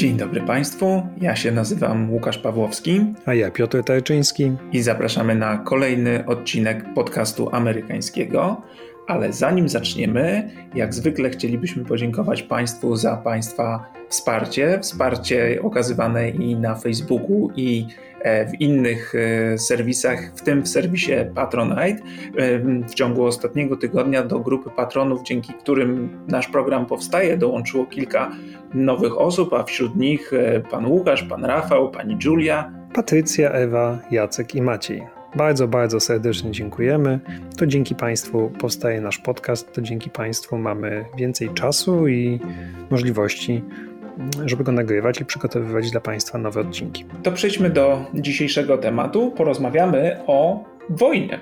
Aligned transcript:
Dzień 0.00 0.16
dobry 0.16 0.40
Państwu, 0.40 1.02
ja 1.20 1.36
się 1.36 1.52
nazywam 1.52 2.10
Łukasz 2.10 2.38
Pawłowski. 2.38 3.00
A 3.26 3.34
ja 3.34 3.50
Piotr 3.50 3.84
Tajczyński. 3.84 4.52
I 4.72 4.82
zapraszamy 4.82 5.34
na 5.34 5.58
kolejny 5.58 6.26
odcinek 6.26 6.94
podcastu 6.94 7.48
amerykańskiego. 7.52 8.62
Ale 9.10 9.32
zanim 9.32 9.68
zaczniemy, 9.68 10.50
jak 10.74 10.94
zwykle 10.94 11.30
chcielibyśmy 11.30 11.84
podziękować 11.84 12.42
Państwu 12.42 12.96
za 12.96 13.16
Państwa 13.16 13.92
wsparcie. 14.08 14.78
Wsparcie 14.82 15.58
okazywane 15.62 16.30
i 16.30 16.56
na 16.56 16.74
Facebooku, 16.74 17.50
i 17.56 17.86
e, 18.22 18.46
w 18.46 18.60
innych 18.60 19.14
e, 19.14 19.58
serwisach, 19.58 20.32
w 20.34 20.42
tym 20.42 20.62
w 20.62 20.68
serwisie 20.68 21.12
Patronite. 21.34 22.02
E, 22.36 22.58
w 22.88 22.94
ciągu 22.94 23.24
ostatniego 23.24 23.76
tygodnia 23.76 24.22
do 24.22 24.40
grupy 24.40 24.70
patronów, 24.70 25.22
dzięki 25.22 25.54
którym 25.54 26.18
nasz 26.28 26.48
program 26.48 26.86
powstaje, 26.86 27.36
dołączyło 27.36 27.86
kilka 27.86 28.30
nowych 28.74 29.18
osób, 29.18 29.52
a 29.52 29.62
wśród 29.62 29.96
nich 29.96 30.32
pan 30.70 30.86
Łukasz, 30.86 31.22
pan 31.22 31.44
Rafał, 31.44 31.90
pani 31.90 32.18
Julia, 32.24 32.72
Patrycja, 32.94 33.50
Ewa, 33.50 33.98
Jacek 34.10 34.54
i 34.54 34.62
Maciej. 34.62 35.19
Bardzo, 35.36 35.68
bardzo 35.68 36.00
serdecznie 36.00 36.50
dziękujemy. 36.50 37.20
To 37.56 37.66
dzięki 37.66 37.94
Państwu 37.94 38.52
powstaje 38.60 39.00
nasz 39.00 39.18
podcast, 39.18 39.72
to 39.72 39.82
dzięki 39.82 40.10
Państwu 40.10 40.58
mamy 40.58 41.04
więcej 41.16 41.50
czasu 41.50 42.08
i 42.08 42.40
możliwości, 42.90 43.64
żeby 44.46 44.64
go 44.64 44.72
nagrywać 44.72 45.20
i 45.20 45.24
przygotowywać 45.24 45.90
dla 45.90 46.00
Państwa 46.00 46.38
nowe 46.38 46.60
odcinki. 46.60 47.04
To 47.22 47.32
przejdźmy 47.32 47.70
do 47.70 48.04
dzisiejszego 48.14 48.78
tematu. 48.78 49.30
Porozmawiamy 49.30 50.16
o 50.26 50.64
wojnie. 50.88 51.40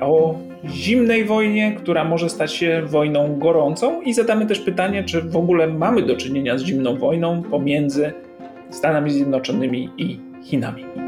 O 0.00 0.38
zimnej 0.64 1.24
wojnie, 1.24 1.76
która 1.78 2.04
może 2.04 2.30
stać 2.30 2.54
się 2.54 2.82
wojną 2.86 3.38
gorącą, 3.38 4.02
i 4.02 4.14
zadamy 4.14 4.46
też 4.46 4.60
pytanie, 4.60 5.04
czy 5.04 5.22
w 5.22 5.36
ogóle 5.36 5.66
mamy 5.66 6.02
do 6.02 6.16
czynienia 6.16 6.58
z 6.58 6.62
zimną 6.62 6.96
wojną 6.96 7.42
pomiędzy 7.42 8.12
Stanami 8.70 9.10
Zjednoczonymi 9.10 9.90
i 9.98 10.20
Chinami. 10.42 11.01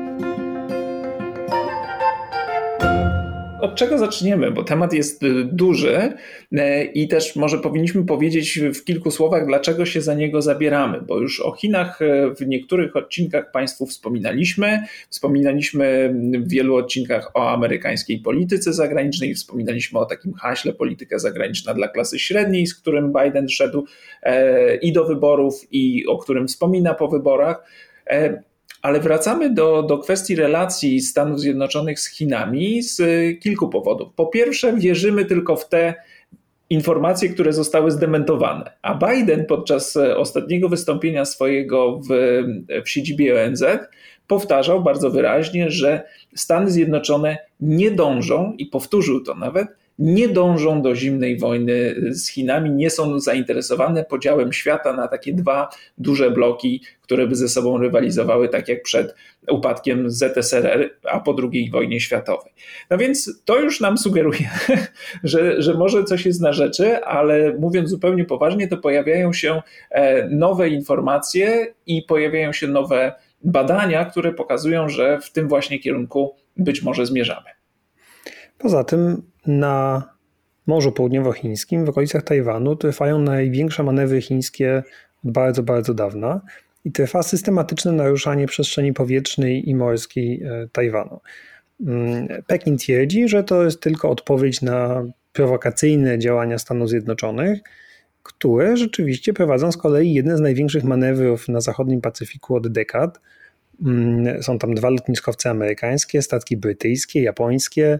Od 3.64 3.74
czego 3.74 3.98
zaczniemy, 3.98 4.50
bo 4.50 4.64
temat 4.64 4.92
jest 4.92 5.22
y, 5.22 5.44
duży 5.44 6.12
e, 6.52 6.84
i 6.84 7.08
też 7.08 7.36
może 7.36 7.58
powinniśmy 7.58 8.06
powiedzieć 8.06 8.60
w 8.74 8.84
kilku 8.84 9.10
słowach, 9.10 9.46
dlaczego 9.46 9.86
się 9.86 10.00
za 10.00 10.14
niego 10.14 10.42
zabieramy, 10.42 11.00
bo 11.00 11.18
już 11.18 11.40
o 11.40 11.52
Chinach 11.52 12.02
e, 12.02 12.34
w 12.34 12.46
niektórych 12.46 12.96
odcinkach 12.96 13.50
Państwu 13.50 13.86
wspominaliśmy. 13.86 14.82
Wspominaliśmy 15.08 16.14
w 16.38 16.48
wielu 16.48 16.76
odcinkach 16.76 17.30
o 17.34 17.50
amerykańskiej 17.50 18.18
polityce 18.18 18.72
zagranicznej, 18.72 19.34
wspominaliśmy 19.34 19.98
o 19.98 20.06
takim 20.06 20.32
haśle 20.32 20.72
polityka 20.72 21.18
zagraniczna 21.18 21.74
dla 21.74 21.88
klasy 21.88 22.18
średniej, 22.18 22.66
z 22.66 22.74
którym 22.74 23.12
Biden 23.12 23.48
szedł 23.48 23.84
e, 24.22 24.76
i 24.76 24.92
do 24.92 25.04
wyborów, 25.04 25.54
i 25.70 26.06
o 26.06 26.18
którym 26.18 26.48
wspomina 26.48 26.94
po 26.94 27.08
wyborach. 27.08 27.64
Ale 28.84 29.00
wracamy 29.00 29.54
do, 29.54 29.82
do 29.82 29.98
kwestii 29.98 30.36
relacji 30.36 31.00
Stanów 31.00 31.40
Zjednoczonych 31.40 32.00
z 32.00 32.08
Chinami 32.10 32.82
z 32.82 33.02
kilku 33.40 33.68
powodów. 33.68 34.12
Po 34.16 34.26
pierwsze, 34.26 34.72
wierzymy 34.76 35.24
tylko 35.24 35.56
w 35.56 35.68
te 35.68 35.94
informacje, 36.70 37.28
które 37.28 37.52
zostały 37.52 37.90
zdementowane. 37.90 38.70
A 38.82 38.94
Biden 38.94 39.46
podczas 39.46 39.96
ostatniego 39.96 40.68
wystąpienia 40.68 41.24
swojego 41.24 42.00
w, 42.00 42.08
w 42.84 42.88
siedzibie 42.88 43.44
ONZ 43.44 43.64
powtarzał 44.26 44.82
bardzo 44.82 45.10
wyraźnie, 45.10 45.70
że 45.70 46.02
Stany 46.34 46.70
Zjednoczone 46.70 47.38
nie 47.60 47.90
dążą, 47.90 48.54
i 48.58 48.66
powtórzył 48.66 49.24
to 49.24 49.34
nawet, 49.34 49.68
nie 49.98 50.28
dążą 50.28 50.82
do 50.82 50.96
zimnej 50.96 51.38
wojny 51.38 51.94
z 52.10 52.28
Chinami, 52.28 52.70
nie 52.70 52.90
są 52.90 53.20
zainteresowane 53.20 54.04
podziałem 54.04 54.52
świata 54.52 54.92
na 54.92 55.08
takie 55.08 55.32
dwa 55.32 55.68
duże 55.98 56.30
bloki, 56.30 56.82
które 57.02 57.26
by 57.26 57.36
ze 57.36 57.48
sobą 57.48 57.78
rywalizowały, 57.78 58.48
tak 58.48 58.68
jak 58.68 58.82
przed 58.82 59.14
upadkiem 59.48 60.10
ZSRR, 60.10 60.90
a 61.10 61.20
po 61.20 61.36
II 61.52 61.70
wojnie 61.70 62.00
światowej. 62.00 62.52
No 62.90 62.98
więc 62.98 63.42
to 63.44 63.60
już 63.60 63.80
nam 63.80 63.98
sugeruje, 63.98 64.50
że, 65.24 65.62
że 65.62 65.74
może 65.74 66.04
coś 66.04 66.26
jest 66.26 66.40
na 66.40 66.52
rzeczy, 66.52 67.04
ale 67.04 67.52
mówiąc 67.58 67.90
zupełnie 67.90 68.24
poważnie, 68.24 68.68
to 68.68 68.76
pojawiają 68.76 69.32
się 69.32 69.62
e, 69.90 70.28
nowe 70.28 70.68
informacje 70.68 71.66
i 71.86 72.02
pojawiają 72.02 72.52
się 72.52 72.68
nowe 72.68 73.12
badania, 73.44 74.04
które 74.04 74.32
pokazują, 74.32 74.88
że 74.88 75.20
w 75.20 75.32
tym 75.32 75.48
właśnie 75.48 75.78
kierunku 75.78 76.34
być 76.56 76.82
może 76.82 77.06
zmierzamy. 77.06 77.46
Poza 78.58 78.84
tym 78.84 79.22
na 79.46 80.02
Morzu 80.66 80.92
Południowochińskim, 80.92 81.84
w 81.84 81.88
okolicach 81.88 82.22
Tajwanu, 82.22 82.76
trwają 82.76 83.18
największe 83.18 83.82
manewry 83.82 84.22
chińskie 84.22 84.82
od 85.24 85.30
bardzo, 85.32 85.62
bardzo 85.62 85.94
dawna 85.94 86.40
i 86.84 86.92
trwa 86.92 87.22
systematyczne 87.22 87.92
naruszanie 87.92 88.46
przestrzeni 88.46 88.92
powietrznej 88.92 89.68
i 89.68 89.74
morskiej 89.74 90.42
e, 90.42 90.68
Tajwanu. 90.72 91.20
Mm, 91.86 92.28
Pekin 92.46 92.78
twierdzi, 92.78 93.28
że 93.28 93.44
to 93.44 93.64
jest 93.64 93.80
tylko 93.80 94.10
odpowiedź 94.10 94.62
na 94.62 95.04
prowokacyjne 95.32 96.18
działania 96.18 96.58
Stanów 96.58 96.88
Zjednoczonych, 96.88 97.60
które 98.22 98.76
rzeczywiście 98.76 99.32
prowadzą 99.32 99.72
z 99.72 99.76
kolei 99.76 100.14
jedne 100.14 100.36
z 100.36 100.40
największych 100.40 100.84
manewrów 100.84 101.48
na 101.48 101.60
zachodnim 101.60 102.00
Pacyfiku 102.00 102.56
od 102.56 102.68
dekad. 102.68 103.20
Mm, 103.86 104.42
są 104.42 104.58
tam 104.58 104.74
dwa 104.74 104.90
lotniskowce 104.90 105.50
amerykańskie, 105.50 106.22
statki 106.22 106.56
brytyjskie, 106.56 107.22
japońskie, 107.22 107.98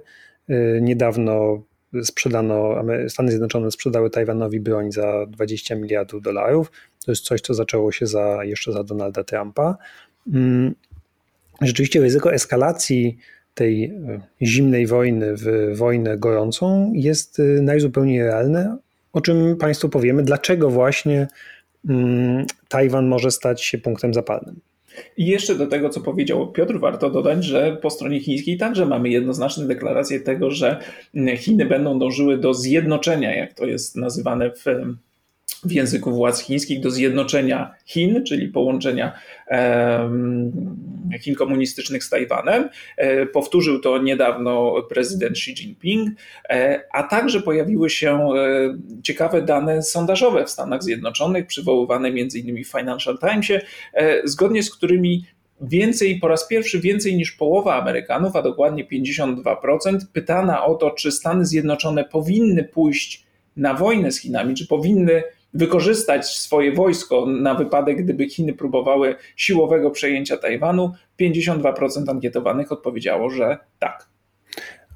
niedawno 0.81 1.63
sprzedano, 2.03 2.75
Stany 3.09 3.31
Zjednoczone 3.31 3.71
sprzedały 3.71 4.11
Tajwanowi 4.11 4.61
broń 4.61 4.93
za 4.93 5.27
20 5.27 5.75
miliardów 5.75 6.23
dolarów. 6.23 6.73
To 7.05 7.13
jest 7.13 7.25
coś, 7.25 7.41
co 7.41 7.55
zaczęło 7.55 7.93
się 7.93 8.07
za, 8.07 8.45
jeszcze 8.45 8.73
za 8.73 8.85
Donalda 8.85 9.25
Trumpa. 9.25 9.77
Mm, 10.33 10.75
rzeczywiście 11.61 12.01
ryzyko 12.01 12.33
eskalacji 12.33 13.19
tej 13.55 13.85
y, 13.85 14.21
zimnej 14.43 14.87
wojny 14.87 15.35
w 15.37 15.77
wojnę 15.77 16.19
gorącą 16.19 16.93
jest 16.95 17.39
y, 17.39 17.63
najzupełniej 17.63 18.23
realne, 18.23 18.79
o 19.13 19.21
czym 19.21 19.57
Państwu 19.57 19.89
powiemy, 19.89 20.23
dlaczego 20.23 20.71
właśnie 20.71 21.29
mm, 21.89 22.47
Tajwan 22.69 23.07
może 23.07 23.31
stać 23.31 23.65
się 23.65 23.79
punktem 23.79 24.15
zapalnym. 24.15 24.61
I 25.17 25.27
jeszcze 25.27 25.55
do 25.55 25.67
tego, 25.67 25.91
co 25.91 26.01
powiedział 26.01 26.53
Piotr, 26.53 26.79
warto 26.79 27.11
dodać, 27.11 27.45
że 27.45 27.77
po 27.83 27.91
stronie 27.91 28.21
chińskiej 28.21 28.57
także 28.57 28.87
mamy 28.87 29.09
jednoznaczne 29.09 29.67
deklaracje 29.67 30.21
tego, 30.21 30.51
że 30.51 30.81
Chiny 31.37 31.67
będą 31.67 31.99
dążyły 31.99 32.39
do 32.39 32.55
zjednoczenia, 32.55 33.37
jak 33.37 33.55
to 33.55 33.67
jest 33.67 33.97
nazywane 33.97 34.51
w 34.51 34.65
w 35.65 35.73
języku 35.73 36.13
władz 36.13 36.41
chińskich 36.41 36.81
do 36.81 36.91
zjednoczenia 36.91 37.75
Chin, 37.87 38.25
czyli 38.25 38.49
połączenia 38.49 39.13
Chin 41.21 41.35
komunistycznych 41.35 42.05
z 42.05 42.11
Tajwanem. 42.11 42.69
E, 42.97 43.27
powtórzył 43.27 43.81
to 43.81 43.99
niedawno 43.99 44.83
prezydent 44.89 45.37
Xi 45.37 45.51
Jinping, 45.51 46.11
e, 46.49 46.81
a 46.93 47.03
także 47.03 47.41
pojawiły 47.41 47.91
się 47.91 48.29
e, 48.37 48.79
ciekawe 49.03 49.43
dane 49.43 49.83
sondażowe 49.83 50.45
w 50.45 50.51
Stanach 50.51 50.83
Zjednoczonych, 50.83 51.47
przywoływane 51.47 52.09
m.in. 52.09 52.65
w 52.65 52.69
Financial 52.69 53.19
Timesie, 53.19 53.61
zgodnie 54.25 54.63
z 54.63 54.75
którymi 54.75 55.25
więcej, 55.61 56.19
po 56.19 56.29
raz 56.29 56.49
pierwszy 56.49 56.81
więcej 56.81 57.17
niż 57.17 57.33
połowa 57.33 57.83
Amerykanów, 57.83 58.37
a 58.37 58.43
dokładnie 58.43 58.85
52%, 58.85 59.99
pytana 60.13 60.65
o 60.65 60.75
to, 60.75 60.91
czy 60.91 61.13
Stany 61.13 61.47
Zjednoczone 61.47 62.05
powinny 62.05 62.65
pójść 62.65 63.25
na 63.57 63.75
wojnę 63.75 64.13
z 64.13 64.21
Chinami, 64.21 64.55
czy 64.55 64.67
powinny 64.67 65.23
wykorzystać 65.55 66.27
swoje 66.27 66.73
wojsko 66.73 67.27
na 67.27 67.55
wypadek, 67.55 68.03
gdyby 68.03 68.29
Chiny 68.29 68.53
próbowały 68.53 69.15
siłowego 69.37 69.91
przejęcia 69.91 70.37
Tajwanu, 70.37 70.93
52% 71.21 72.11
ankietowanych 72.11 72.73
odpowiedziało, 72.73 73.31
że 73.31 73.59
tak. 73.79 74.07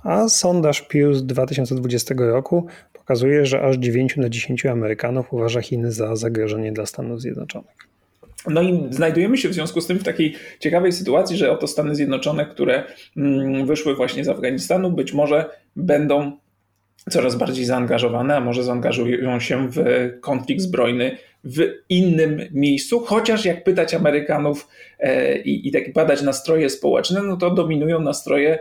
A 0.04 0.28
sondaż 0.28 0.82
Pew 0.82 1.14
z 1.14 1.26
2020 1.26 2.14
roku 2.18 2.66
pokazuje, 2.92 3.46
że 3.46 3.62
aż 3.62 3.76
9 3.76 4.16
na 4.16 4.28
10 4.28 4.66
Amerykanów 4.66 5.32
uważa 5.32 5.60
Chiny 5.60 5.92
za 5.92 6.16
zagrożenie 6.16 6.72
dla 6.72 6.86
Stanów 6.86 7.20
Zjednoczonych. 7.20 7.88
No 8.46 8.62
i 8.62 8.86
znajdujemy 8.90 9.36
się 9.36 9.48
w 9.48 9.54
związku 9.54 9.80
z 9.80 9.86
tym 9.86 9.98
w 9.98 10.04
takiej 10.04 10.34
ciekawej 10.60 10.92
sytuacji, 10.92 11.36
że 11.36 11.50
oto 11.50 11.66
Stany 11.66 11.94
Zjednoczone, 11.94 12.46
które 12.46 12.84
mm, 13.16 13.66
wyszły 13.66 13.96
właśnie 13.96 14.24
z 14.24 14.28
Afganistanu, 14.28 14.90
być 14.90 15.12
może 15.12 15.50
będą 15.76 16.32
coraz 17.10 17.36
bardziej 17.36 17.64
zaangażowane, 17.64 18.36
a 18.36 18.40
może 18.40 18.62
zaangażują 18.62 19.40
się 19.40 19.68
w 19.70 19.78
konflikt 20.20 20.62
zbrojny 20.62 21.16
w 21.44 21.60
innym 21.88 22.40
miejscu, 22.50 23.00
chociaż 23.00 23.44
jak 23.44 23.64
pytać 23.64 23.94
Amerykanów 23.94 24.68
e, 24.98 25.38
i, 25.38 25.68
i 25.68 25.72
tak 25.72 25.92
badać 25.92 26.22
nastroje 26.22 26.70
społeczne, 26.70 27.22
no 27.22 27.36
to 27.36 27.50
dominują 27.50 28.00
nastroje 28.00 28.58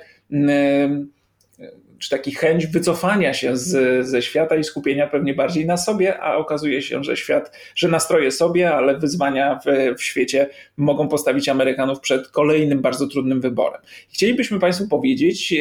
czy 2.00 2.10
taki 2.10 2.32
chęć 2.32 2.68
wycofania 2.68 3.34
się 3.34 3.58
z, 3.58 4.08
ze 4.08 4.22
świata 4.22 4.56
i 4.56 4.64
skupienia 4.64 5.08
pewnie 5.08 5.34
bardziej 5.34 5.66
na 5.66 5.78
sobie, 5.78 6.20
a 6.20 6.36
okazuje 6.36 6.82
się, 6.82 7.04
że 7.04 7.18
świat, 7.18 7.58
że 7.76 7.88
nastroje 7.88 8.32
sobie, 8.32 8.74
ale 8.74 8.98
wyzwania 8.98 9.60
w, 9.66 9.96
w 9.98 10.04
świecie 10.04 10.50
mogą 10.78 11.08
postawić 11.08 11.50
Amerykanów 11.50 12.00
przed 12.00 12.28
kolejnym 12.28 12.82
bardzo 12.82 13.08
trudnym 13.08 13.42
wyborem. 13.42 13.82
Chcielibyśmy 14.10 14.60
Państwu 14.60 14.88
powiedzieć, 14.88 15.54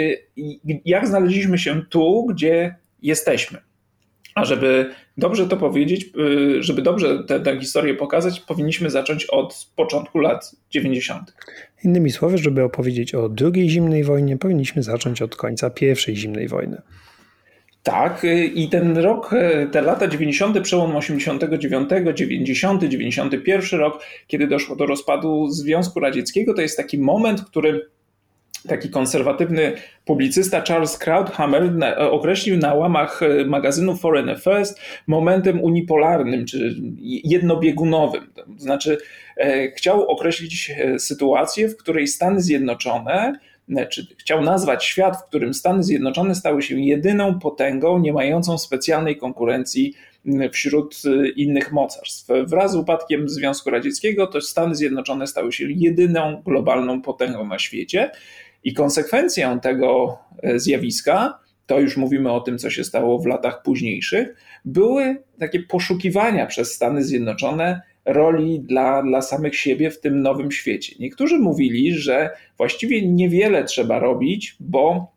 jak 0.84 1.06
znaleźliśmy 1.06 1.58
się 1.58 1.82
tu, 1.90 2.26
gdzie 2.26 2.74
jesteśmy. 3.02 3.58
A 4.34 4.44
żeby 4.44 4.90
dobrze 5.16 5.48
to 5.48 5.56
powiedzieć, 5.56 6.06
y, 6.58 6.62
żeby 6.62 6.82
dobrze 6.82 7.24
tę 7.24 7.60
historię 7.60 7.94
pokazać, 7.94 8.40
powinniśmy 8.40 8.90
zacząć 8.90 9.24
od 9.24 9.68
początku 9.76 10.18
lat 10.18 10.56
90. 10.70 11.34
Innymi 11.84 12.10
słowy, 12.10 12.38
żeby 12.38 12.64
opowiedzieć 12.64 13.14
o 13.14 13.30
II 13.40 13.70
zimnej 13.70 14.04
wojnie, 14.04 14.36
powinniśmy 14.36 14.82
zacząć 14.82 15.22
od 15.22 15.36
końca 15.36 15.70
I 16.08 16.16
zimnej 16.16 16.48
wojny. 16.48 16.82
Tak, 17.82 18.24
y, 18.24 18.44
i 18.44 18.68
ten 18.68 18.98
rok, 18.98 19.32
y, 19.32 19.68
te 19.72 19.82
lata 19.82 20.08
90., 20.08 20.60
przełom 20.60 20.96
89, 20.96 21.90
90, 22.14 22.84
91 22.84 23.80
rok, 23.80 24.02
kiedy 24.26 24.46
doszło 24.46 24.76
do 24.76 24.86
rozpadu 24.86 25.48
Związku 25.50 26.00
Radzieckiego, 26.00 26.54
to 26.54 26.62
jest 26.62 26.76
taki 26.76 26.98
moment, 26.98 27.44
który 27.44 27.86
taki 28.68 28.90
konserwatywny 28.90 29.72
publicysta 30.04 30.62
Charles 30.62 30.98
Krauthammer 30.98 31.72
określił 31.98 32.56
na 32.56 32.74
łamach 32.74 33.22
e, 33.22 33.44
magazynu 33.44 33.96
Foreign 33.96 34.28
Affairs 34.28 34.74
momentem 35.06 35.60
unipolarnym 35.60 36.46
czy 36.46 36.76
jednobiegunowym. 37.24 38.26
To 38.34 38.44
znaczy, 38.58 38.98
e, 39.36 39.70
chciał 39.70 40.08
określić 40.08 40.70
e, 40.70 40.98
sytuację, 40.98 41.68
w 41.68 41.76
której 41.76 42.08
Stany 42.08 42.40
Zjednoczone 42.40 43.38
czy 43.90 44.06
chciał 44.18 44.42
nazwać 44.42 44.84
świat, 44.84 45.16
w 45.16 45.24
którym 45.24 45.54
Stany 45.54 45.82
Zjednoczone 45.82 46.34
stały 46.34 46.62
się 46.62 46.80
jedyną 46.80 47.38
potęgą 47.38 47.98
nie 47.98 48.12
mającą 48.12 48.58
specjalnej 48.58 49.16
konkurencji 49.16 49.94
wśród 50.52 51.02
innych 51.36 51.72
mocarstw. 51.72 52.28
Wraz 52.44 52.72
z 52.72 52.76
upadkiem 52.76 53.28
Związku 53.28 53.70
Radzieckiego 53.70 54.26
to 54.26 54.40
Stany 54.40 54.74
Zjednoczone 54.74 55.26
stały 55.26 55.52
się 55.52 55.64
jedyną 55.70 56.42
globalną 56.44 57.02
potęgą 57.02 57.46
na 57.46 57.58
świecie 57.58 58.10
i 58.66 58.74
konsekwencją 58.74 59.60
tego 59.60 60.18
e, 60.42 60.58
zjawiska, 60.58 61.38
to 61.66 61.80
już 61.80 61.96
mówimy 61.96 62.32
o 62.32 62.40
tym, 62.40 62.58
co 62.58 62.70
się 62.70 62.84
stało 62.84 63.18
w 63.18 63.26
latach 63.26 63.62
późniejszych, 63.62 64.34
były 64.64 65.16
takie 65.38 65.62
poszukiwania 65.62 66.46
przez 66.46 66.74
Stany 66.74 67.04
Zjednoczone 67.04 67.80
roli 68.04 68.60
dla, 68.60 69.02
dla 69.02 69.22
samych 69.22 69.56
siebie 69.56 69.90
w 69.90 70.00
tym 70.00 70.22
nowym 70.22 70.52
świecie. 70.52 70.96
Niektórzy 71.00 71.38
mówili, 71.38 71.94
że 71.94 72.30
właściwie 72.56 73.08
niewiele 73.08 73.64
trzeba 73.64 73.98
robić, 73.98 74.56
bo 74.60 75.12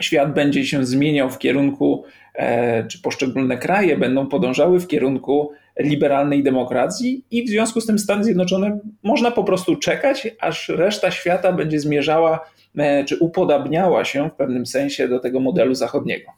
świat 0.00 0.34
będzie 0.34 0.66
się 0.66 0.84
zmieniał 0.84 1.30
w 1.30 1.38
kierunku, 1.38 2.04
e, 2.34 2.86
czy 2.86 3.02
poszczególne 3.02 3.58
kraje 3.58 3.96
będą 3.96 4.26
podążały 4.26 4.80
w 4.80 4.86
kierunku 4.86 5.52
liberalnej 5.80 6.42
demokracji 6.42 7.24
i 7.30 7.44
w 7.44 7.48
związku 7.48 7.80
z 7.80 7.86
tym 7.86 7.98
Stany 7.98 8.24
Zjednoczone 8.24 8.78
można 9.02 9.30
po 9.30 9.44
prostu 9.44 9.76
czekać, 9.76 10.28
aż 10.40 10.68
reszta 10.68 11.10
świata 11.10 11.52
będzie 11.52 11.80
zmierzała 11.80 12.40
E, 12.78 13.04
czy 13.04 13.16
upodabniała 13.16 14.04
się 14.04 14.30
w 14.30 14.32
pewnym 14.32 14.66
sensie 14.66 15.08
do 15.08 15.20
tego 15.20 15.40
modelu 15.40 15.74
zachodniego. 15.74 16.32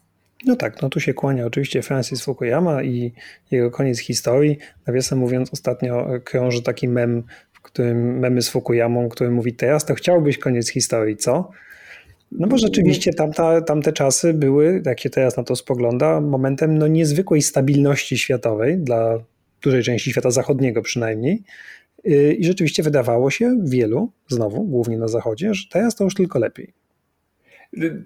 No 0.47 0.57
tak, 0.57 0.83
no 0.83 0.89
tu 0.89 1.01
się 1.01 1.15
kłania 1.15 1.47
oczywiście 1.47 1.83
Francis 1.83 2.25
Fukuyama 2.25 2.83
i 2.83 3.13
jego 3.51 3.71
koniec 3.71 3.99
historii. 3.99 4.59
Nawiasem 4.87 5.19
mówiąc, 5.19 5.53
ostatnio 5.53 6.07
krąży 6.25 6.63
taki 6.63 6.89
mem, 6.89 7.23
w 7.53 7.61
którym 7.61 8.19
memy 8.19 8.43
z 8.43 8.49
Fukuyamą, 8.49 9.09
który 9.09 9.31
mówi 9.31 9.53
teraz 9.53 9.85
to 9.85 9.95
chciałbyś 9.95 10.39
koniec 10.39 10.71
historii, 10.71 11.17
co? 11.17 11.51
No 12.35 12.47
bo 12.49 12.59
rzeczywiście 12.59 13.13
tamta, 13.13 13.61
tamte 13.61 13.93
czasy 13.93 14.35
były, 14.35 14.83
jak 14.87 15.01
się 15.01 15.11
teraz 15.11 15.37
na 15.37 15.45
to 15.45 15.57
spogląda, 15.57 16.21
momentem 16.21 16.79
no 16.79 16.87
niezwykłej 16.87 17.43
stabilności 17.43 18.19
światowej 18.19 18.79
dla 18.79 19.19
dużej 19.63 19.83
części 19.83 20.11
świata 20.11 20.31
zachodniego 20.31 20.83
przynajmniej. 20.83 21.43
Y, 22.07 22.37
I 22.39 22.45
rzeczywiście 22.45 22.83
wydawało 22.83 23.31
się 23.31 23.57
wielu, 23.65 24.11
znowu, 24.29 24.65
głównie 24.65 24.99
na 24.99 25.09
zachodzie, 25.09 25.55
że 25.55 25.65
teraz 25.71 25.95
to 25.95 26.05
już 26.05 26.15
tylko 26.15 26.39
lepiej. 26.39 26.73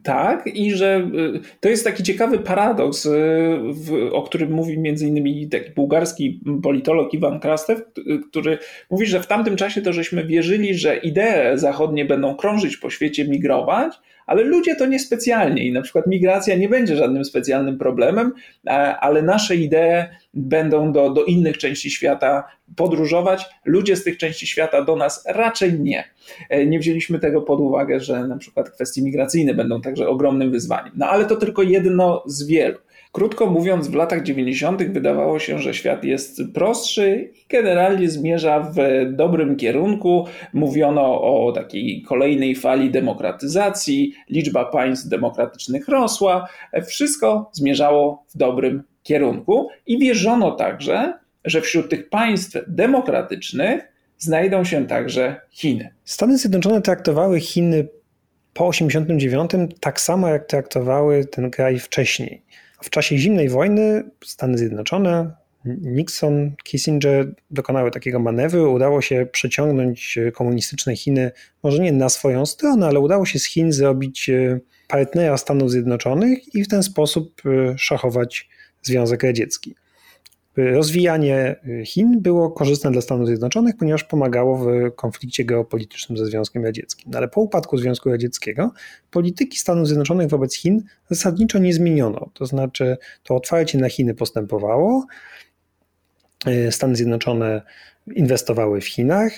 Tak, 0.03 0.47
i 0.47 0.73
że 0.73 1.11
y, 1.37 1.41
to 1.61 1.69
jest 1.69 1.85
taki 1.85 2.03
ciekawy 2.03 2.39
paradoks, 2.39 3.07
y, 3.07 4.13
o 4.13 4.23
którym 4.23 4.53
mówi 4.53 4.79
między 4.79 5.07
innymi 5.07 5.49
taki 5.49 5.71
bułgarski 5.71 6.41
politolog 6.63 7.15
Iwan 7.15 7.41
Krastew, 7.41 7.83
który 8.31 8.59
mówi, 8.91 9.07
że 9.07 9.23
w 9.23 9.27
tamtym 9.27 9.57
czasie 9.57 9.83
to 9.83 9.93
żeśmy 9.93 10.25
wierzyli, 10.25 10.75
że 10.75 10.97
idee 10.97 11.53
zachodnie 11.55 12.05
będą 12.05 12.37
krążyć 12.37 12.77
po 12.77 12.91
świecie, 12.91 13.29
migrować, 13.29 13.95
ale 14.29 14.43
ludzie 14.43 14.77
to 14.77 14.87
niespecjalnie 14.87 15.67
i 15.67 15.73
na 15.73 15.83
przykład 15.83 16.07
migracja 16.07 16.57
nie 16.57 16.69
będzie 16.69 16.97
żadnym 16.97 17.25
specjalnym 17.25 17.79
problemem, 17.79 18.33
ale 19.01 19.23
nasze 19.23 19.57
idee 19.57 20.05
będą 20.35 20.93
do, 20.93 21.11
do 21.11 21.25
innych 21.25 21.59
części 21.59 21.91
świata 21.91 22.45
podróżować. 22.77 23.47
Ludzie 23.65 23.97
z 23.97 24.05
tych 24.05 24.17
części 24.17 24.47
świata 24.47 24.85
do 24.85 24.97
nas 24.97 25.25
raczej 25.29 25.81
nie. 25.81 26.05
E, 26.51 26.67
nie 26.67 26.79
wzięliśmy 26.79 27.19
tego 27.19 27.43
pod 27.43 27.61
uwagę, 27.61 28.01
że 28.01 28.27
na 28.27 28.37
przykład 28.37 28.71
kwestie 28.71 29.03
migracyjne 29.03 29.55
będą 29.55 29.81
także 29.81 30.09
ogromnym 30.09 30.51
wyzwaniem. 30.51 30.93
No 30.97 31.07
ale 31.07 31.25
to 31.25 31.37
tylko 31.37 31.63
jedno 31.63 32.23
z 32.27 32.47
wielu. 32.47 32.79
Krótko 33.13 33.47
mówiąc, 33.47 33.89
w 33.89 33.95
latach 33.95 34.23
90. 34.23 34.83
wydawało 34.83 35.39
się, 35.39 35.59
że 35.59 35.75
świat 35.75 36.05
jest 36.05 36.41
prostszy 36.55 37.31
i 37.35 37.47
generalnie 37.49 38.11
zmierza 38.11 38.61
w 38.61 38.77
dobrym 39.13 39.57
kierunku. 39.57 40.27
Mówiono 40.53 41.23
o 41.23 41.53
takiej 41.53 42.03
kolejnej 42.03 42.55
fali 42.55 42.91
demokratyzacji, 42.91 44.13
liczba 44.31 44.65
państw 44.65 45.09
demokratycznych 45.09 45.89
rosła, 45.89 46.49
wszystko 46.87 47.51
zmierzało 47.53 48.25
w 48.35 48.39
dobrym 48.39 48.83
kierunku 49.03 49.69
i 49.87 49.99
wierzono 49.99 50.51
także, 50.51 51.13
że 51.45 51.61
wśród 51.61 51.91
tych 51.91 52.09
państw 52.09 52.59
demokratycznych 52.69 53.93
znajdą 54.19 54.65
się 54.65 54.87
także 54.87 55.41
Chiny. 55.51 55.95
Stany 56.05 56.39
Zjednoczone 56.39 56.83
traktowały 56.83 57.41
Chiny 57.41 57.89
po 58.55 58.71
1989 58.71 59.71
tak 59.81 60.01
samo, 60.01 60.29
jak 60.29 60.47
traktowały 60.47 61.25
ten 61.25 61.51
kraj 61.51 61.79
wcześniej. 61.79 62.43
W 62.83 62.91
czasie 62.91 63.19
zimnej 63.19 63.49
wojny 63.49 64.11
Stany 64.25 64.59
Zjednoczone, 64.59 65.33
Nixon, 65.65 66.53
Kissinger 66.65 67.35
dokonały 67.51 67.91
takiego 67.91 68.19
manewru. 68.19 68.73
Udało 68.73 69.03
się 69.03 69.27
przeciągnąć 69.33 70.19
komunistyczne 70.35 70.97
Chiny, 70.97 71.31
może 71.63 71.83
nie 71.83 71.93
na 71.93 72.09
swoją 72.09 72.47
stronę, 72.47 72.87
ale 72.87 73.01
udało 73.01 73.27
się 73.27 73.39
z 73.39 73.45
Chin 73.45 73.73
zrobić 73.73 74.31
e, 74.31 74.61
partnera 74.89 75.37
Stanów 75.37 75.71
Zjednoczonych 75.71 76.55
i 76.55 76.65
w 76.65 76.69
ten 76.69 76.83
sposób 76.83 77.43
e, 77.47 77.79
szachować 77.79 78.49
Związek 78.83 79.23
Radziecki. 79.23 79.75
Rozwijanie 80.59 81.57
Chin 81.85 82.21
było 82.21 82.51
korzystne 82.51 82.91
dla 82.91 83.01
Stanów 83.01 83.27
Zjednoczonych, 83.27 83.77
ponieważ 83.77 84.05
pomagało 84.05 84.59
w 84.59 84.95
konflikcie 84.97 85.45
geopolitycznym 85.45 86.19
ze 86.19 86.27
Związkiem 86.27 86.65
Radzieckim. 86.65 87.11
No 87.11 87.19
ale 87.19 87.29
po 87.29 87.41
upadku 87.41 87.79
Związku 87.79 88.11
Radzieckiego 88.11 88.73
polityki 89.11 89.59
Stanów 89.59 89.87
Zjednoczonych 89.87 90.29
wobec 90.29 90.55
Chin 90.57 90.83
zasadniczo 91.11 91.59
nie 91.59 91.73
zmieniono. 91.73 92.31
To 92.35 92.47
znaczy, 92.47 92.97
to 93.23 93.35
otwarcie 93.37 93.79
na 93.79 93.89
Chiny 93.89 94.15
postępowało. 94.15 95.07
Stany 96.71 96.97
Zjednoczone 96.97 97.63
inwestowały 98.15 98.81
w 98.81 98.87
Chinach, 98.87 99.33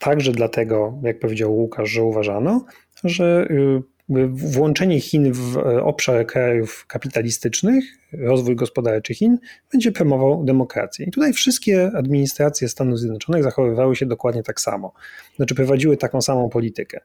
także 0.00 0.32
dlatego, 0.32 0.98
jak 1.02 1.18
powiedział 1.18 1.56
Łukasz, 1.56 1.90
że 1.90 2.02
uważano, 2.02 2.64
że 3.04 3.46
y, 3.50 3.82
włączenie 4.28 5.00
Chin 5.00 5.32
w 5.32 5.56
e, 5.56 5.82
obszar 5.82 6.26
krajów 6.26 6.86
kapitalistycznych, 6.88 7.84
rozwój 8.12 8.56
gospodarczy 8.56 9.14
Chin 9.14 9.38
będzie 9.72 9.92
promował 9.92 10.44
demokrację. 10.44 11.06
I 11.06 11.10
tutaj 11.10 11.32
wszystkie 11.32 11.90
administracje 11.96 12.68
Stanów 12.68 12.98
Zjednoczonych 12.98 13.42
zachowywały 13.42 13.96
się 13.96 14.06
dokładnie 14.06 14.42
tak 14.42 14.60
samo. 14.60 14.92
Znaczy 15.36 15.54
prowadziły 15.54 15.96
taką 15.96 16.22
samą 16.22 16.48
politykę. 16.48 17.00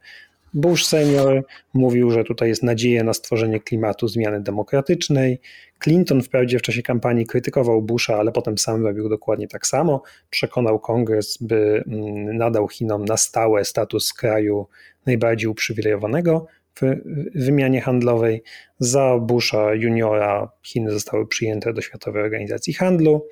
Bush 0.54 0.86
senior 0.86 1.44
mówił, 1.74 2.12
że 2.12 2.24
tutaj 2.24 2.50
jest 2.50 2.64
nadzieja 2.64 3.04
na 3.04 3.14
stworzenie 3.14 3.60
klimatu 3.60 4.08
zmiany 4.08 4.42
demokratycznej. 4.42 5.40
Clinton 5.80 6.22
wprawdzie 6.22 6.60
w 6.60 6.62
czasie 6.62 6.82
kampanii 6.82 7.26
krytykował 7.26 7.82
Busha, 7.82 8.16
ale 8.16 8.32
potem 8.32 8.58
sam 8.58 8.86
robił 8.86 9.10
dokładnie 9.10 9.48
tak 9.48 9.68
samo. 9.68 10.04
Przekonał 10.30 10.80
kongres, 10.80 11.38
by 11.42 11.84
mm, 11.88 12.38
nadał 12.38 12.68
Chinom 12.68 13.06
na 13.06 13.18
stałe 13.18 13.66
status 13.66 14.14
kraju 14.14 14.68
najbardziej 15.06 15.50
uprzywilejowanego 15.50 16.48
w 16.82 16.96
wymianie 17.36 17.82
handlowej. 17.82 18.44
Za 18.80 19.18
Busha 19.22 19.74
juniora 19.74 20.52
Chiny 20.64 20.92
zostały 20.92 21.28
przyjęte 21.28 21.74
do 21.74 21.82
Światowej 21.82 22.24
Organizacji 22.24 22.74
Handlu. 22.74 23.28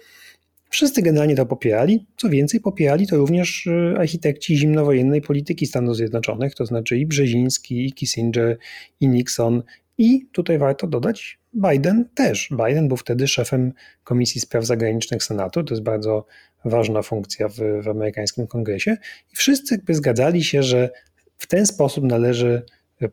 Wszyscy 0.69 1.01
generalnie 1.01 1.35
to 1.35 1.45
popierali. 1.45 2.05
Co 2.17 2.29
więcej, 2.29 2.59
popierali 2.59 3.07
to 3.07 3.17
również 3.17 3.65
y, 3.67 3.95
architekci 3.97 4.57
zimnowojennej 4.57 5.21
polityki 5.21 5.65
Stanów 5.65 5.95
Zjednoczonych, 5.95 6.55
to 6.55 6.65
znaczy 6.65 6.97
i 6.97 7.05
Brzeziński, 7.05 7.85
i 7.85 7.93
Kissinger, 7.93 8.57
i 8.99 9.07
Nixon. 9.07 9.63
I 9.97 10.27
tutaj 10.31 10.57
warto 10.57 10.87
dodać, 10.87 11.39
Biden 11.53 12.09
też. 12.15 12.49
Biden 12.65 12.87
był 12.87 12.97
wtedy 12.97 13.27
szefem 13.27 13.73
Komisji 14.03 14.41
Spraw 14.41 14.65
Zagranicznych 14.65 15.23
Senatu. 15.23 15.63
To 15.63 15.73
jest 15.73 15.83
bardzo 15.83 16.25
ważna 16.65 17.01
funkcja 17.01 17.47
w, 17.47 17.55
w 17.83 17.87
amerykańskim 17.87 18.47
kongresie. 18.47 18.97
I 19.33 19.35
wszyscy 19.35 19.75
jakby 19.75 19.93
zgadzali 19.93 20.43
się, 20.43 20.63
że 20.63 20.89
w 21.37 21.47
ten 21.47 21.65
sposób 21.65 22.03
należy 22.03 22.63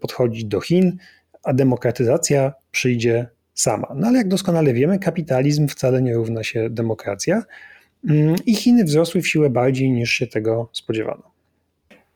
podchodzić 0.01 0.45
do 0.45 0.61
Chin, 0.61 0.97
a 1.43 1.53
demokratyzacja 1.53 2.53
przyjdzie 2.71 3.29
sama. 3.55 3.89
No 3.95 4.07
ale 4.07 4.19
jak 4.19 4.29
doskonale 4.29 4.75
wiemy, 4.75 4.99
kapitalizm 4.99 5.69
wcale 5.69 6.03
nie 6.03 6.15
równa 6.15 6.45
się 6.45 6.71
demokracja 6.71 7.43
mm, 8.09 8.37
i 8.47 8.55
Chiny 8.55 8.85
wzrosły 8.85 9.23
w 9.23 9.29
siłę 9.29 9.51
bardziej 9.51 9.91
niż 9.91 10.11
się 10.11 10.27
tego 10.27 10.69
spodziewano. 10.73 11.32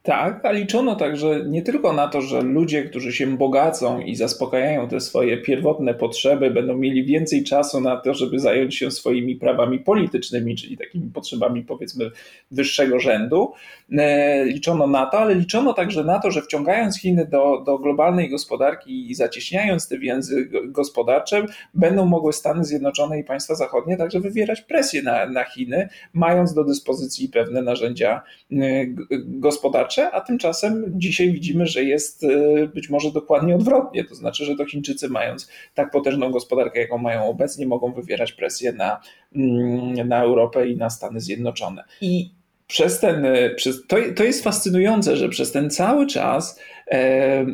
Tak, 0.06 0.44
a 0.44 0.52
liczono 0.52 0.96
także 0.96 1.44
nie 1.46 1.62
tylko 1.62 1.92
na 1.92 2.08
to, 2.08 2.20
że 2.20 2.42
ludzie, 2.42 2.84
którzy 2.84 3.12
się 3.12 3.26
bogacą 3.26 4.00
i 4.00 4.16
zaspokajają 4.16 4.88
te 4.88 5.00
swoje 5.00 5.36
pierwotne 5.36 5.94
potrzeby, 5.94 6.50
będą 6.50 6.76
mieli 6.76 7.04
więcej 7.04 7.44
czasu 7.44 7.80
na 7.80 7.96
to, 7.96 8.14
żeby 8.14 8.38
zająć 8.38 8.76
się 8.76 8.90
swoimi 8.90 9.36
prawami 9.36 9.78
politycznymi, 9.78 10.56
czyli 10.56 10.76
takimi 10.76 11.10
potrzebami 11.10 11.62
powiedzmy 11.62 12.10
wyższego 12.50 13.00
rzędu. 13.00 13.52
E, 13.92 14.44
liczono 14.44 14.86
na 14.86 15.06
to, 15.06 15.18
ale 15.18 15.34
liczono 15.34 15.72
także 15.74 16.04
na 16.04 16.18
to, 16.18 16.30
że 16.30 16.42
wciągając 16.42 17.00
Chiny 17.00 17.26
do, 17.26 17.62
do 17.66 17.78
globalnej 17.78 18.30
gospodarki 18.30 19.10
i 19.10 19.14
zacieśniając 19.14 19.88
te 19.88 19.98
więzy 19.98 20.50
gospodarcze, 20.64 21.46
będą 21.74 22.06
mogły 22.06 22.32
Stany 22.32 22.64
Zjednoczone 22.64 23.18
i 23.18 23.24
państwa 23.24 23.54
zachodnie 23.54 23.96
także 23.96 24.20
wywierać 24.20 24.60
presję 24.60 25.02
na, 25.02 25.26
na 25.26 25.44
Chiny, 25.44 25.88
mając 26.12 26.54
do 26.54 26.64
dyspozycji 26.64 27.28
pewne 27.28 27.62
narzędzia 27.62 28.22
e, 28.52 28.56
a 30.02 30.20
tymczasem 30.20 30.84
dzisiaj 30.88 31.32
widzimy, 31.32 31.66
że 31.66 31.84
jest 31.84 32.24
e, 32.24 32.66
być 32.66 32.90
może 32.90 33.10
dokładnie 33.10 33.54
odwrotnie. 33.54 34.04
To 34.04 34.14
znaczy, 34.14 34.44
że 34.44 34.56
to 34.56 34.66
Chińczycy, 34.66 35.08
mając 35.08 35.48
tak 35.74 35.90
potężną 35.90 36.30
gospodarkę, 36.30 36.80
jaką 36.80 36.98
mają 36.98 37.26
obecnie, 37.26 37.66
mogą 37.66 37.92
wywierać 37.92 38.32
presję 38.32 38.72
na, 38.72 39.00
mm, 39.36 40.08
na 40.08 40.22
Europę 40.22 40.68
i 40.68 40.76
na 40.76 40.90
Stany 40.90 41.20
Zjednoczone. 41.20 41.84
I 42.00 42.30
przez 42.66 43.00
ten, 43.00 43.24
e, 43.24 43.50
przez, 43.50 43.86
to, 43.86 43.96
to 44.16 44.24
jest 44.24 44.44
fascynujące, 44.44 45.16
że 45.16 45.28
przez 45.28 45.52
ten 45.52 45.70
cały 45.70 46.06
czas 46.06 46.60
e, 46.90 47.46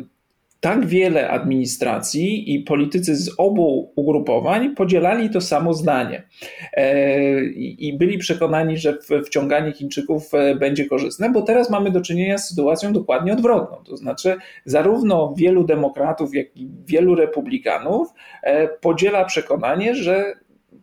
tak 0.63 0.85
wiele 0.85 1.29
administracji 1.29 2.55
i 2.55 2.59
politycy 2.59 3.15
z 3.15 3.31
obu 3.37 3.91
ugrupowań 3.95 4.75
podzielali 4.75 5.29
to 5.29 5.41
samo 5.41 5.73
zdanie 5.73 6.23
e, 6.73 7.43
i 7.55 7.97
byli 7.97 8.17
przekonani, 8.17 8.77
że 8.77 8.97
wciąganie 9.25 9.71
Chińczyków 9.71 10.33
e, 10.33 10.55
będzie 10.55 10.85
korzystne, 10.85 11.29
bo 11.29 11.41
teraz 11.41 11.69
mamy 11.69 11.91
do 11.91 12.01
czynienia 12.01 12.37
z 12.37 12.49
sytuacją 12.49 12.93
dokładnie 12.93 13.33
odwrotną. 13.33 13.83
To 13.83 13.97
znaczy, 13.97 14.35
zarówno 14.65 15.33
wielu 15.37 15.63
demokratów, 15.63 16.35
jak 16.35 16.57
i 16.57 16.69
wielu 16.85 17.15
republikanów 17.15 18.07
e, 18.43 18.67
podziela 18.67 19.25
przekonanie, 19.25 19.95
że 19.95 20.33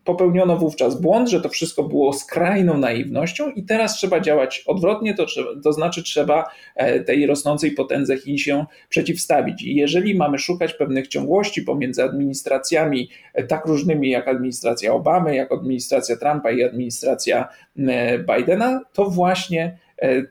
popełniono 0.04 0.56
wówczas 0.56 1.00
błąd, 1.00 1.28
że 1.28 1.40
to 1.40 1.48
wszystko 1.48 1.82
było 1.82 2.12
skrajną 2.12 2.78
naiwnością 2.78 3.50
i 3.50 3.62
teraz 3.62 3.96
trzeba 3.96 4.20
działać 4.20 4.62
odwrotnie, 4.66 5.14
to, 5.14 5.26
to 5.64 5.72
znaczy 5.72 6.02
trzeba 6.02 6.50
e, 6.74 7.00
tej 7.00 7.26
rosnącej 7.26 7.70
potędze 7.70 8.18
Chin 8.18 8.38
się 8.38 8.64
przeciwstawić. 8.88 9.62
I 9.62 9.74
jeżeli 9.74 10.14
mamy 10.14 10.38
szukać 10.38 10.74
pewnych 10.74 11.08
ciągłości 11.08 11.62
pomiędzy 11.62 12.02
administracjami 12.04 13.08
e, 13.34 13.44
tak 13.44 13.66
różnymi 13.66 14.10
jak 14.10 14.28
administracja 14.28 14.92
Obamy, 14.92 15.36
jak 15.36 15.52
administracja 15.52 16.16
Trumpa 16.16 16.50
i 16.50 16.62
administracja 16.62 17.48
e, 17.78 18.18
Bidena, 18.18 18.80
to 18.92 19.04
właśnie 19.04 19.78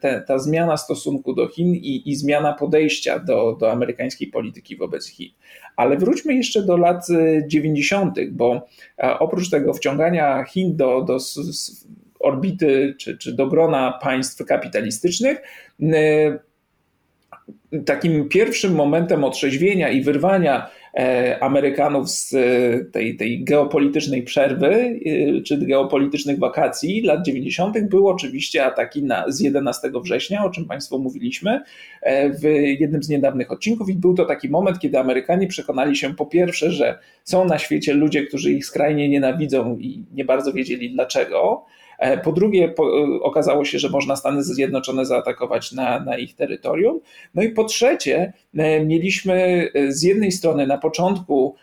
te, 0.01 0.23
ta 0.27 0.39
zmiana 0.39 0.77
stosunku 0.77 1.33
do 1.33 1.47
Chin 1.47 1.75
i, 1.75 2.09
i 2.09 2.15
zmiana 2.15 2.53
podejścia 2.53 3.19
do, 3.19 3.57
do 3.59 3.71
amerykańskiej 3.71 4.27
polityki 4.27 4.75
wobec 4.75 5.07
Chin. 5.07 5.29
Ale 5.75 5.97
wróćmy 5.97 6.33
jeszcze 6.33 6.63
do 6.63 6.77
lat 6.77 7.07
90., 7.47 8.17
e, 8.17 8.25
bo 8.31 8.67
e, 8.97 9.19
oprócz 9.19 9.49
tego 9.49 9.73
wciągania 9.73 10.43
Chin 10.43 10.75
do, 10.75 11.01
do 11.01 11.17
orbity 12.19 12.95
czy, 12.97 13.17
czy 13.17 13.33
do 13.33 13.47
grona 13.47 13.99
państw 14.01 14.45
kapitalistycznych, 14.45 15.41
takim 17.85 18.29
pierwszym 18.29 18.75
momentem 18.75 19.23
otrzeźwienia 19.23 19.89
i 19.89 20.01
wyrwania 20.01 20.69
E, 20.69 20.78
Amerykanów 21.39 22.10
z 22.10 22.34
e, 22.34 22.86
tej, 22.86 23.17
tej 23.17 23.43
geopolitycznej 23.43 24.24
przerwy 24.24 25.00
e, 25.05 25.41
czy 25.41 25.58
geopolitycznych 25.58 26.39
wakacji 26.39 27.01
lat 27.01 27.25
90. 27.25 27.81
były 27.89 28.10
oczywiście 28.10 28.65
ataki 28.65 29.03
na, 29.03 29.25
z 29.27 29.39
11 29.39 29.91
września, 30.03 30.46
o 30.46 30.50
czym 30.50 30.65
Państwu 30.65 31.00
mówiliśmy 31.00 31.62
w 32.41 32.43
jednym 32.79 33.03
z 33.03 33.10
niedawnych 33.10 33.51
odcinków 33.51 33.89
i 33.89 33.93
był 33.93 34.13
to 34.13 34.25
taki 34.25 34.50
moment, 34.50 34.79
kiedy 34.79 35.00
Amerykanie 35.00 35.48
przekonali 35.48 35.96
się 35.96 36.15
po 36.15 36.25
pierwsze, 36.25 36.72
że 36.72 37.00
są 37.24 37.46
na 37.46 37.58
świecie 37.58 37.93
ludzie, 37.93 38.25
którzy 38.25 38.51
ich 38.51 38.65
skrajnie 38.65 39.10
nienawidzą 39.10 39.77
i 39.77 40.03
nie 40.13 40.25
bardzo 40.25 40.53
wiedzieli 40.53 40.91
dlaczego, 40.91 41.65
E, 41.88 41.88
po 42.24 42.32
drugie, 42.32 42.70
po, 42.70 42.84
e, 42.84 43.22
okazało 43.22 43.65
się, 43.65 43.79
że 43.79 43.89
można 43.89 44.15
Stany 44.15 44.44
Zjednoczone 44.44 45.06
zaatakować 45.06 45.72
na, 45.72 46.00
na 46.00 46.18
ich 46.18 46.36
terytorium. 46.36 47.00
No 47.36 47.44
i 47.44 47.50
po 47.50 47.63
trzecie, 47.63 48.34
e, 48.58 48.86
mieliśmy 48.86 49.68
z 49.88 50.03
jednej 50.03 50.32
strony 50.32 50.68
na 50.68 50.77
początku 50.77 51.56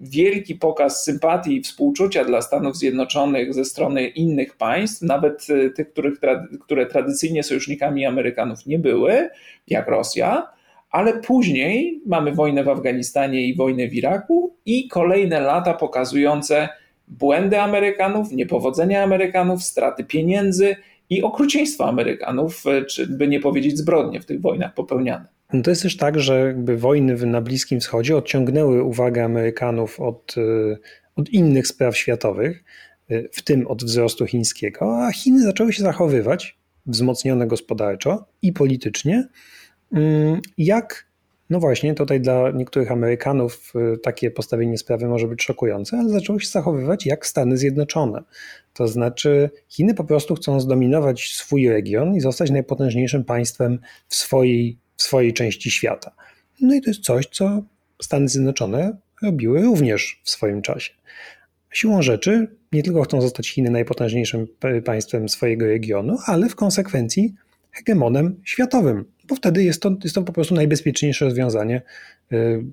wielki 0.00 0.54
pokaz 0.54 1.04
sympatii 1.04 1.56
i 1.56 1.62
współczucia 1.62 2.24
dla 2.24 2.42
Stanów 2.42 2.76
Zjednoczonych 2.76 3.54
ze 3.54 3.64
strony 3.64 4.08
innych 4.08 4.56
państw, 4.56 5.02
nawet 5.02 5.46
tych, 5.76 5.92
których, 5.92 6.14
które 6.60 6.86
tradycyjnie 6.86 7.42
sojusznikami 7.42 8.06
Amerykanów 8.06 8.66
nie 8.66 8.78
były, 8.78 9.28
jak 9.66 9.88
Rosja, 9.88 10.46
ale 10.90 11.18
później 11.18 12.02
mamy 12.06 12.32
wojnę 12.32 12.64
w 12.64 12.68
Afganistanie 12.68 13.44
i 13.44 13.56
wojnę 13.56 13.88
w 13.88 13.94
Iraku 13.94 14.56
i 14.66 14.88
kolejne 14.88 15.40
lata 15.40 15.74
pokazujące 15.74 16.68
błędy 17.10 17.60
Amerykanów, 17.60 18.32
niepowodzenia 18.32 19.02
Amerykanów, 19.02 19.62
straty 19.62 20.04
pieniędzy 20.04 20.76
i 21.10 21.22
okrucieństwa 21.22 21.84
Amerykanów, 21.84 22.66
e, 22.66 22.84
czy 22.84 23.06
by 23.06 23.28
nie 23.28 23.40
powiedzieć 23.40 23.78
zbrodnie 23.78 24.20
w 24.20 24.26
tych 24.26 24.40
wojnach 24.40 24.74
popełniane. 24.74 25.26
No 25.52 25.62
to 25.62 25.70
jest 25.70 25.82
też 25.82 25.96
tak, 25.96 26.20
że 26.20 26.40
jakby 26.40 26.76
wojny 26.76 27.26
na 27.26 27.40
Bliskim 27.40 27.80
Wschodzie 27.80 28.16
odciągnęły 28.16 28.82
uwagę 28.82 29.24
Amerykanów 29.24 30.00
od, 30.00 30.34
e, 30.38 30.76
od 31.16 31.28
innych 31.28 31.66
spraw 31.66 31.96
światowych, 31.96 32.64
e, 33.08 33.22
w 33.32 33.42
tym 33.42 33.66
od 33.66 33.84
wzrostu 33.84 34.26
chińskiego, 34.26 35.06
a 35.06 35.12
Chiny 35.12 35.42
zaczęły 35.42 35.72
się 35.72 35.82
zachowywać 35.82 36.58
wzmocnione 36.86 37.46
gospodarczo 37.46 38.24
i 38.42 38.52
politycznie, 38.52 39.28
mm, 39.92 40.40
jak 40.58 41.09
no 41.50 41.60
właśnie, 41.60 41.94
tutaj 41.94 42.20
dla 42.20 42.50
niektórych 42.50 42.92
Amerykanów 42.92 43.72
y, 43.94 43.98
takie 43.98 44.30
postawienie 44.30 44.78
sprawy 44.78 45.08
może 45.08 45.26
być 45.26 45.42
szokujące, 45.42 45.98
ale 45.98 46.08
zaczęło 46.08 46.38
się 46.40 46.48
zachowywać 46.48 47.06
jak 47.06 47.26
Stany 47.26 47.56
Zjednoczone. 47.56 48.22
To 48.74 48.88
znaczy, 48.88 49.50
Chiny 49.68 49.94
po 49.94 50.04
prostu 50.04 50.34
chcą 50.34 50.60
zdominować 50.60 51.34
swój 51.34 51.68
region 51.68 52.14
i 52.14 52.20
zostać 52.20 52.50
najpotężniejszym 52.50 53.24
państwem 53.24 53.78
w 54.08 54.14
swojej, 54.14 54.78
w 54.96 55.02
swojej 55.02 55.32
części 55.32 55.70
świata. 55.70 56.14
No 56.60 56.74
i 56.74 56.80
to 56.80 56.90
jest 56.90 57.00
coś, 57.00 57.26
co 57.26 57.62
Stany 58.02 58.28
Zjednoczone 58.28 58.96
robiły 59.22 59.62
również 59.62 60.20
w 60.24 60.30
swoim 60.30 60.62
czasie. 60.62 60.92
Siłą 61.70 62.02
rzeczy 62.02 62.56
nie 62.72 62.82
tylko 62.82 63.02
chcą 63.02 63.20
zostać 63.20 63.50
Chiny 63.50 63.70
najpotężniejszym 63.70 64.46
państwem 64.84 65.28
swojego 65.28 65.66
regionu, 65.66 66.18
ale 66.26 66.48
w 66.48 66.56
konsekwencji 66.56 67.34
hegemonem 67.72 68.40
światowym 68.44 69.04
bo 69.30 69.36
wtedy 69.36 69.64
jest 69.64 69.82
to, 69.82 69.96
jest 70.04 70.14
to 70.14 70.22
po 70.22 70.32
prostu 70.32 70.54
najbezpieczniejsze 70.54 71.24
rozwiązanie 71.24 71.82
y, 72.32 72.64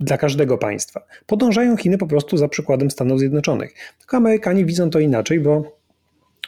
dla 0.00 0.18
każdego 0.18 0.58
państwa. 0.58 1.06
Podążają 1.26 1.76
Chiny 1.76 1.98
po 1.98 2.06
prostu 2.06 2.36
za 2.36 2.48
przykładem 2.48 2.90
Stanów 2.90 3.18
Zjednoczonych. 3.18 3.74
Tylko 3.98 4.16
Amerykanie 4.16 4.64
widzą 4.64 4.90
to 4.90 4.98
inaczej, 4.98 5.40
bo 5.40 5.78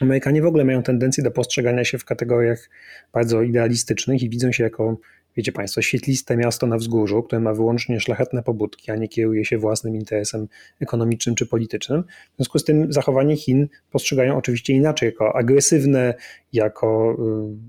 Amerykanie 0.01 0.41
w 0.41 0.45
ogóle 0.45 0.65
mają 0.65 0.83
tendencję 0.83 1.23
do 1.23 1.31
postrzegania 1.31 1.85
się 1.85 1.97
w 1.97 2.05
kategoriach 2.05 2.69
bardzo 3.13 3.41
idealistycznych 3.41 4.23
i 4.23 4.29
widzą 4.29 4.51
się 4.51 4.63
jako 4.63 4.97
wiecie 5.37 5.51
Państwo, 5.51 5.81
świetliste 5.81 6.37
miasto 6.37 6.67
na 6.67 6.77
wzgórzu, 6.77 7.23
które 7.23 7.39
ma 7.39 7.53
wyłącznie 7.53 7.99
szlachetne 7.99 8.43
pobudki, 8.43 8.91
a 8.91 8.95
nie 8.95 9.07
kieruje 9.07 9.45
się 9.45 9.57
własnym 9.57 9.95
interesem 9.95 10.47
ekonomicznym 10.79 11.35
czy 11.35 11.45
politycznym. 11.45 12.03
W 12.03 12.35
związku 12.35 12.59
z 12.59 12.63
tym 12.63 12.93
zachowanie 12.93 13.37
Chin 13.37 13.67
postrzegają 13.91 14.37
oczywiście 14.37 14.73
inaczej, 14.73 15.05
jako 15.09 15.35
agresywne, 15.35 16.13
jako, 16.53 17.17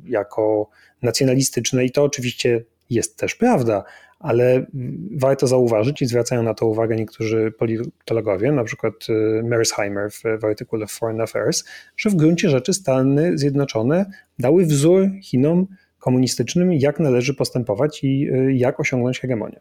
y, 0.06 0.10
jako 0.10 0.70
nacjonalistyczne 1.02 1.84
i 1.84 1.90
to 1.90 2.04
oczywiście 2.04 2.64
jest 2.90 3.16
też 3.16 3.34
prawda, 3.34 3.84
ale 4.18 4.66
warto 5.16 5.46
zauważyć 5.46 6.02
i 6.02 6.06
zwracają 6.06 6.42
na 6.42 6.54
to 6.54 6.66
uwagę 6.66 6.96
niektórzy 6.96 7.52
politologowie, 7.58 8.52
na 8.52 8.64
przykład 8.64 8.94
y, 9.08 9.42
Mersheimer 9.44 10.10
w, 10.10 10.22
w 10.40 10.44
artykule 10.44 10.86
Foreign 10.86 11.20
Affairs, 11.20 11.64
że 11.96 12.10
w 12.10 12.14
gruncie 12.14 12.48
rzeczy 12.48 12.72
Stany 12.72 13.38
Zjednoczone 13.38 14.10
dały 14.38 14.64
wzór 14.64 15.08
Chinom 15.22 15.66
komunistycznym, 16.00 16.72
jak 16.72 17.00
należy 17.00 17.34
postępować 17.34 18.04
i 18.04 18.28
y, 18.32 18.54
jak 18.54 18.80
osiągnąć 18.80 19.20
hegemonię. 19.20 19.60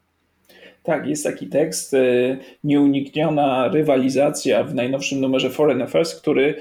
Tak, 0.84 1.08
jest 1.08 1.24
taki 1.24 1.48
tekst, 1.48 1.93
y, 1.93 2.38
nieunikniona 2.63 3.67
rywalizacja 3.67 4.63
w 4.63 4.75
najnowszym 4.75 5.22
numerze 5.22 5.50
Foreign 5.50 5.81
Affairs, 5.81 6.15
który 6.15 6.55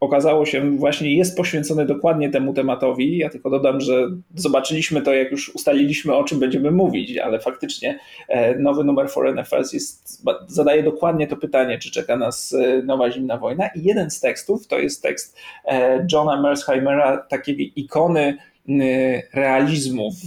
okazało 0.00 0.46
się 0.46 0.70
właśnie 0.70 1.16
jest 1.16 1.36
poświęcony 1.36 1.86
dokładnie 1.86 2.30
temu 2.30 2.54
tematowi. 2.54 3.18
Ja 3.18 3.30
tylko 3.30 3.50
dodam, 3.50 3.80
że 3.80 4.08
zobaczyliśmy 4.34 5.02
to, 5.02 5.14
jak 5.14 5.30
już 5.30 5.54
ustaliliśmy, 5.54 6.14
o 6.14 6.24
czym 6.24 6.40
będziemy 6.40 6.70
mówić, 6.70 7.18
ale 7.18 7.40
faktycznie 7.40 7.98
e, 8.28 8.58
nowy 8.58 8.84
numer 8.84 9.08
Foreign 9.08 9.38
Affairs 9.38 9.72
jest, 9.72 10.22
zadaje 10.46 10.82
dokładnie 10.82 11.26
to 11.26 11.36
pytanie, 11.36 11.78
czy 11.78 11.90
czeka 11.90 12.16
nas 12.16 12.52
e, 12.52 12.82
nowa 12.82 13.10
zimna 13.10 13.38
wojna. 13.38 13.68
I 13.68 13.82
jeden 13.84 14.10
z 14.10 14.20
tekstów 14.20 14.66
to 14.66 14.78
jest 14.78 15.02
tekst 15.02 15.36
e, 15.64 16.06
Johna 16.12 16.42
Mersheimera, 16.42 17.16
takiej 17.16 17.80
ikony 17.80 18.38
realizmu 19.32 20.10
w, 20.10 20.26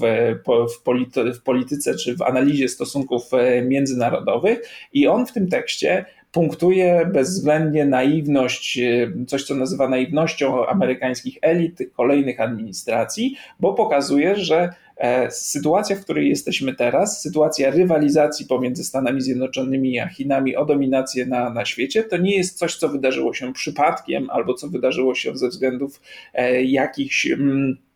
w, 0.73 0.83
polity, 0.83 1.33
w 1.33 1.43
polityce 1.43 1.95
czy 1.95 2.15
w 2.17 2.21
analizie 2.21 2.69
stosunków 2.69 3.23
międzynarodowych 3.65 4.61
i 4.93 5.07
on 5.07 5.25
w 5.25 5.31
tym 5.31 5.47
tekście 5.47 6.05
punktuje 6.31 7.09
bezwzględnie 7.13 7.85
naiwność, 7.85 8.79
coś 9.27 9.43
co 9.43 9.55
nazywa 9.55 9.89
naiwnością 9.89 10.67
amerykańskich 10.67 11.37
elit, 11.41 11.79
kolejnych 11.93 12.39
administracji, 12.39 13.35
bo 13.59 13.73
pokazuje, 13.73 14.35
że 14.35 14.69
E, 14.97 15.31
sytuacja, 15.31 15.95
w 15.95 16.01
której 16.01 16.29
jesteśmy 16.29 16.75
teraz, 16.75 17.21
sytuacja 17.21 17.71
rywalizacji 17.71 18.45
pomiędzy 18.45 18.83
Stanami 18.83 19.21
Zjednoczonymi 19.21 19.99
a 19.99 20.07
Chinami 20.07 20.55
o 20.55 20.65
dominację 20.65 21.25
na, 21.25 21.49
na 21.49 21.65
świecie, 21.65 22.03
to 22.03 22.17
nie 22.17 22.37
jest 22.37 22.57
coś, 22.57 22.75
co 22.75 22.89
wydarzyło 22.89 23.33
się 23.33 23.53
przypadkiem 23.53 24.29
albo 24.29 24.53
co 24.53 24.69
wydarzyło 24.69 25.15
się 25.15 25.37
ze 25.37 25.47
względów 25.47 26.01
e, 26.33 26.63
jakichś. 26.63 27.27
Mm, 27.31 27.77
e, 27.77 27.94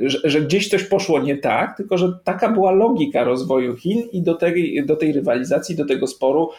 że, 0.00 0.18
że, 0.24 0.40
gdzieś 0.40 0.68
coś 0.68 0.84
poszło 0.84 1.18
nie 1.18 1.36
tak, 1.36 1.76
tylko 1.76 1.98
że 1.98 2.18
taka 2.24 2.48
była 2.48 2.72
logika 2.72 3.24
rozwoju 3.24 3.76
Chin 3.76 4.02
i 4.12 4.22
do 4.22 4.34
tej, 4.34 4.86
do 4.86 4.96
tej 4.96 5.12
rywalizacji, 5.12 5.76
do 5.76 5.86
tego 5.86 6.06
sporu 6.06 6.50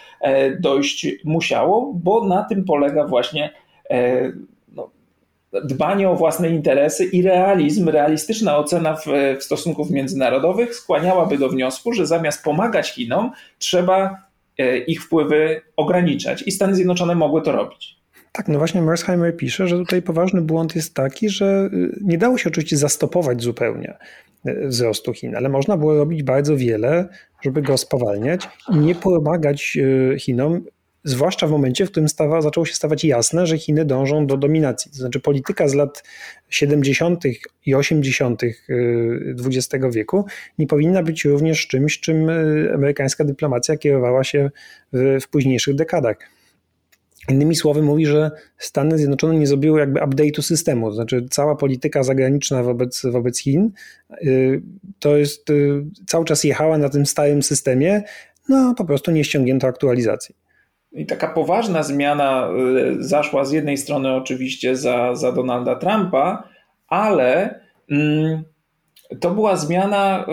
dojść 0.59 1.07
musiało, 1.23 1.93
bo 1.95 2.25
na 2.25 2.43
tym 2.43 2.65
polega 2.65 3.07
właśnie 3.07 3.53
dbanie 5.63 6.09
o 6.09 6.15
własne 6.15 6.49
interesy 6.49 7.05
i 7.05 7.21
realizm, 7.21 7.89
realistyczna 7.89 8.57
ocena 8.57 8.95
w, 8.95 9.05
w 9.39 9.43
stosunków 9.43 9.91
międzynarodowych 9.91 10.75
skłaniałaby 10.75 11.37
do 11.37 11.49
wniosku, 11.49 11.93
że 11.93 12.05
zamiast 12.05 12.43
pomagać 12.43 12.91
Chinom, 12.91 13.31
trzeba 13.59 14.17
e, 14.57 14.77
ich 14.77 15.03
wpływy 15.03 15.61
ograniczać 15.75 16.43
i 16.47 16.51
Stany 16.51 16.75
Zjednoczone 16.75 17.15
mogły 17.15 17.41
to 17.41 17.51
robić. 17.51 17.96
Tak, 18.37 18.47
no 18.47 18.57
właśnie 18.57 18.81
Mersheimer 18.81 19.37
pisze, 19.37 19.67
że 19.67 19.77
tutaj 19.77 20.01
poważny 20.01 20.41
błąd 20.41 20.75
jest 20.75 20.93
taki, 20.93 21.29
że 21.29 21.69
y, 21.73 21.99
nie 22.01 22.17
dało 22.17 22.37
się 22.37 22.49
oczywiście 22.49 22.77
zastopować 22.77 23.43
zupełnie 23.43 23.97
y, 24.47 24.67
wzrostu 24.67 25.13
Chin, 25.13 25.35
ale 25.35 25.49
można 25.49 25.77
było 25.77 25.95
robić 25.95 26.23
bardzo 26.23 26.57
wiele, 26.57 27.07
żeby 27.41 27.61
go 27.61 27.77
spowalniać 27.77 28.49
i 28.73 28.77
nie 28.77 28.95
pomagać 28.95 29.77
y, 29.81 30.15
Chinom 30.19 30.61
zwłaszcza 31.03 31.47
w 31.47 31.51
momencie, 31.51 31.85
w 31.85 31.91
którym 31.91 32.09
stawa, 32.09 32.41
zaczęło 32.41 32.65
się 32.65 32.75
stawać 32.75 33.03
jasne, 33.03 33.47
że 33.47 33.57
Chiny 33.57 33.85
dążą 33.85 34.27
do 34.27 34.37
dominacji. 34.37 34.91
To 34.91 34.97
znaczy 34.97 35.19
polityka 35.19 35.67
z 35.67 35.73
lat 35.73 36.03
70. 36.49 37.23
i 37.65 37.75
80. 37.75 38.41
XX 39.45 39.85
wieku 39.91 40.25
nie 40.57 40.67
powinna 40.67 41.03
być 41.03 41.25
również 41.25 41.67
czymś, 41.67 41.99
czym 41.99 42.29
amerykańska 42.73 43.23
dyplomacja 43.23 43.77
kierowała 43.77 44.23
się 44.23 44.51
w, 44.93 45.17
w 45.21 45.27
późniejszych 45.27 45.75
dekadach. 45.75 46.36
Innymi 47.29 47.55
słowy 47.55 47.81
mówi, 47.81 48.05
że 48.05 48.31
Stany 48.57 48.97
Zjednoczone 48.97 49.35
nie 49.35 49.47
zrobiły 49.47 49.79
jakby 49.79 49.99
update'u 49.99 50.41
systemu, 50.41 50.89
to 50.89 50.95
znaczy 50.95 51.25
cała 51.29 51.55
polityka 51.55 52.03
zagraniczna 52.03 52.63
wobec, 52.63 53.05
wobec 53.11 53.39
Chin 53.39 53.71
y, 54.21 54.61
to 54.99 55.17
jest 55.17 55.47
cały 56.07 56.25
czas 56.25 56.43
jechała 56.43 56.77
na 56.77 56.89
tym 56.89 57.05
starym 57.05 57.43
systemie, 57.43 58.03
no 58.49 58.73
po 58.77 58.85
prostu 58.85 59.11
nie 59.11 59.23
ściągnięto 59.23 59.67
aktualizacji. 59.67 60.35
I 60.91 61.05
taka 61.05 61.27
poważna 61.27 61.83
zmiana 61.83 62.49
y, 62.99 63.03
zaszła 63.03 63.45
z 63.45 63.51
jednej 63.51 63.77
strony 63.77 64.13
oczywiście 64.13 64.75
za, 64.75 65.15
za 65.15 65.31
Donalda 65.31 65.75
Trumpa, 65.75 66.43
ale 66.87 67.59
mm, 67.91 68.43
to 69.19 69.31
była 69.31 69.55
zmiana 69.55 70.25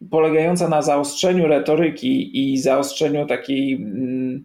y, 0.00 0.08
polegająca 0.10 0.68
na 0.68 0.82
zaostrzeniu 0.82 1.46
retoryki 1.46 2.52
i 2.52 2.58
zaostrzeniu 2.58 3.26
takiej 3.26 3.74
mm, 3.74 4.44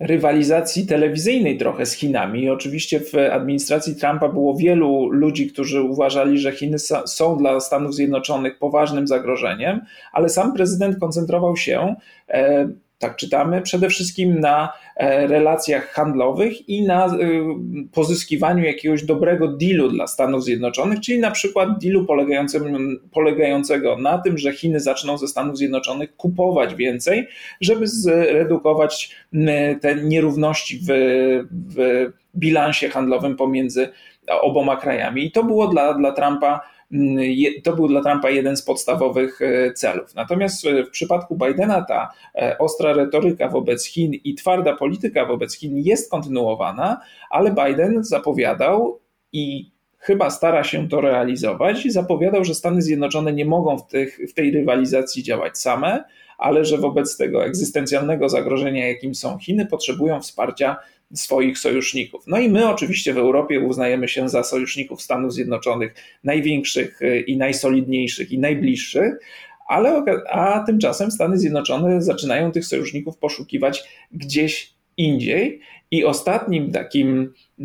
rywalizacji 0.00 0.86
telewizyjnej 0.86 1.58
trochę 1.58 1.86
z 1.86 1.92
Chinami. 1.92 2.50
Oczywiście 2.50 3.00
w 3.00 3.14
administracji 3.32 3.96
Trumpa 3.96 4.28
było 4.28 4.56
wielu 4.56 5.08
ludzi, 5.08 5.52
którzy 5.52 5.82
uważali, 5.82 6.38
że 6.38 6.52
Chiny 6.52 6.78
są 7.06 7.36
dla 7.36 7.60
Stanów 7.60 7.94
Zjednoczonych 7.94 8.58
poważnym 8.58 9.06
zagrożeniem, 9.06 9.80
ale 10.12 10.28
sam 10.28 10.54
prezydent 10.54 10.98
koncentrował 10.98 11.56
się 11.56 11.94
e, 12.28 12.68
tak 13.04 13.16
czytamy, 13.16 13.62
przede 13.62 13.88
wszystkim 13.88 14.40
na 14.40 14.72
e, 14.96 15.26
relacjach 15.26 15.90
handlowych 15.90 16.68
i 16.68 16.82
na 16.82 17.06
e, 17.06 17.18
pozyskiwaniu 17.92 18.64
jakiegoś 18.64 19.04
dobrego 19.04 19.48
dealu 19.48 19.88
dla 19.88 20.06
Stanów 20.06 20.44
Zjednoczonych, 20.44 21.00
czyli 21.00 21.18
na 21.18 21.30
przykład 21.30 21.68
dealu 21.78 22.06
polegającego 23.12 23.98
na 23.98 24.18
tym, 24.18 24.38
że 24.38 24.52
Chiny 24.52 24.80
zaczną 24.80 25.18
ze 25.18 25.28
Stanów 25.28 25.58
Zjednoczonych 25.58 26.16
kupować 26.16 26.74
więcej, 26.74 27.28
żeby 27.60 27.86
zredukować 27.86 29.16
te 29.80 29.94
nierówności 29.94 30.80
w, 30.88 30.88
w 31.50 32.10
bilansie 32.34 32.88
handlowym 32.88 33.36
pomiędzy 33.36 33.88
oboma 34.28 34.76
krajami. 34.76 35.24
I 35.24 35.30
to 35.30 35.44
było 35.44 35.68
dla, 35.68 35.94
dla 35.94 36.12
Trumpa 36.12 36.60
to 37.64 37.72
był 37.72 37.88
dla 37.88 38.02
Trumpa 38.02 38.30
jeden 38.30 38.56
z 38.56 38.62
podstawowych 38.62 39.42
e, 39.42 39.72
celów. 39.72 40.14
Natomiast 40.14 40.66
w 40.86 40.90
przypadku 40.90 41.36
Bidena 41.36 41.82
ta 41.82 42.10
e, 42.34 42.58
ostra 42.58 42.92
retoryka 42.92 43.48
wobec 43.48 43.84
Chin 43.84 44.12
i 44.12 44.34
twarda 44.34 44.76
polityka 44.76 45.26
wobec 45.26 45.56
Chin 45.56 45.78
jest 45.78 46.10
kontynuowana, 46.10 47.00
ale 47.30 47.54
Biden 47.54 48.04
zapowiadał 48.04 49.00
i 49.32 49.74
chyba 49.98 50.30
stara 50.30 50.64
się 50.64 50.88
to 50.88 51.00
realizować 51.00 51.86
i 51.86 51.90
zapowiadał, 51.90 52.44
że 52.44 52.54
Stany 52.54 52.82
Zjednoczone 52.82 53.32
nie 53.32 53.44
mogą 53.44 53.78
w, 53.78 53.86
tych, 53.86 54.18
w 54.30 54.34
tej 54.34 54.50
rywalizacji 54.50 55.22
działać 55.22 55.58
same, 55.58 56.04
ale 56.38 56.64
że 56.64 56.78
wobec 56.78 57.16
tego 57.16 57.44
egzystencjalnego 57.44 58.28
zagrożenia, 58.28 58.88
jakim 58.88 59.14
są 59.14 59.38
Chiny, 59.38 59.66
potrzebują 59.66 60.20
wsparcia 60.20 60.76
swoich 61.14 61.58
sojuszników. 61.58 62.24
No 62.26 62.38
i 62.38 62.48
my 62.48 62.68
oczywiście 62.68 63.14
w 63.14 63.18
Europie 63.18 63.60
uznajemy 63.60 64.08
się 64.08 64.28
za 64.28 64.42
sojuszników 64.42 65.02
Stanów 65.02 65.32
Zjednoczonych 65.32 65.94
największych 66.24 67.02
y, 67.02 67.20
i 67.20 67.36
najsolidniejszych 67.36 68.32
i 68.32 68.38
najbliższych, 68.38 69.14
ale 69.66 70.04
a 70.30 70.64
tymczasem 70.66 71.10
Stany 71.10 71.38
Zjednoczone 71.38 72.02
zaczynają 72.02 72.52
tych 72.52 72.66
sojuszników 72.66 73.18
poszukiwać 73.18 73.84
gdzieś 74.12 74.74
indziej. 74.96 75.60
I 75.90 76.04
ostatnim 76.04 76.72
takim 76.72 77.32
y, 77.60 77.64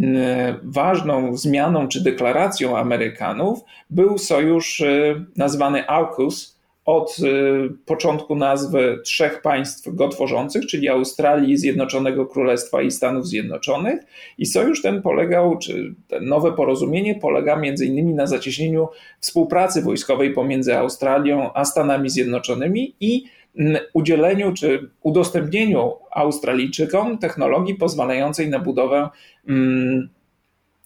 ważną 0.63 1.37
zmianą 1.37 1.87
czy 1.87 2.03
deklaracją 2.03 2.77
Amerykanów 2.77 3.59
był 3.89 4.17
sojusz 4.17 4.79
y, 4.79 5.25
nazwany 5.35 5.87
AUKUS, 5.87 6.58
od 6.89 7.17
y, 7.19 7.69
początku 7.85 8.35
nazwy 8.35 8.99
trzech 9.03 9.41
państw 9.41 9.95
go 9.95 10.07
tworzących, 10.07 10.65
czyli 10.65 10.89
Australii, 10.89 11.57
Zjednoczonego 11.57 12.25
Królestwa 12.25 12.81
i 12.81 12.91
Stanów 12.91 13.27
Zjednoczonych. 13.27 13.99
I 14.37 14.45
sojusz 14.45 14.81
ten 14.81 15.01
polegał, 15.01 15.57
czy 15.57 15.95
nowe 16.21 16.51
porozumienie 16.51 17.15
polega 17.15 17.55
między 17.55 17.85
innymi 17.85 18.13
na 18.13 18.27
zacieśnieniu 18.27 18.87
współpracy 19.19 19.81
wojskowej 19.81 20.33
pomiędzy 20.33 20.77
Australią 20.77 21.53
a 21.53 21.65
Stanami 21.65 22.09
Zjednoczonymi 22.09 22.95
i 22.99 23.23
mm, 23.57 23.77
udzieleniu 23.93 24.53
czy 24.53 24.89
udostępnieniu 25.01 25.91
Australijczykom 26.11 27.17
technologii 27.17 27.75
pozwalającej 27.75 28.49
na 28.49 28.59
budowę 28.59 29.09
mm, 29.47 30.09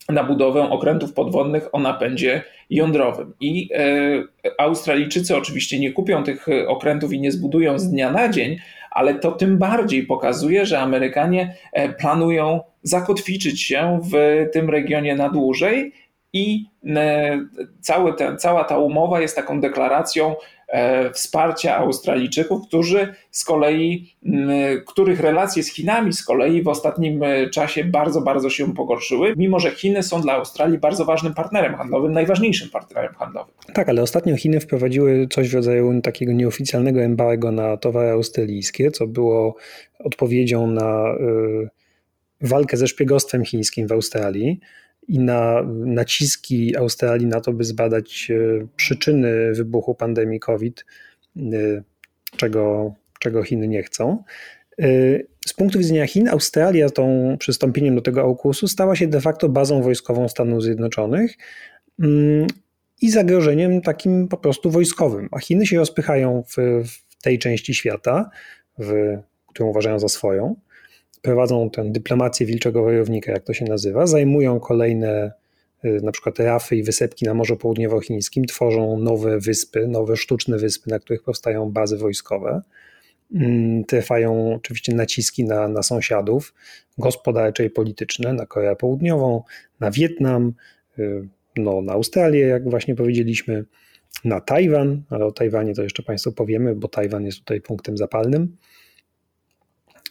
na 0.09 0.23
budowę 0.23 0.69
okrętów 0.69 1.13
podwodnych 1.13 1.75
o 1.75 1.79
napędzie 1.79 2.41
jądrowym. 2.69 3.33
I 3.39 3.69
e, 3.73 4.53
Australijczycy 4.57 5.37
oczywiście 5.37 5.79
nie 5.79 5.91
kupią 5.91 6.23
tych 6.23 6.45
okrętów 6.67 7.13
i 7.13 7.19
nie 7.19 7.31
zbudują 7.31 7.79
z 7.79 7.89
dnia 7.89 8.11
na 8.11 8.29
dzień, 8.29 8.57
ale 8.91 9.15
to 9.15 9.31
tym 9.31 9.57
bardziej 9.57 10.03
pokazuje, 10.03 10.65
że 10.65 10.79
Amerykanie 10.79 11.55
e, 11.71 11.89
planują 11.89 12.61
zakotwiczyć 12.83 13.61
się 13.63 13.99
w 14.11 14.45
tym 14.51 14.69
regionie 14.69 15.15
na 15.15 15.29
dłużej 15.29 15.93
i 16.33 16.65
e, 16.85 17.39
cały 17.79 18.13
ten, 18.13 18.37
cała 18.37 18.63
ta 18.63 18.77
umowa 18.77 19.21
jest 19.21 19.35
taką 19.35 19.61
deklaracją 19.61 20.35
E, 20.62 20.62
wsparcia 21.13 21.77
Australijczyków, 21.77 22.67
którzy 22.67 23.13
z 23.31 23.43
kolei, 23.43 24.15
których 24.87 25.19
relacje 25.19 25.63
z 25.63 25.73
Chinami 25.73 26.13
z 26.13 26.23
kolei 26.23 26.63
w 26.63 26.67
ostatnim 26.67 27.23
e, 27.23 27.49
czasie 27.49 27.83
bardzo, 27.83 28.21
bardzo 28.21 28.49
się 28.49 28.73
pogorszyły, 28.73 29.33
mimo 29.37 29.59
że 29.59 29.71
Chiny 29.71 30.03
są 30.03 30.21
dla 30.21 30.33
Australii 30.33 30.77
bardzo 30.77 31.05
ważnym 31.05 31.33
partnerem 31.33 31.75
handlowym, 31.75 32.13
najważniejszym 32.13 32.69
partnerem 32.69 33.13
handlowym. 33.13 33.53
Tak, 33.73 33.89
ale 33.89 34.01
ostatnio 34.01 34.37
Chiny 34.37 34.59
wprowadziły 34.59 35.27
coś 35.27 35.49
w 35.49 35.53
rodzaju 35.53 36.01
takiego 36.01 36.31
nieoficjalnego 36.31 37.01
embargo 37.01 37.51
na 37.51 37.77
towary 37.77 38.09
australijskie, 38.09 38.91
co 38.91 39.07
było 39.07 39.55
odpowiedzią 39.99 40.67
na 40.67 41.05
e, 41.05 41.17
walkę 42.41 42.77
ze 42.77 42.87
szpiegostwem 42.87 43.45
chińskim 43.45 43.87
w 43.87 43.91
Australii 43.91 44.59
i 45.07 45.19
na 45.19 45.63
naciski 45.85 46.77
Australii 46.77 47.27
na 47.27 47.41
to, 47.41 47.53
by 47.53 47.63
zbadać 47.63 48.31
e, 48.31 48.67
przyczyny 48.75 49.53
wybuchu 49.53 49.95
pandemii 49.95 50.39
COVID, 50.39 50.85
e, 51.37 51.41
czego, 52.37 52.93
czego 53.19 53.43
Chiny 53.43 53.67
nie 53.67 53.83
chcą. 53.83 54.23
E, 54.79 54.85
z 55.47 55.53
punktu 55.53 55.79
widzenia 55.79 56.07
Chin, 56.07 56.29
Australia 56.29 56.89
tą 56.89 57.35
przystąpieniem 57.39 57.95
do 57.95 58.01
tego 58.01 58.21
AUKUS-u 58.21 58.67
stała 58.67 58.95
się 58.95 59.07
de 59.07 59.21
facto 59.21 59.49
bazą 59.49 59.81
wojskową 59.81 60.29
Stanów 60.29 60.63
Zjednoczonych 60.63 61.37
mm, 61.99 62.47
i 63.01 63.11
zagrożeniem 63.11 63.81
takim 63.81 64.27
po 64.27 64.37
prostu 64.37 64.71
wojskowym. 64.71 65.29
A 65.31 65.39
Chiny 65.39 65.65
się 65.65 65.77
rozpychają 65.77 66.43
w, 66.43 66.55
w 66.87 67.21
tej 67.21 67.39
części 67.39 67.73
świata, 67.73 68.29
w, 68.79 69.17
którą 69.47 69.69
uważają 69.69 69.99
za 69.99 70.07
swoją 70.07 70.55
prowadzą 71.23 71.69
tę 71.69 71.91
dyplomację 71.91 72.45
wilczego 72.45 72.83
wojownika, 72.83 73.31
jak 73.31 73.43
to 73.43 73.53
się 73.53 73.65
nazywa, 73.65 74.07
zajmują 74.07 74.59
kolejne 74.59 75.31
y, 75.85 75.99
na 76.03 76.11
przykład 76.11 76.39
rafy 76.39 76.75
i 76.75 76.83
wysepki 76.83 77.25
na 77.25 77.33
Morzu 77.33 77.57
Południowochińskim, 77.57 78.45
tworzą 78.45 78.97
nowe 78.99 79.39
wyspy, 79.39 79.87
nowe 79.87 80.17
sztuczne 80.17 80.57
wyspy, 80.57 80.89
na 80.89 80.99
których 80.99 81.23
powstają 81.23 81.71
bazy 81.71 81.97
wojskowe. 81.97 82.61
Mm, 83.35 83.83
trwają 83.83 84.55
oczywiście 84.55 84.95
naciski 84.95 85.45
na, 85.45 85.67
na 85.67 85.83
sąsiadów 85.83 86.53
gospodarcze 86.97 87.65
i 87.65 87.69
polityczne, 87.69 88.33
na 88.33 88.45
Koreę 88.45 88.75
Południową, 88.75 89.43
na 89.79 89.91
Wietnam, 89.91 90.53
y, 90.99 91.27
no, 91.57 91.81
na 91.81 91.93
Australię, 91.93 92.39
jak 92.39 92.69
właśnie 92.69 92.95
powiedzieliśmy, 92.95 93.65
na 94.25 94.41
Tajwan, 94.41 95.03
ale 95.09 95.25
o 95.25 95.31
Tajwanie 95.31 95.73
to 95.73 95.83
jeszcze 95.83 96.03
Państwu 96.03 96.31
powiemy, 96.31 96.75
bo 96.75 96.87
Tajwan 96.87 97.25
jest 97.25 97.39
tutaj 97.39 97.61
punktem 97.61 97.97
zapalnym. 97.97 98.57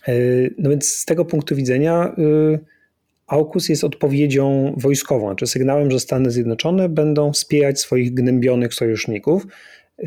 Y, 0.09 0.55
no 0.59 0.71
więc 0.71 0.89
z 0.89 1.05
tego 1.05 1.25
punktu 1.25 1.57
widzenia 1.57 2.15
y, 2.19 2.59
AUKUS 3.27 3.69
jest 3.69 3.85
odpowiedzią 3.85 4.75
wojskową, 4.77 5.27
znaczy 5.27 5.47
sygnałem, 5.47 5.91
że 5.91 6.01
Stany 6.01 6.31
Zjednoczone 6.31 6.89
będą 6.89 7.33
wspierać 7.33 7.81
swoich 7.81 8.15
gnębionych 8.15 8.75
sojuszników, 8.75 9.47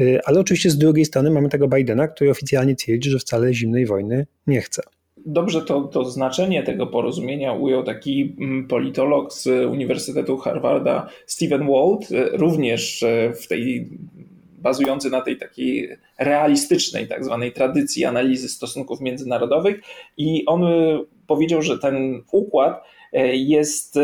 Y, 0.02 0.20
ale 0.26 0.40
oczywiście 0.40 0.70
z 0.70 0.78
drugiej 0.78 1.06
strony 1.06 1.32
mamy 1.32 1.50
tego 1.50 1.68
Bidena, 1.68 2.08
który 2.08 2.30
oficjalnie 2.30 2.76
twierdzi, 2.76 3.10
że 3.10 3.20
wcale 3.20 3.54
zimnej 3.54 3.86
wojny 3.86 4.28
nie 4.48 4.62
chce. 4.62 4.82
Dobrze 5.26 5.62
to, 5.62 5.82
to 5.82 6.06
znaczenie 6.06 6.64
tego 6.64 6.88
porozumienia 6.88 7.54
ujął 7.54 7.84
taki 7.84 8.36
mm, 8.40 8.68
politolog 8.68 9.34
z 9.34 9.48
Uniwersytetu 9.48 10.38
Harvarda 10.38 11.10
Stephen 11.26 11.68
Wald, 11.68 12.12
y, 12.12 12.38
również 12.38 13.06
w 13.42 13.48
tej 13.48 13.90
bazujący 14.66 15.10
na 15.10 15.22
tej 15.22 15.38
takiej 15.38 15.90
realistycznej, 16.20 17.08
tak 17.08 17.26
zwanej 17.26 17.52
tradycji 17.52 18.06
analizy 18.06 18.50
stosunków 18.50 19.02
międzynarodowych. 19.02 19.82
I 20.18 20.46
on 20.46 20.64
powiedział, 21.28 21.62
że 21.62 21.80
ten 21.80 22.24
układ 22.32 22.84
jest 23.34 24.00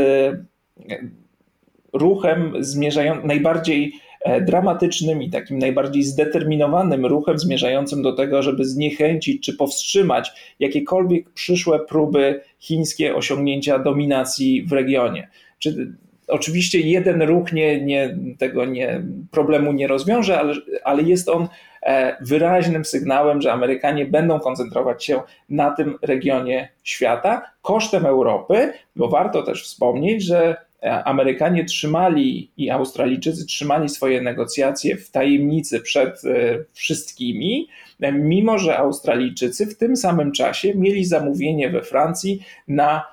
ruchem 1.93 2.54
zmierzającym 2.60 3.28
najbardziej 3.28 3.93
E, 4.21 4.41
dramatycznym 4.41 5.24
i 5.24 5.30
takim 5.30 5.60
najbardziej 5.60 6.04
zdeterminowanym 6.04 7.06
ruchem 7.06 7.39
zmierzającym 7.39 8.02
do 8.02 8.13
tego, 8.13 8.43
żeby 8.43 8.65
zniechęcić 8.65 9.43
czy 9.43 9.54
powstrzymać 9.58 10.32
jakiekolwiek 10.60 11.30
przyszłe 11.30 11.80
próby 11.80 12.41
chińskie 12.60 13.15
osiągnięcia 13.15 13.80
dominacji 13.80 14.63
w 14.63 14.71
regionie. 14.71 15.28
Czy 15.60 15.93
Oczywiście 16.32 16.80
jeden 16.80 17.22
ruch 17.22 17.54
nie, 17.54 17.82
nie, 17.82 18.17
tego 18.39 18.65
nie, 18.65 19.04
problemu 19.32 19.72
nie 19.72 19.88
rozwiąże, 19.88 20.39
ale, 20.39 20.54
ale 20.84 21.04
jest 21.04 21.30
on 21.30 21.48
e, 21.84 22.17
wyraźnym 22.22 22.86
sygnałem, 22.86 23.41
że 23.41 23.54
Amerykanie 23.54 24.06
będą 24.06 24.39
koncentrować 24.39 25.06
się 25.06 25.22
na 25.50 25.72
tym 25.72 25.98
regionie 26.02 26.70
świata. 26.84 27.41
Kosztem 27.62 28.06
Europy, 28.06 28.74
bo 28.96 29.08
warto 29.08 29.44
też 29.44 29.63
wspomnieć, 29.63 30.24
że 30.24 30.56
Amerykanie 30.82 31.65
trzymali 31.65 32.52
i 32.58 32.70
Australijczycy 32.70 33.46
trzymali 33.46 33.89
swoje 33.89 34.22
negocjacje 34.22 34.98
w 34.98 35.12
tajemnicy 35.12 35.80
przed 35.80 36.26
e, 36.26 36.58
wszystkimi, 36.74 37.67
mimo 38.13 38.58
że 38.58 38.78
Australijczycy 38.78 39.65
w 39.65 39.78
tym 39.78 39.96
samym 39.96 40.32
czasie 40.32 40.76
mieli 40.76 41.06
zamówienie 41.06 41.70
we 41.70 41.82
Francji 41.82 42.44
na 42.67 42.98
e, 42.98 43.04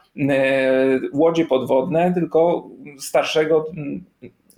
łodzie 1.13 1.45
podwodne, 1.47 2.15
tylko 2.15 2.69
starszego 2.99 3.67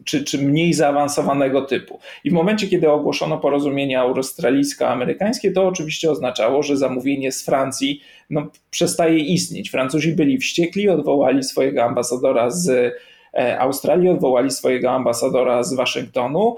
czy, 0.05 0.25
czy 0.25 0.39
mniej 0.39 0.73
zaawansowanego 0.75 1.63
typu. 1.63 1.99
I 2.25 2.31
w 2.31 2.33
momencie, 2.33 2.69
kiedy 2.69 2.91
ogłoszono 2.91 3.39
porozumienie 3.39 4.01
australijsko-amerykańskie, 4.01 5.53
to 5.53 5.67
oczywiście 5.67 6.11
oznaczało, 6.11 6.63
że 6.63 6.77
zamówienie 6.77 7.33
z 7.33 7.45
Francji 7.45 8.01
no, 8.31 8.51
przestaje 8.71 9.19
istnieć. 9.19 9.71
Francuzi 9.71 10.13
byli 10.13 10.39
wściekli, 10.39 10.89
odwołali 10.89 11.43
swojego 11.43 11.85
ambasadora 11.85 12.51
z 12.51 12.95
e, 13.35 13.59
Australii, 13.61 14.09
odwołali 14.09 14.51
swojego 14.51 14.91
ambasadora 14.91 15.63
z 15.63 15.75
Waszyngtonu. 15.75 16.57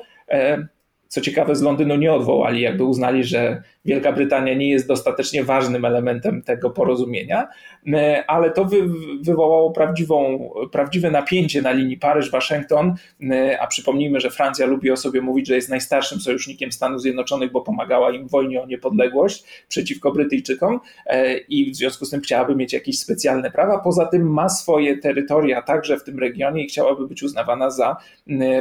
Co 1.13 1.21
ciekawe, 1.21 1.57
z 1.57 1.63
Londynu 1.63 1.97
nie 1.97 2.13
odwołali, 2.13 2.61
jakby 2.61 2.85
uznali, 2.85 3.25
że 3.25 3.63
Wielka 3.85 4.13
Brytania 4.13 4.55
nie 4.55 4.71
jest 4.71 4.89
dostatecznie 4.89 5.45
ważnym 5.45 5.85
elementem 5.85 6.43
tego 6.43 6.71
porozumienia, 6.71 7.49
e, 7.87 8.25
ale 8.27 8.51
to 8.51 8.65
wy, 8.65 8.77
wywołało 9.21 9.71
prawdziwą, 9.71 10.51
prawdziwe 10.73 11.11
napięcie 11.11 11.63
na 11.63 11.73
linii 11.73 11.99
Paryż-Waszyngton, 11.99 12.95
e, 13.31 13.61
a 13.61 13.67
przypomnijmy, 13.67 14.21
że 14.21 14.31
Francja 14.31 14.67
lubi 14.67 14.91
o 14.91 14.97
sobie 14.97 15.21
mówić, 15.21 15.49
że 15.49 15.55
jest 15.55 15.69
najstarszym 15.69 16.21
sojusznikiem 16.21 16.73
Stanów 16.73 17.03
Zjednoczonych, 17.03 17.53
bo 17.53 17.61
pomagała 17.61 18.11
im 18.11 18.29
w 18.29 18.31
wojnie 18.31 18.63
o 18.63 18.67
niepodległość 18.67 19.45
przeciwko 19.69 20.13
Brytyjczykom 20.13 20.81
e, 21.07 21.37
i 21.37 21.71
w 21.71 21.77
związku 21.77 22.05
z 22.05 22.11
tym 22.11 22.21
chciałaby 22.21 22.57
mieć 22.57 22.73
jakieś 22.73 22.99
specjalne 22.99 23.51
prawa. 23.51 23.79
Poza 23.79 24.07
tym 24.07 24.33
ma 24.33 24.49
swoje 24.49 24.99
terytoria 24.99 25.63
także 25.63 25.97
w 25.97 26.05
tym 26.05 26.19
regionie 26.19 26.65
i 26.65 26.69
chciałaby 26.69 27.09
być 27.09 27.23
uznawana 27.23 27.71
za 27.71 27.97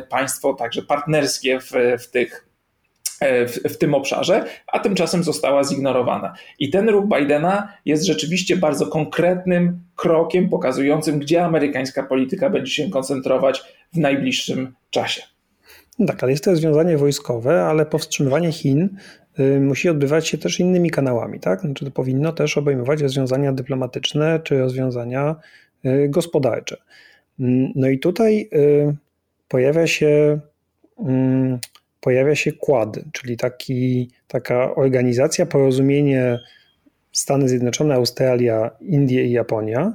państwo 0.09 0.53
także 0.53 0.81
partnerskie 0.81 1.59
w, 1.59 1.71
w 1.99 2.07
tych 2.11 2.40
w, 3.21 3.73
w, 3.73 3.77
tym 3.77 3.93
obszarze, 3.93 4.45
a 4.67 4.79
tymczasem 4.79 5.23
została 5.23 5.63
zignorowana. 5.63 6.34
I 6.60 6.69
ten 6.69 6.89
ruch 6.89 7.05
Bidena 7.05 7.73
jest 7.86 8.03
rzeczywiście 8.03 8.57
bardzo 8.57 8.88
konkretnym 8.88 9.79
krokiem 9.95 10.49
pokazującym, 10.49 11.19
gdzie 11.19 11.45
amerykańska 11.45 12.03
polityka 12.03 12.49
będzie 12.49 12.71
się 12.71 12.89
koncentrować 12.89 13.63
w 13.93 13.97
najbliższym 13.97 14.73
czasie. 14.89 15.21
No 15.99 16.07
tak, 16.07 16.23
ale 16.23 16.31
jest 16.31 16.43
to 16.43 16.51
rozwiązanie 16.51 16.97
wojskowe, 16.97 17.63
ale 17.63 17.86
powstrzymywanie 17.86 18.51
Chin 18.51 18.89
y, 19.39 19.60
musi 19.60 19.89
odbywać 19.89 20.27
się 20.27 20.38
też 20.38 20.60
innymi 20.60 20.91
kanałami, 20.91 21.39
tak? 21.39 21.62
Znaczy 21.62 21.86
to 21.86 21.91
powinno 21.91 22.34
też 22.34 22.57
obejmować 22.57 23.01
rozwiązania 23.01 23.53
dyplomatyczne 23.53 24.39
czy 24.43 24.60
rozwiązania 24.60 25.36
y, 25.86 26.10
gospodarcze. 26.10 26.77
Mm, 27.39 27.71
no 27.75 27.89
i 27.89 27.99
tutaj 27.99 28.49
y, 28.53 28.95
pojawia 29.47 29.88
się 29.88 30.39
mm, 30.99 31.60
pojawia 32.01 32.35
się 32.35 32.51
Quad, 32.51 32.99
czyli 33.11 33.37
taki, 33.37 34.09
taka 34.27 34.75
organizacja, 34.75 35.45
porozumienie 35.45 36.39
Stany 37.11 37.49
Zjednoczone, 37.49 37.95
Australia, 37.95 38.71
Indie 38.81 39.25
i 39.25 39.31
Japonia. 39.31 39.93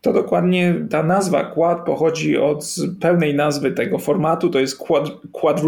To 0.00 0.12
dokładnie 0.12 0.74
ta 0.90 1.02
nazwa 1.02 1.44
Quad 1.44 1.86
pochodzi 1.86 2.36
od 2.36 2.76
pełnej 3.00 3.34
nazwy 3.34 3.72
tego 3.72 3.98
formatu, 3.98 4.50
to 4.50 4.58
jest 4.58 4.78
quad, 5.32 5.60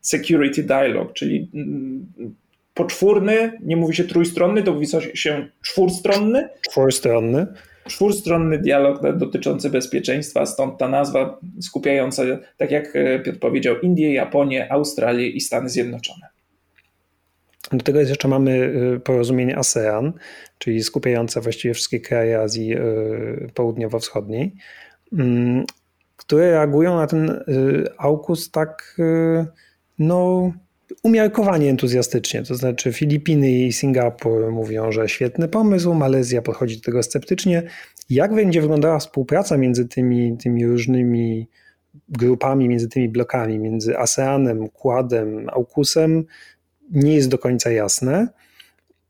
Security 0.00 0.62
Dialogue, 0.62 1.12
czyli 1.12 1.50
mm, 1.54 2.06
poczwórny, 2.74 3.52
nie 3.62 3.76
mówi 3.76 3.94
się 3.94 4.04
trójstronny, 4.04 4.62
to 4.62 4.72
mówi 4.72 4.86
się 5.14 5.48
czwórstronny. 5.62 6.48
Czwórstronny 6.70 7.46
czwórstronny 7.90 8.58
dialog 8.58 9.16
dotyczący 9.16 9.70
bezpieczeństwa, 9.70 10.46
stąd 10.46 10.78
ta 10.78 10.88
nazwa 10.88 11.38
skupiająca, 11.60 12.22
tak 12.56 12.70
jak 12.70 12.96
e, 12.96 13.18
Piotr 13.18 13.38
powiedział, 13.38 13.80
Indię, 13.80 14.12
Japonię, 14.12 14.72
Australię 14.72 15.28
i 15.28 15.40
Stany 15.40 15.68
Zjednoczone. 15.68 16.26
Do 17.72 17.84
tego 17.84 18.00
jeszcze 18.00 18.28
mamy 18.28 18.72
e, 18.96 19.00
porozumienie 19.00 19.58
ASEAN, 19.58 20.12
czyli 20.58 20.82
skupiające 20.82 21.40
właściwie 21.40 21.74
wszystkie 21.74 22.00
kraje 22.00 22.40
Azji 22.40 22.74
e, 22.74 22.80
Południowo-Wschodniej, 23.54 24.54
mm, 25.12 25.64
które 26.16 26.50
reagują 26.50 26.96
na 26.96 27.06
ten 27.06 27.44
AUKUS 27.98 28.50
tak 28.50 28.96
no, 29.98 30.52
umiarkowanie 31.02 31.70
entuzjastycznie. 31.70 32.42
To 32.42 32.54
znaczy 32.54 32.92
Filipiny 32.92 33.50
i 33.50 33.72
Singapur 33.72 34.52
mówią, 34.52 34.92
że 34.92 35.08
świetny 35.08 35.48
pomysł, 35.48 35.94
Malezja 35.94 36.42
podchodzi 36.42 36.76
do 36.76 36.82
tego 36.82 37.02
sceptycznie. 37.02 37.62
Jak 38.10 38.34
będzie 38.34 38.60
wyglądała 38.60 38.98
współpraca 38.98 39.56
między 39.56 39.88
tymi, 39.88 40.36
tymi 40.38 40.66
różnymi 40.66 41.48
grupami, 42.08 42.68
między 42.68 42.88
tymi 42.88 43.08
blokami, 43.08 43.58
między 43.58 43.98
ASEANem, 43.98 44.68
Quadem, 44.68 45.48
AUKUSem, 45.48 46.24
nie 46.90 47.14
jest 47.14 47.28
do 47.28 47.38
końca 47.38 47.70
jasne. 47.70 48.28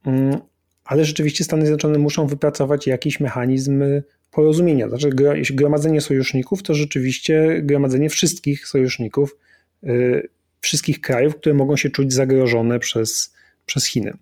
Mm, 0.07 0.39
ale 0.85 1.05
rzeczywiście 1.05 1.45
Stany 1.45 1.63
Zjednoczone 1.63 1.99
muszą 1.99 2.27
wypracować 2.27 2.87
jakiś 2.87 3.21
mechanizm 3.21 3.83
porozumienia. 4.31 4.89
Znaczy, 4.89 5.11
gromadzenie 5.55 6.01
sojuszników, 6.01 6.63
to 6.63 6.75
rzeczywiście 6.75 7.61
gromadzenie 7.63 8.09
wszystkich 8.09 8.67
sojuszników 8.67 9.37
y, 9.85 10.29
wszystkich 10.61 11.01
krajów, 11.01 11.37
które 11.37 11.55
mogą 11.55 11.77
się 11.77 11.91
czuć 11.91 12.13
zagrożone 12.13 12.79
przez, 12.79 13.35
przez 13.67 13.87
Chiny. 13.87 14.13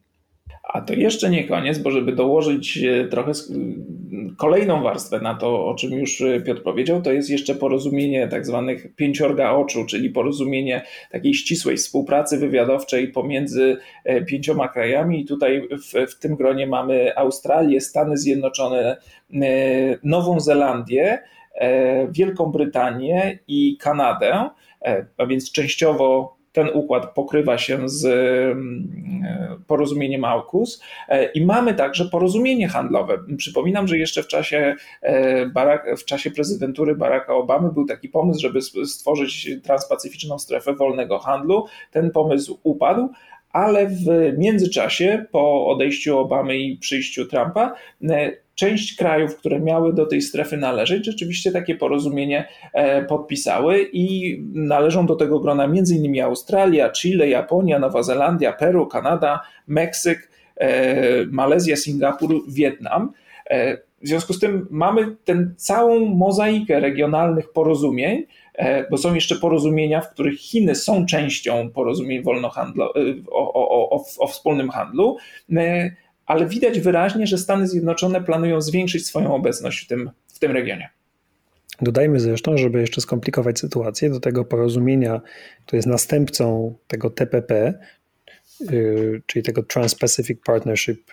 A 0.68 0.80
to 0.80 0.94
jeszcze 0.94 1.30
nie 1.30 1.44
koniec, 1.44 1.78
bo 1.78 1.90
żeby 1.90 2.12
dołożyć 2.12 2.78
e, 2.78 3.04
trochę 3.04 3.32
kolejną 4.36 4.82
warstwę 4.82 5.20
na 5.20 5.34
to, 5.34 5.66
o 5.66 5.74
czym 5.74 5.92
już 5.92 6.20
e, 6.20 6.40
Piotr 6.40 6.62
powiedział, 6.62 7.02
to 7.02 7.12
jest 7.12 7.30
jeszcze 7.30 7.54
porozumienie 7.54 8.28
tak 8.28 8.46
zwanych 8.46 8.94
pięciorga 8.94 9.50
oczu, 9.50 9.86
czyli 9.86 10.10
porozumienie 10.10 10.82
takiej 11.10 11.34
ścisłej 11.34 11.76
współpracy 11.76 12.38
wywiadowczej 12.38 13.08
pomiędzy 13.08 13.76
e, 14.04 14.24
pięcioma 14.24 14.68
krajami. 14.68 15.20
I 15.20 15.24
tutaj 15.24 15.68
w, 15.70 16.12
w 16.12 16.18
tym 16.18 16.36
gronie 16.36 16.66
mamy 16.66 17.16
Australię, 17.16 17.80
Stany 17.80 18.16
Zjednoczone, 18.16 18.96
Nową 20.02 20.40
Zelandię, 20.40 21.18
Wielką 22.10 22.46
Brytanię 22.46 23.38
i 23.48 23.76
Kanadę. 23.80 24.50
E, 24.82 25.06
a 25.16 25.26
więc 25.26 25.52
częściowo 25.52 26.38
ten 26.52 26.68
układ 26.74 27.14
pokrywa 27.14 27.58
się 27.58 27.88
z 27.88 28.04
e, 28.04 28.56
porozumieniem 29.66 30.24
AUKUS 30.24 30.82
e, 31.08 31.32
i 31.32 31.44
mamy 31.44 31.74
także 31.74 32.04
porozumienie 32.04 32.68
handlowe. 32.68 33.18
Przypominam, 33.36 33.88
że 33.88 33.98
jeszcze 33.98 34.22
w 34.22 34.26
czasie, 34.26 34.74
Barack, 35.54 35.84
w 35.98 36.04
czasie 36.04 36.30
prezydentury 36.30 36.96
Baracka 36.96 37.34
Obamy 37.34 37.72
był 37.72 37.86
taki 37.86 38.08
pomysł, 38.08 38.40
żeby 38.40 38.60
stworzyć 38.86 39.50
transpacyficzną 39.62 40.38
strefę 40.38 40.74
wolnego 40.74 41.18
handlu. 41.18 41.66
Ten 41.90 42.10
pomysł 42.10 42.60
upadł, 42.62 43.08
ale 43.52 43.86
w 43.86 44.32
międzyczasie, 44.38 45.24
po 45.32 45.66
odejściu 45.66 46.18
Obamy 46.18 46.58
i 46.58 46.76
przyjściu 46.76 47.26
Trumpa, 47.26 47.74
część 48.54 48.96
krajów, 48.96 49.36
które 49.36 49.60
miały 49.60 49.94
do 49.94 50.06
tej 50.06 50.22
strefy 50.22 50.56
należeć, 50.56 51.06
rzeczywiście 51.06 51.52
takie 51.52 51.74
porozumienie 51.74 52.48
e, 52.72 53.04
podpisały 53.04 53.88
i 53.92 54.38
należą 54.54 55.06
do 55.06 55.16
tego 55.16 55.40
grona 55.40 55.64
m.in. 55.64 56.22
Australia, 56.22 56.90
Chile, 56.90 57.28
Japonia, 57.28 57.78
Nowa 57.78 58.02
Zelandia, 58.02 58.52
Peru, 58.52 58.86
Kanada, 58.86 59.40
Meksyk, 59.66 60.30
e, 60.56 61.24
Malezja, 61.26 61.76
Singapur, 61.76 62.34
Wietnam. 62.48 63.12
E, 64.02 64.04
w 64.04 64.08
związku 64.08 64.32
z 64.32 64.38
tym 64.38 64.66
mamy 64.70 65.16
tę 65.24 65.50
całą 65.56 66.04
mozaikę 66.04 66.80
regionalnych 66.80 67.52
porozumień, 67.52 68.26
bo 68.90 68.98
są 68.98 69.14
jeszcze 69.14 69.36
porozumienia, 69.36 70.00
w 70.00 70.10
których 70.10 70.40
Chiny 70.40 70.74
są 70.74 71.06
częścią 71.06 71.70
porozumień 71.70 72.22
wolnohandlo, 72.22 72.94
o, 73.30 73.54
o, 73.54 73.90
o, 73.90 74.04
o 74.18 74.26
wspólnym 74.26 74.70
handlu 74.70 75.16
ale 76.28 76.46
widać 76.46 76.80
wyraźnie, 76.80 77.26
że 77.26 77.38
Stany 77.38 77.68
Zjednoczone 77.68 78.22
planują 78.22 78.60
zwiększyć 78.60 79.06
swoją 79.06 79.34
obecność 79.34 79.84
w 79.84 79.88
tym, 79.88 80.10
w 80.26 80.38
tym 80.38 80.52
regionie. 80.52 80.88
Dodajmy 81.82 82.20
zresztą, 82.20 82.56
żeby 82.56 82.80
jeszcze 82.80 83.00
skomplikować 83.00 83.58
sytuację, 83.58 84.10
do 84.10 84.20
tego 84.20 84.44
porozumienia, 84.44 85.20
które 85.66 85.78
jest 85.78 85.88
następcą 85.88 86.74
tego 86.86 87.10
TPP, 87.10 87.78
yy, 88.60 89.22
czyli 89.26 89.42
tego 89.42 89.62
Trans-Pacific 89.62 90.38
Partnership, 90.46 91.10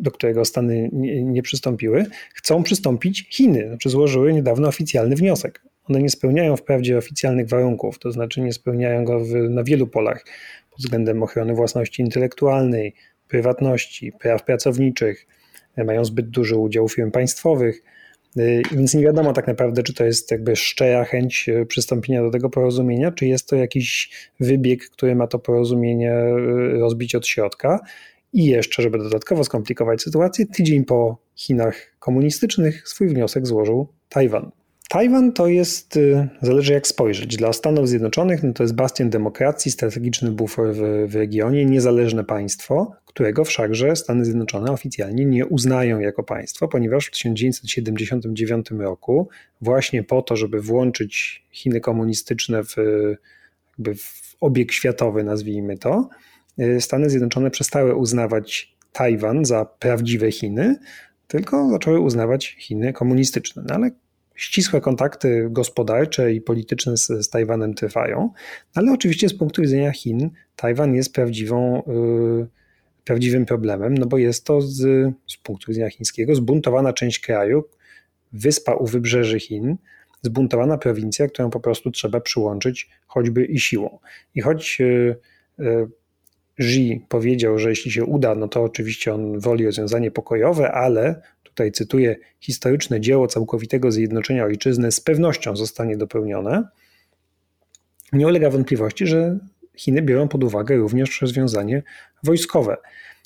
do 0.00 0.10
którego 0.10 0.44
Stany 0.44 0.90
nie, 0.92 1.24
nie, 1.24 1.42
przystąpiły, 1.42 2.06
chcą 2.34 2.62
przystąpić 2.62 3.26
Chiny. 3.30 3.68
Znaczy 3.68 3.90
złożyły 3.90 4.32
niedawno 4.32 4.68
oficjalny 4.68 5.16
wniosek. 5.16 5.62
One 5.84 6.02
nie 6.02 6.10
spełniają 6.10 6.56
wprawdzie 6.56 6.98
oficjalnych 6.98 7.48
warunków, 7.48 7.98
to 7.98 8.12
znaczy 8.12 8.40
nie 8.40 8.52
spełniają 8.52 9.04
go 9.04 9.20
w, 9.20 9.30
na 9.32 9.64
wielu 9.64 9.86
polach 9.86 10.24
pod 10.70 10.78
względem 10.78 11.22
ochrony 11.22 11.54
własności 11.54 12.02
intelektualnej, 12.02 12.94
prywatności, 13.28 14.12
praw 14.12 14.44
pracowniczych, 14.44 15.26
mają 15.84 16.04
zbyt 16.04 16.30
duży 16.30 16.56
udział 16.56 16.88
firm 16.88 17.10
państwowych, 17.10 17.82
y, 18.36 18.62
więc 18.72 18.94
nie 18.94 19.02
wiadomo 19.02 19.32
tak 19.32 19.46
naprawdę, 19.46 19.82
czy 19.82 19.94
to 19.94 20.04
jest 20.04 20.30
jakby 20.30 20.56
szczera 20.56 21.04
chęć 21.04 21.48
y, 21.48 21.66
przystąpienia 21.66 22.22
do 22.22 22.30
tego 22.30 22.50
porozumienia, 22.50 23.12
czy 23.12 23.26
jest 23.26 23.48
to 23.48 23.56
jakiś 23.56 24.10
wybieg, 24.40 24.90
który 24.90 25.14
ma 25.14 25.26
to 25.26 25.38
porozumienie 25.38 26.12
y, 26.12 26.78
rozbić 26.78 27.14
od 27.14 27.26
środka. 27.26 27.80
I 28.32 28.44
jeszcze, 28.44 28.82
żeby 28.82 28.98
dodatkowo 28.98 29.44
skomplikować 29.44 30.02
sytuację, 30.02 30.46
tydzień 30.46 30.84
po 30.84 31.18
Chinach 31.34 31.96
komunistycznych 31.98 32.88
swój 32.88 33.08
wniosek 33.08 33.46
złożył 33.46 33.88
Tajwan. 34.08 34.50
Tajwan 34.88 35.32
to 35.32 35.46
jest, 35.46 35.96
y, 35.96 36.28
zależy 36.42 36.72
jak 36.72 36.86
spojrzeć, 36.86 37.36
dla 37.36 37.52
Stanów 37.52 37.88
Zjednoczonych 37.88 38.42
no 38.42 38.52
to 38.52 38.62
jest 38.62 38.74
bastion 38.74 39.10
demokracji, 39.10 39.70
strategiczny 39.70 40.30
bufor 40.30 40.74
w, 40.74 40.80
w 41.06 41.14
regionie, 41.14 41.64
niezależne 41.64 42.24
państwo, 42.24 42.92
którego 43.06 43.44
wszakże 43.44 43.96
Stany 43.96 44.24
Zjednoczone 44.24 44.72
oficjalnie 44.72 45.24
nie 45.24 45.46
uznają 45.46 46.00
jako 46.00 46.22
państwo, 46.22 46.68
ponieważ 46.68 47.06
w 47.06 47.10
1979 47.10 48.70
roku, 48.70 49.28
właśnie 49.60 50.02
po 50.02 50.22
to, 50.22 50.36
żeby 50.36 50.60
włączyć 50.60 51.44
Chiny 51.50 51.80
komunistyczne 51.80 52.62
w, 52.64 52.74
w 53.78 54.36
obieg 54.40 54.72
światowy, 54.72 55.24
nazwijmy 55.24 55.78
to, 55.78 56.08
y, 56.12 56.35
Stany 56.80 57.10
Zjednoczone 57.10 57.50
przestały 57.50 57.94
uznawać 57.94 58.76
Tajwan 58.92 59.44
za 59.44 59.64
prawdziwe 59.64 60.32
Chiny, 60.32 60.76
tylko 61.28 61.70
zaczęły 61.70 62.00
uznawać 62.00 62.56
Chiny 62.58 62.92
komunistyczne. 62.92 63.64
No 63.68 63.74
ale 63.74 63.90
ścisłe 64.36 64.80
kontakty 64.80 65.46
gospodarcze 65.50 66.32
i 66.32 66.40
polityczne 66.40 66.96
z, 66.96 67.06
z 67.06 67.28
Tajwanem 67.28 67.74
trwają, 67.74 68.30
ale 68.74 68.92
oczywiście 68.92 69.28
z 69.28 69.34
punktu 69.34 69.62
widzenia 69.62 69.92
Chin 69.92 70.30
Tajwan 70.56 70.94
jest 70.94 71.12
prawdziwą, 71.12 71.82
yy, 71.86 72.46
prawdziwym 73.04 73.46
problemem, 73.46 73.98
no 73.98 74.06
bo 74.06 74.18
jest 74.18 74.44
to 74.44 74.60
z, 74.60 74.76
z 75.26 75.36
punktu 75.36 75.66
widzenia 75.68 75.90
chińskiego 75.90 76.34
zbuntowana 76.34 76.92
część 76.92 77.18
kraju, 77.18 77.64
wyspa 78.32 78.74
u 78.74 78.86
wybrzeży 78.86 79.40
Chin, 79.40 79.76
zbuntowana 80.22 80.78
prowincja, 80.78 81.28
którą 81.28 81.50
po 81.50 81.60
prostu 81.60 81.90
trzeba 81.90 82.20
przyłączyć 82.20 82.90
choćby 83.06 83.44
i 83.44 83.60
siłą. 83.60 83.98
I 84.34 84.40
choć 84.40 84.78
yy, 84.80 85.16
yy, 85.58 85.88
Xi 86.60 87.04
powiedział, 87.08 87.58
że 87.58 87.70
jeśli 87.70 87.90
się 87.90 88.04
uda, 88.04 88.34
no 88.34 88.48
to 88.48 88.62
oczywiście 88.62 89.14
on 89.14 89.40
woli 89.40 89.66
rozwiązanie 89.66 90.10
pokojowe, 90.10 90.72
ale 90.72 91.22
tutaj 91.42 91.72
cytuję, 91.72 92.16
historyczne 92.40 93.00
dzieło 93.00 93.26
całkowitego 93.26 93.92
zjednoczenia 93.92 94.44
ojczyzny 94.44 94.92
z 94.92 95.00
pewnością 95.00 95.56
zostanie 95.56 95.96
dopełnione, 95.96 96.68
nie 98.12 98.26
ulega 98.26 98.50
wątpliwości, 98.50 99.06
że 99.06 99.38
Chiny 99.76 100.02
biorą 100.02 100.28
pod 100.28 100.44
uwagę 100.44 100.76
również 100.76 101.22
rozwiązanie 101.22 101.82
wojskowe. 102.22 102.76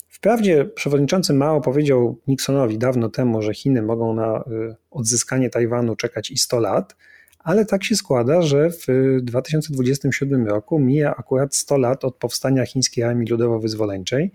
Wprawdzie 0.09 0.65
przewodniczący 0.65 1.33
Mao 1.33 1.61
powiedział 1.61 2.19
Nixonowi 2.27 2.79
dawno 2.79 3.09
temu, 3.09 3.43
że 3.43 3.55
Chiny 3.55 3.83
mogą 3.83 4.15
na 4.15 4.39
y, 4.39 4.77
odzyskanie 4.91 5.51
Tajwanu 5.51 5.97
czekać 5.97 6.31
i 6.31 6.39
100 6.39 6.61
lat, 6.61 6.97
ale 7.45 7.65
tak 7.65 7.85
się 7.85 7.97
składa, 7.97 8.43
że 8.43 8.71
w 8.71 8.87
2027 9.23 10.47
roku 10.47 10.79
mija 10.79 11.17
akurat 11.17 11.57
100 11.57 11.79
lat 11.79 12.05
od 12.05 12.17
powstania 12.17 12.67
Chińskiej 12.67 13.05
Armii 13.05 13.29
Ludowo-Wyzwoleńczej. 13.29 14.31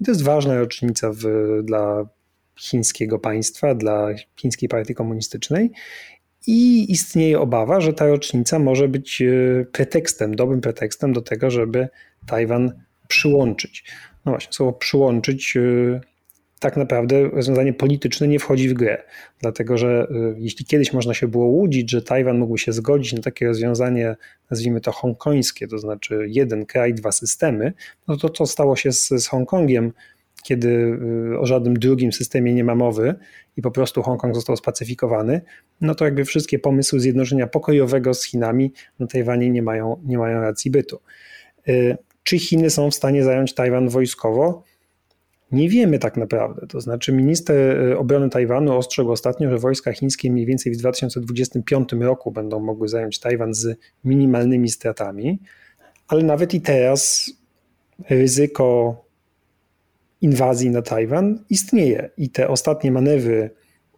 I 0.00 0.04
to 0.04 0.10
jest 0.10 0.22
ważna 0.22 0.58
rocznica 0.58 1.10
w, 1.12 1.22
dla 1.62 2.06
chińskiego 2.58 3.18
państwa, 3.18 3.74
dla 3.74 4.08
chińskiej 4.36 4.68
partii 4.68 4.94
komunistycznej. 4.94 5.70
I 6.46 6.92
istnieje 6.92 7.40
obawa, 7.40 7.80
że 7.80 7.92
ta 7.92 8.06
rocznica 8.06 8.58
może 8.58 8.88
być 8.88 9.22
e, 9.22 9.64
pretekstem, 9.72 10.36
dobrym 10.36 10.60
pretekstem 10.60 11.12
do 11.12 11.22
tego, 11.22 11.50
żeby 11.50 11.88
Tajwan 12.26 12.72
przyłączyć. 13.08 13.84
No 14.24 14.32
właśnie, 14.32 14.52
słowo 14.52 14.72
przyłączyć 14.72 15.56
e, 15.56 15.60
tak 16.64 16.76
naprawdę 16.76 17.28
rozwiązanie 17.28 17.72
polityczne 17.72 18.28
nie 18.28 18.38
wchodzi 18.38 18.68
w 18.68 18.72
grę, 18.72 19.02
dlatego 19.40 19.78
że 19.78 20.06
e, 20.10 20.34
jeśli 20.38 20.64
kiedyś 20.64 20.92
można 20.92 21.14
się 21.14 21.28
było 21.28 21.46
łudzić, 21.46 21.90
że 21.90 22.02
Tajwan 22.02 22.38
mógł 22.38 22.58
się 22.58 22.72
zgodzić 22.72 23.12
na 23.12 23.22
takie 23.22 23.46
rozwiązanie, 23.46 24.16
nazwijmy 24.50 24.80
to 24.80 24.92
hongkońskie, 24.92 25.68
to 25.68 25.78
znaczy 25.78 26.26
jeden 26.28 26.66
kraj, 26.66 26.94
dwa 26.94 27.12
systemy, 27.12 27.72
no 28.08 28.16
to 28.16 28.28
co 28.28 28.46
stało 28.46 28.76
się 28.76 28.92
z, 28.92 29.08
z 29.08 29.26
Hongkongiem 29.26 29.92
kiedy 30.42 30.68
y, 31.32 31.38
o 31.38 31.46
żadnym 31.46 31.74
drugim 31.74 32.12
systemie 32.12 32.54
nie 32.54 32.64
ma 32.64 32.74
mowy 32.74 33.14
i 33.56 33.62
po 33.62 33.70
prostu 33.70 34.02
Hongkong 34.02 34.34
został 34.34 34.56
spacyfikowany, 34.56 35.40
no 35.80 35.94
to 35.94 36.04
jakby 36.04 36.24
wszystkie 36.24 36.58
pomysły 36.58 37.00
zjednoczenia 37.00 37.46
pokojowego 37.46 38.14
z 38.14 38.24
Chinami 38.24 38.72
na 38.98 39.06
Tajwanie 39.06 39.50
nie 39.50 39.62
mają, 39.62 40.00
nie 40.04 40.18
mają 40.18 40.40
racji 40.40 40.70
bytu. 40.70 41.00
Y, 41.68 41.96
czy 42.22 42.38
Chiny 42.38 42.70
są 42.70 42.90
w 42.90 42.94
stanie 42.94 43.24
zająć 43.24 43.54
Tajwan 43.54 43.88
wojskowo? 43.88 44.62
Nie 45.54 45.68
wiemy 45.68 45.98
tak 45.98 46.16
naprawdę. 46.16 46.66
To 46.66 46.80
znaczy, 46.80 47.12
minister 47.12 47.56
y, 47.92 47.98
obrony 47.98 48.30
Tajwanu 48.30 48.76
ostrzegł 48.76 49.10
ostatnio, 49.10 49.50
że 49.50 49.58
wojska 49.58 49.92
chińskie 49.92 50.30
mniej 50.30 50.46
więcej 50.46 50.72
w 50.72 50.76
2025 50.76 51.92
roku 51.92 52.30
będą 52.30 52.60
mogły 52.60 52.88
zająć 52.88 53.18
Tajwan 53.18 53.54
z 53.54 53.78
minimalnymi 54.04 54.68
stratami, 54.68 55.38
ale 56.08 56.22
nawet 56.22 56.54
i 56.54 56.60
teraz 56.60 57.30
ryzyko 58.10 58.96
inwazji 60.20 60.70
na 60.70 60.82
Tajwan 60.82 61.44
istnieje 61.50 62.10
i 62.16 62.30
te 62.30 62.48
ostatnie 62.48 62.92
manewry, 62.92 63.50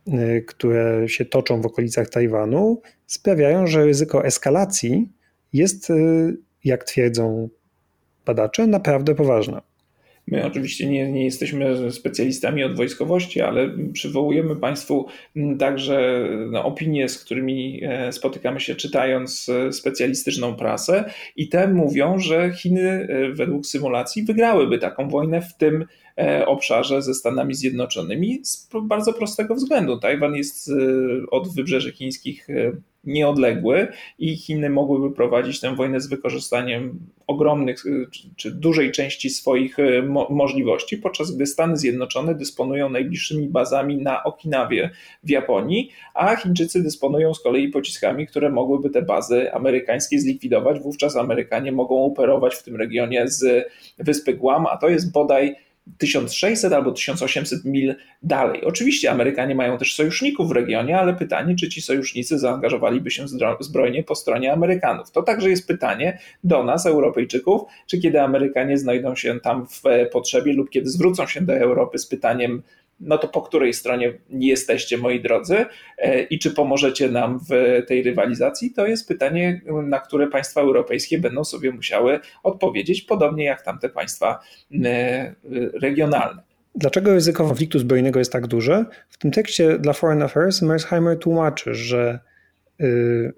y, 0.08 0.44
które 0.46 1.08
się 1.08 1.24
toczą 1.24 1.60
w 1.60 1.66
okolicach 1.66 2.08
Tajwanu, 2.08 2.80
sprawiają, 3.06 3.66
że 3.66 3.84
ryzyko 3.84 4.24
eskalacji 4.24 5.12
jest, 5.52 5.90
y, 5.90 6.36
jak 6.64 6.84
twierdzą 6.84 7.48
badacze, 8.26 8.66
naprawdę 8.66 9.14
poważne. 9.14 9.75
My 10.26 10.46
oczywiście 10.46 10.86
nie, 10.86 11.12
nie 11.12 11.24
jesteśmy 11.24 11.92
specjalistami 11.92 12.64
od 12.64 12.76
wojskowości, 12.76 13.40
ale 13.40 13.70
przywołujemy 13.92 14.56
Państwu 14.56 15.06
także 15.58 16.28
no, 16.50 16.64
opinie, 16.64 17.08
z 17.08 17.24
którymi 17.24 17.80
e, 17.84 18.12
spotykamy 18.12 18.60
się 18.60 18.74
czytając 18.74 19.48
e, 19.48 19.72
specjalistyczną 19.72 20.54
prasę. 20.54 21.04
I 21.36 21.48
te 21.48 21.68
mówią, 21.68 22.18
że 22.18 22.52
Chiny 22.52 22.90
e, 22.90 23.32
według 23.32 23.66
symulacji 23.66 24.22
wygrałyby 24.22 24.78
taką 24.78 25.08
wojnę 25.08 25.40
w 25.40 25.54
tym 25.54 25.84
obszarze 26.46 27.02
ze 27.02 27.14
Stanami 27.14 27.54
Zjednoczonymi 27.54 28.40
z 28.44 28.68
bardzo 28.82 29.12
prostego 29.12 29.54
względu. 29.54 29.98
Tajwan 29.98 30.34
jest 30.34 30.70
od 31.30 31.54
wybrzeży 31.54 31.92
chińskich 31.92 32.46
nieodległy 33.04 33.88
i 34.18 34.36
Chiny 34.36 34.70
mogłyby 34.70 35.14
prowadzić 35.14 35.60
tę 35.60 35.74
wojnę 35.74 36.00
z 36.00 36.06
wykorzystaniem 36.06 36.98
ogromnych 37.26 37.84
czy 38.36 38.50
dużej 38.50 38.92
części 38.92 39.30
swoich 39.30 39.76
mo 40.08 40.28
możliwości, 40.30 40.96
podczas 40.96 41.36
gdy 41.36 41.46
Stany 41.46 41.76
Zjednoczone 41.76 42.34
dysponują 42.34 42.88
najbliższymi 42.88 43.48
bazami 43.48 43.96
na 43.96 44.24
Okinawie 44.24 44.90
w 45.22 45.30
Japonii, 45.30 45.90
a 46.14 46.36
Chińczycy 46.36 46.82
dysponują 46.82 47.34
z 47.34 47.42
kolei 47.42 47.68
pociskami, 47.68 48.26
które 48.26 48.50
mogłyby 48.50 48.90
te 48.90 49.02
bazy 49.02 49.52
amerykańskie 49.52 50.20
zlikwidować. 50.20 50.80
Wówczas 50.80 51.16
Amerykanie 51.16 51.72
mogą 51.72 52.04
operować 52.04 52.54
w 52.54 52.62
tym 52.62 52.76
regionie 52.76 53.28
z 53.28 53.68
wyspy 53.98 54.34
Guam, 54.34 54.66
a 54.66 54.76
to 54.76 54.88
jest 54.88 55.12
bodaj 55.12 55.56
1600 55.98 56.72
albo 56.72 56.92
1800 56.92 57.64
mil 57.64 57.94
dalej. 58.22 58.64
Oczywiście 58.64 59.10
Amerykanie 59.10 59.54
mają 59.54 59.78
też 59.78 59.94
sojuszników 59.94 60.48
w 60.48 60.52
regionie, 60.52 60.98
ale 60.98 61.14
pytanie, 61.14 61.56
czy 61.56 61.68
ci 61.68 61.82
sojusznicy 61.82 62.38
zaangażowaliby 62.38 63.10
się 63.10 63.24
zbrojnie 63.60 64.02
po 64.02 64.14
stronie 64.14 64.52
Amerykanów. 64.52 65.10
To 65.10 65.22
także 65.22 65.50
jest 65.50 65.66
pytanie 65.66 66.18
do 66.44 66.64
nas, 66.64 66.86
Europejczyków, 66.86 67.62
czy 67.86 68.00
kiedy 68.00 68.20
Amerykanie 68.20 68.78
znajdą 68.78 69.14
się 69.14 69.40
tam 69.40 69.66
w 69.66 69.82
potrzebie 70.12 70.52
lub 70.52 70.70
kiedy 70.70 70.90
zwrócą 70.90 71.26
się 71.26 71.40
do 71.40 71.54
Europy 71.54 71.98
z 71.98 72.06
pytaniem, 72.06 72.62
no 73.00 73.18
to 73.18 73.28
po 73.28 73.42
której 73.42 73.74
stronie 73.74 74.12
jesteście, 74.30 74.98
moi 74.98 75.20
drodzy, 75.20 75.66
e, 75.98 76.22
i 76.22 76.38
czy 76.38 76.50
pomożecie 76.50 77.08
nam 77.08 77.40
w 77.50 77.82
tej 77.86 78.02
rywalizacji? 78.02 78.72
To 78.72 78.86
jest 78.86 79.08
pytanie, 79.08 79.60
na 79.86 79.98
które 79.98 80.26
państwa 80.26 80.60
europejskie 80.60 81.18
będą 81.18 81.44
sobie 81.44 81.72
musiały 81.72 82.20
odpowiedzieć, 82.42 83.02
podobnie 83.02 83.44
jak 83.44 83.62
tamte 83.62 83.88
państwa 83.88 84.40
e, 84.84 85.34
regionalne. 85.82 86.42
Dlaczego 86.76 87.14
ryzyko 87.14 87.48
konfliktu 87.48 87.78
zbrojnego 87.78 88.18
jest 88.18 88.32
tak 88.32 88.46
duże? 88.46 88.84
W 89.08 89.18
tym 89.18 89.30
tekście 89.30 89.78
dla 89.78 89.92
Foreign 89.92 90.22
Affairs 90.22 90.62
Mersheimer 90.62 91.18
tłumaczy, 91.18 91.74
że 91.74 92.20
y, 92.80 93.32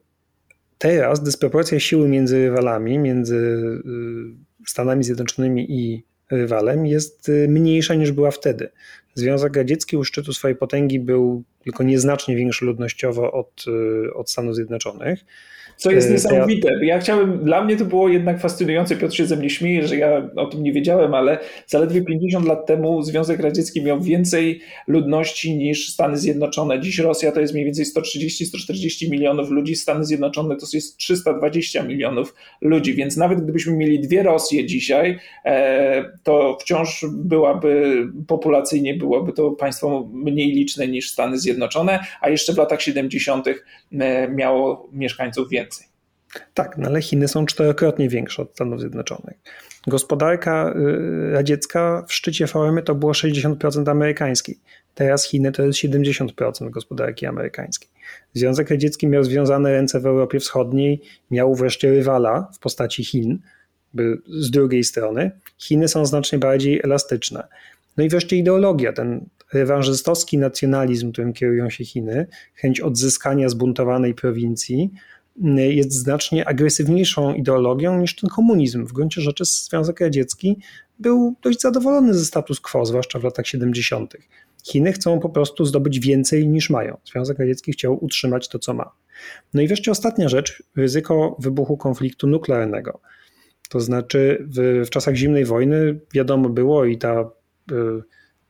teraz 0.79 1.23
dysproporcja 1.23 1.81
siły 1.81 2.09
między 2.09 2.39
rywalami, 2.39 2.99
między 2.99 3.37
y, 3.37 4.67
Stanami 4.67 5.05
Zjednoczonymi 5.05 5.73
i 5.73 6.05
rywalem 6.31 6.87
jest 6.87 7.29
y, 7.29 7.49
mniejsza 7.49 7.95
niż 7.95 8.13
była 8.13 8.31
wtedy. 8.31 8.71
Związek 9.19 9.57
Radziecki 9.57 9.97
u 9.97 10.05
szczytu 10.05 10.33
swojej 10.33 10.57
potęgi 10.57 11.01
był 11.01 11.45
tylko 11.65 11.83
nieznacznie 11.83 12.37
większy 12.37 12.65
ludnościowo 12.65 13.33
od, 13.33 13.65
y, 14.07 14.15
od 14.15 14.31
Stanów 14.31 14.55
Zjednoczonych. 14.55 15.25
Co 15.79 15.91
jest 15.91 16.09
e, 16.09 16.13
niesamowite. 16.13 16.85
Ja 16.85 16.99
chciałem, 16.99 17.45
dla 17.45 17.65
mnie 17.65 17.77
to 17.77 17.85
było 17.85 18.09
jednak 18.09 18.41
fascynujące. 18.41 18.97
Piotr 18.97 19.15
się 19.15 19.27
ze 19.27 19.37
mnie 19.37 19.51
śmieje, 19.51 19.89
że 19.89 19.97
ja 19.97 20.31
o 20.37 20.47
tym 20.47 20.63
nie 20.63 20.73
wiedziałem, 20.73 21.15
ale 21.15 21.39
zaledwie 21.67 22.03
50 22.03 22.47
lat 22.47 22.67
temu 22.67 23.03
Związek 23.03 23.41
Radziecki 23.41 23.83
miał 23.83 24.01
więcej 24.01 24.61
ludności 24.89 25.57
niż 25.57 25.89
Stany 25.89 26.19
Zjednoczone. 26.19 26.81
Dziś 26.81 26.99
Rosja 26.99 27.33
to 27.33 27.41
jest 27.41 27.53
mniej 27.53 27.65
więcej 27.65 27.85
130-140 27.85 29.11
milionów 29.11 29.51
ludzi, 29.51 29.77
Stany 29.77 30.05
Zjednoczone 30.05 30.57
to 30.57 30.67
jest 30.73 30.97
320 30.97 31.83
milionów 31.83 32.35
ludzi, 32.61 32.95
więc 32.95 33.17
nawet 33.17 33.41
gdybyśmy 33.41 33.77
mieli 33.77 34.01
dwie 34.01 34.23
Rosje 34.23 34.67
dzisiaj, 34.67 35.19
e, 35.45 36.05
to 36.23 36.59
wciąż 36.61 37.07
byłaby 37.13 38.03
populacyjnie 38.27 38.95
byłoby 38.95 39.33
to 39.33 39.51
państwo 39.51 40.09
mniej 40.13 40.53
liczne 40.53 40.89
niż 40.89 41.11
Stany 41.11 41.39
Zjednoczone, 41.39 41.99
a 42.21 42.29
jeszcze 42.29 42.53
w 42.53 42.57
latach 42.57 42.83
70. 42.83 43.47
E, 43.93 44.29
miało 44.29 44.89
mieszkańców 44.93 45.49
więcej. 45.49 45.68
Tak, 46.55 46.79
no 46.79 46.89
ale 46.89 47.03
Chiny 47.03 47.29
są 47.29 47.47
czterokrotnie 47.47 48.09
większe 48.09 48.43
od 48.43 48.53
Stanów 48.53 48.81
Zjednoczonych. 48.81 49.37
Gospodarka 49.87 50.75
y, 50.77 51.33
radziecka 51.33 52.05
w 52.09 52.13
szczycie 52.13 52.47
formy 52.47 52.83
to 52.83 52.95
było 52.95 53.13
60% 53.13 53.91
amerykańskiej. 53.91 54.59
Teraz 54.95 55.25
Chiny 55.25 55.53
to 55.53 55.63
jest 55.63 55.79
70% 55.79 56.71
gospodarki 56.71 57.27
amerykańskiej. 57.27 57.89
Związek 58.35 58.71
Radziecki 58.71 59.07
miał 59.07 59.25
związane 59.25 59.73
ręce 59.73 60.01
w 60.01 60.07
Europie 60.07 60.41
Wschodniej, 60.41 61.03
miał 61.31 61.55
wreszcie 61.55 61.91
rywala 61.91 62.51
w 62.55 62.59
postaci 62.59 63.05
Chin. 63.05 63.39
Z 64.29 64.51
drugiej 64.51 64.85
strony 64.85 65.31
Chiny 65.59 65.89
są 65.89 66.07
znacznie 66.07 66.39
bardziej 66.39 66.81
elastyczne. 66.85 67.49
No 67.97 68.05
i 68.05 68.09
wreszcie 68.09 68.37
ideologia, 68.37 68.93
ten 68.93 69.27
rewanżystowski 69.53 70.39
nacjonalizm, 70.39 71.13
którym 71.13 71.33
kierują 71.33 71.71
się 71.71 71.85
Chiny, 71.85 72.27
chęć 72.55 72.81
odzyskania 72.81 73.49
zbuntowanej 73.49 74.15
prowincji, 74.15 74.91
jest 75.57 75.93
znacznie 75.93 76.49
agresywniejszą 76.49 77.35
ideologią 77.35 78.01
niż 78.01 78.17
ten 78.17 78.31
komunizm. 78.31 78.87
W 78.87 78.93
gruncie 78.93 79.21
rzeczy 79.21 79.45
Związek 79.45 80.01
Radziecki 80.01 80.57
był 80.99 81.35
dość 81.43 81.61
zadowolony 81.61 82.15
ze 82.15 82.25
status 82.25 82.61
quo, 82.61 82.87
zwłaszcza 82.87 83.19
w 83.19 83.25
latach 83.25 83.47
70. 83.47 84.17
Chiny 84.65 84.93
chcą 84.93 85.21
po 85.21 85.29
prostu 85.29 85.65
zdobyć 85.65 86.01
więcej 86.01 86.49
niż 86.49 86.71
mają. 86.71 86.97
Związek 87.05 87.39
Radziecki 87.39 87.73
chciał 87.73 88.05
utrzymać 88.05 88.49
to, 88.49 88.59
co 88.59 88.75
ma. 88.75 88.91
No 89.55 89.63
i 89.63 89.67
wreszcie 89.67 89.91
ostatnia 89.91 90.29
rzecz, 90.29 90.63
ryzyko 90.77 91.37
wybuchu 91.39 91.77
konfliktu 91.77 92.27
nuklearnego. 92.27 93.01
To 93.69 93.81
znaczy 93.81 94.47
w, 94.57 94.87
w 94.87 94.91
czasach 94.91 95.15
zimnej 95.15 95.45
wojny 95.45 96.01
wiadomo 96.15 96.49
było 96.49 96.85
i 96.85 96.99
ta, 96.99 97.31
y, 97.73 97.75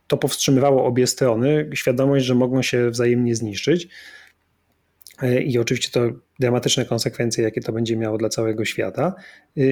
to 0.06 0.16
powstrzymywało 0.16 0.84
obie 0.84 1.06
strony, 1.06 1.70
świadomość, 1.74 2.24
że 2.24 2.34
mogą 2.34 2.62
się 2.62 2.90
wzajemnie 2.90 3.34
zniszczyć. 3.34 3.88
E, 5.22 5.42
i 5.42 5.58
oczywiście 5.58 5.90
to 5.90 6.00
dramatyczne 6.38 6.84
konsekwencje, 6.84 7.44
jakie 7.44 7.60
to 7.60 7.72
będzie 7.72 7.96
miało 7.96 8.18
dla 8.18 8.28
całego 8.28 8.64
świata. 8.64 9.14
E, 9.56 9.62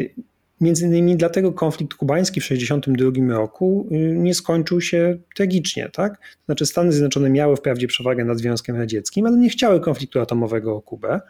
między 0.61 0.87
innymi 0.87 1.17
dlatego 1.17 1.53
konflikt 1.53 1.95
kubański 1.95 2.41
w 2.41 2.45
1962 2.45 3.37
roku 3.39 3.89
e, 3.91 3.95
nie 3.97 4.35
skończył 4.35 4.81
się 4.81 5.19
tragicznie. 5.37 5.89
Tak? 5.93 6.19
Znaczy 6.47 6.67
Stany 6.67 6.93
Zjednoczone 6.93 7.31
miały 7.31 7.57
wprawdzie 7.57 7.87
przewagę 7.87 8.25
nad 8.25 8.39
Związkiem 8.39 8.77
Radzieckim, 8.77 9.27
ale 9.27 9.37
nie 9.37 9.49
chciały 9.49 9.81
konfliktu 9.81 10.21
atomowego 10.21 10.77
o 10.77 10.83
Kubę. 10.83 11.21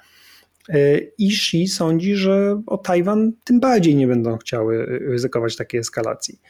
I 1.18 1.28
Xi 1.28 1.68
sądzi, 1.68 2.16
że 2.16 2.62
o 2.66 2.78
Tajwan 2.78 3.32
tym 3.44 3.60
bardziej 3.60 3.96
nie 3.96 4.06
będą 4.06 4.36
chciały 4.36 4.86
ryzykować 4.86 5.56
takiej 5.56 5.80
eskalacji. 5.80 6.40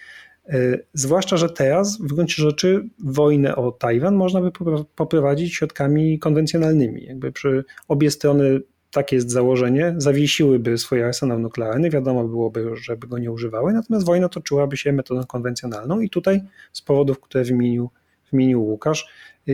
Zwłaszcza, 0.94 1.36
że 1.36 1.50
teraz 1.50 1.98
w 1.98 2.14
gruncie 2.14 2.42
rzeczy 2.42 2.88
wojnę 2.98 3.56
o 3.56 3.72
Tajwan 3.72 4.14
można 4.14 4.40
by 4.40 4.50
poprowadzić 4.96 5.54
środkami 5.54 6.18
konwencjonalnymi. 6.18 7.04
Jakby 7.04 7.32
przy 7.32 7.64
obie 7.88 8.10
strony 8.10 8.60
takie 8.96 9.16
jest 9.16 9.30
założenie, 9.30 9.94
zawiesiłyby 9.98 10.78
swoje 10.78 11.06
arsenał 11.06 11.38
nuklearny, 11.38 11.90
wiadomo 11.90 12.24
byłoby, 12.24 12.76
żeby 12.76 13.06
go 13.06 13.18
nie 13.18 13.32
używały, 13.32 13.72
natomiast 13.72 14.06
wojna 14.06 14.28
toczyłaby 14.28 14.76
się 14.76 14.92
metodą 14.92 15.24
konwencjonalną 15.24 16.00
i 16.00 16.10
tutaj 16.10 16.42
z 16.72 16.82
powodów, 16.82 17.20
które 17.20 17.44
wymienił, 17.44 17.90
wymienił 18.32 18.64
Łukasz, 18.64 19.06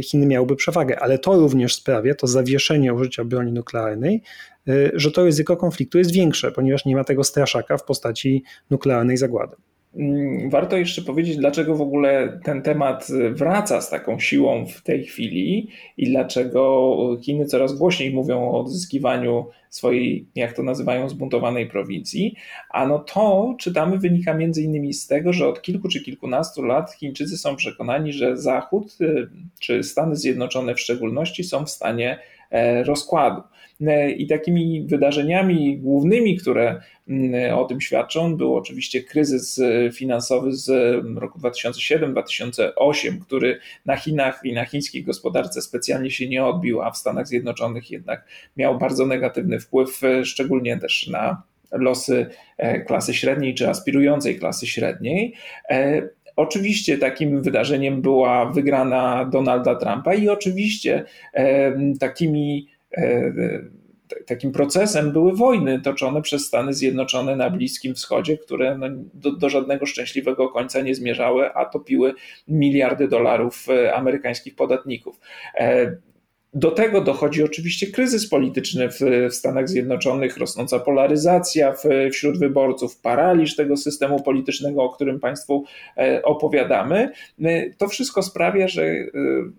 Chiny 0.02 0.26
miałyby 0.26 0.56
przewagę, 0.56 1.00
ale 1.00 1.18
to 1.18 1.36
również 1.36 1.74
sprawia, 1.74 2.14
to 2.14 2.26
zawieszenie 2.26 2.94
użycia 2.94 3.24
broni 3.24 3.52
nuklearnej, 3.52 4.22
e, 4.68 4.90
że 4.94 5.10
to 5.10 5.24
ryzyko 5.24 5.56
konfliktu 5.56 5.98
jest 5.98 6.12
większe, 6.12 6.52
ponieważ 6.52 6.84
nie 6.84 6.96
ma 6.96 7.04
tego 7.04 7.24
straszaka 7.24 7.76
w 7.76 7.84
postaci 7.84 8.44
nuklearnej 8.70 9.16
zagłady. 9.16 9.56
Mm, 9.96 10.50
warto 10.50 10.76
jeszcze 10.76 11.02
powiedzieć, 11.02 11.36
dlaczego 11.36 11.76
w 11.76 11.80
ogóle 11.80 12.40
ten 12.44 12.62
temat 12.62 13.08
wraca 13.32 13.80
z 13.80 13.90
taką 13.90 14.18
siłą 14.18 14.66
w 14.66 14.82
tej 14.82 15.04
chwili 15.04 15.68
i 15.96 16.10
dlaczego 16.10 16.96
Chiny 17.22 17.46
coraz 17.46 17.78
głośniej 17.78 18.14
mówią 18.14 18.50
o 18.50 18.60
odzyskiwaniu 18.60 19.46
swojej, 19.70 20.26
jak 20.34 20.52
to 20.52 20.62
nazywają, 20.62 21.08
zbuntowanej 21.08 21.68
prowincji. 21.68 22.34
Ano 22.70 22.98
to, 22.98 23.54
czytamy, 23.58 23.98
wynika 23.98 24.34
między 24.34 24.62
innymi 24.62 24.94
z 24.94 25.06
tego, 25.06 25.32
że 25.32 25.48
od 25.48 25.62
kilku 25.62 25.88
czy 25.88 26.02
kilkunastu 26.02 26.62
lat 26.62 26.92
Chińczycy 26.92 27.38
są 27.38 27.56
przekonani, 27.56 28.12
że 28.12 28.36
Zachód, 28.36 28.96
y, 29.00 29.28
czy 29.60 29.82
Stany 29.82 30.16
Zjednoczone 30.16 30.74
w 30.74 30.80
szczególności, 30.80 31.44
są 31.44 31.64
w 31.66 31.70
stanie 31.70 32.18
rozkładu. 32.84 33.42
E, 33.86 34.10
I 34.10 34.26
takimi 34.26 34.86
wydarzeniami 34.86 35.78
głównymi, 35.78 36.36
które 36.36 36.80
mm, 37.08 37.58
o 37.58 37.64
tym 37.64 37.80
świadczą, 37.80 38.36
był 38.36 38.56
oczywiście 38.56 39.02
kryzys 39.02 39.58
e, 39.58 39.92
finansowy 39.92 40.52
z 40.52 40.70
roku 41.18 41.38
2007-2008, 41.38 43.18
który 43.20 43.58
na 43.86 43.96
Chinach 43.96 44.40
i 44.44 44.52
na 44.52 44.64
chińskiej 44.64 45.04
gospodarce 45.04 45.62
specjalnie 45.62 46.10
się 46.10 46.28
nie 46.28 46.44
odbił, 46.44 46.82
a 46.82 46.90
w 46.90 46.96
Stanach 46.96 47.26
Zjednoczonych 47.26 47.90
jednak 47.90 48.24
miał 48.56 48.78
bardzo 48.78 49.06
negatywny 49.06 49.60
wpływ, 49.60 50.04
e, 50.04 50.24
szczególnie 50.24 50.78
też 50.78 51.08
na 51.08 51.42
losy 51.72 52.26
klasy 52.86 53.14
średniej 53.14 53.54
czy 53.54 53.68
aspirującej 53.68 54.38
klasy 54.38 54.66
średniej. 54.66 55.34
Oczywiście 56.36 56.98
takim 56.98 57.42
wydarzeniem 57.42 58.02
była 58.02 58.44
wygrana 58.44 59.24
Donalda 59.24 59.74
Trumpa 59.74 60.14
i 60.14 60.28
oczywiście 60.28 61.04
takimi 62.00 62.72
E, 62.96 63.32
takim 64.26 64.52
procesem 64.52 65.12
były 65.12 65.36
wojny 65.36 65.80
toczone 65.80 66.22
przez 66.22 66.46
Stany 66.46 66.74
Zjednoczone 66.74 67.36
na 67.36 67.50
Bliskim 67.50 67.94
Wschodzie, 67.94 68.38
które 68.38 68.78
no 68.78 68.86
do, 69.14 69.32
do, 69.32 69.48
żadnego 69.48 69.86
szczęśliwego 69.86 70.48
końca 70.48 70.80
nie 70.80 70.94
zmierzały, 70.94 71.54
a 71.54 71.64
topiły 71.64 72.14
miliardy 72.48 73.08
dolarów 73.08 73.66
e, 73.68 73.94
amerykańskich 73.94 74.56
podatników. 74.56 75.20
Do 76.54 76.70
tego 76.70 77.00
dochodzi 77.00 77.42
oczywiście 77.42 77.86
kryzys 77.86 78.28
polityczny 78.28 78.88
w, 78.88 79.00
Stanach 79.34 79.68
Zjednoczonych, 79.68 80.36
rosnąca 80.36 80.78
polaryzacja 80.78 81.74
wśród 82.12 82.38
wyborców, 82.38 82.96
paraliż 82.96 83.56
tego 83.56 83.76
systemu 83.76 84.22
politycznego, 84.22 84.82
o 84.82 84.90
którym 84.90 85.20
Państwu 85.20 85.64
e, 85.96 86.22
opowiadamy. 86.22 87.10
E, 87.42 87.70
to 87.70 87.88
wszystko 87.88 88.22
sprawia, 88.22 88.68
że 88.68 88.82
e, 88.84 89.08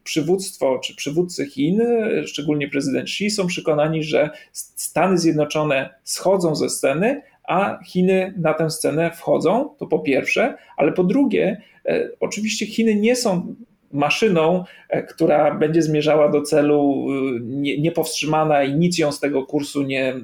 przywództwo 0.03 0.79
czy 0.79 0.95
przywódcy 0.95 1.45
Chin, 1.45 1.81
szczególnie 2.25 2.69
prezydent 2.69 3.03
Xi, 3.09 3.29
są 3.29 3.47
przekonani, 3.47 4.03
że 4.03 4.29
Stany 4.51 5.17
Zjednoczone 5.17 5.89
schodzą 6.03 6.55
ze 6.55 6.69
sceny, 6.69 7.21
a 7.43 7.79
Chiny 7.85 8.33
na 8.37 8.53
tę 8.53 8.69
scenę 8.69 9.11
wchodzą, 9.11 9.75
to 9.79 9.87
po 9.87 9.99
pierwsze, 9.99 10.57
ale 10.77 10.91
po 10.91 11.03
drugie, 11.03 11.61
oczywiście 12.19 12.65
Chiny 12.65 12.95
nie 12.95 13.15
są 13.15 13.55
maszyną, 13.93 14.63
e, 14.89 15.03
która 15.03 15.55
będzie 15.55 15.81
zmierzała 15.81 16.29
do 16.29 16.41
celu 16.41 17.05
e, 17.09 17.39
niepowstrzymana 17.79 18.63
i 18.63 18.75
nic 18.75 18.97
ją 18.97 19.11
z 19.11 19.19
tego 19.19 19.45
kursu 19.45 19.83
nie, 19.83 20.15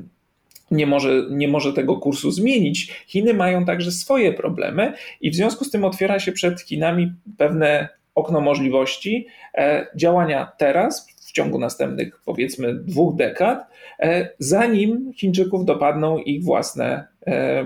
nie 0.72 0.88
może, 0.88 1.26
nie 1.30 1.48
może 1.48 1.74
tego 1.74 1.98
kursu 1.98 2.32
zmienić. 2.32 3.04
Chiny 3.08 3.34
mają 3.34 3.66
także 3.66 3.92
swoje 3.92 4.34
problemy 4.34 4.94
i 5.22 5.32
w 5.32 5.36
związku 5.36 5.66
z 5.66 5.72
tym 5.72 5.86
otwiera 5.86 6.20
się 6.20 6.32
przed 6.32 6.62
Chinami 6.62 7.14
pewne 7.38 7.90
okno 8.16 8.42
możliwości 8.42 9.28
e, 9.58 9.88
działania 9.96 10.52
teraz, 10.58 11.08
w 11.28 11.32
ciągu 11.32 11.60
następnych 11.60 12.22
powiedzmy 12.26 12.74
dwóch 12.74 13.16
dekad, 13.16 13.68
e, 14.00 14.30
zanim 14.40 15.14
Chińczyków 15.14 15.66
dopadną 15.66 16.18
ich 16.18 16.44
własne 16.44 17.08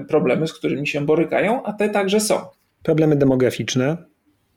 problemy, 0.07 0.47
z 0.47 0.53
którymi 0.53 0.87
się 0.87 1.05
borykają, 1.05 1.63
a 1.63 1.73
te 1.73 1.89
także 1.89 2.19
są. 2.19 2.35
Problemy 2.83 3.15
demograficzne, 3.15 3.97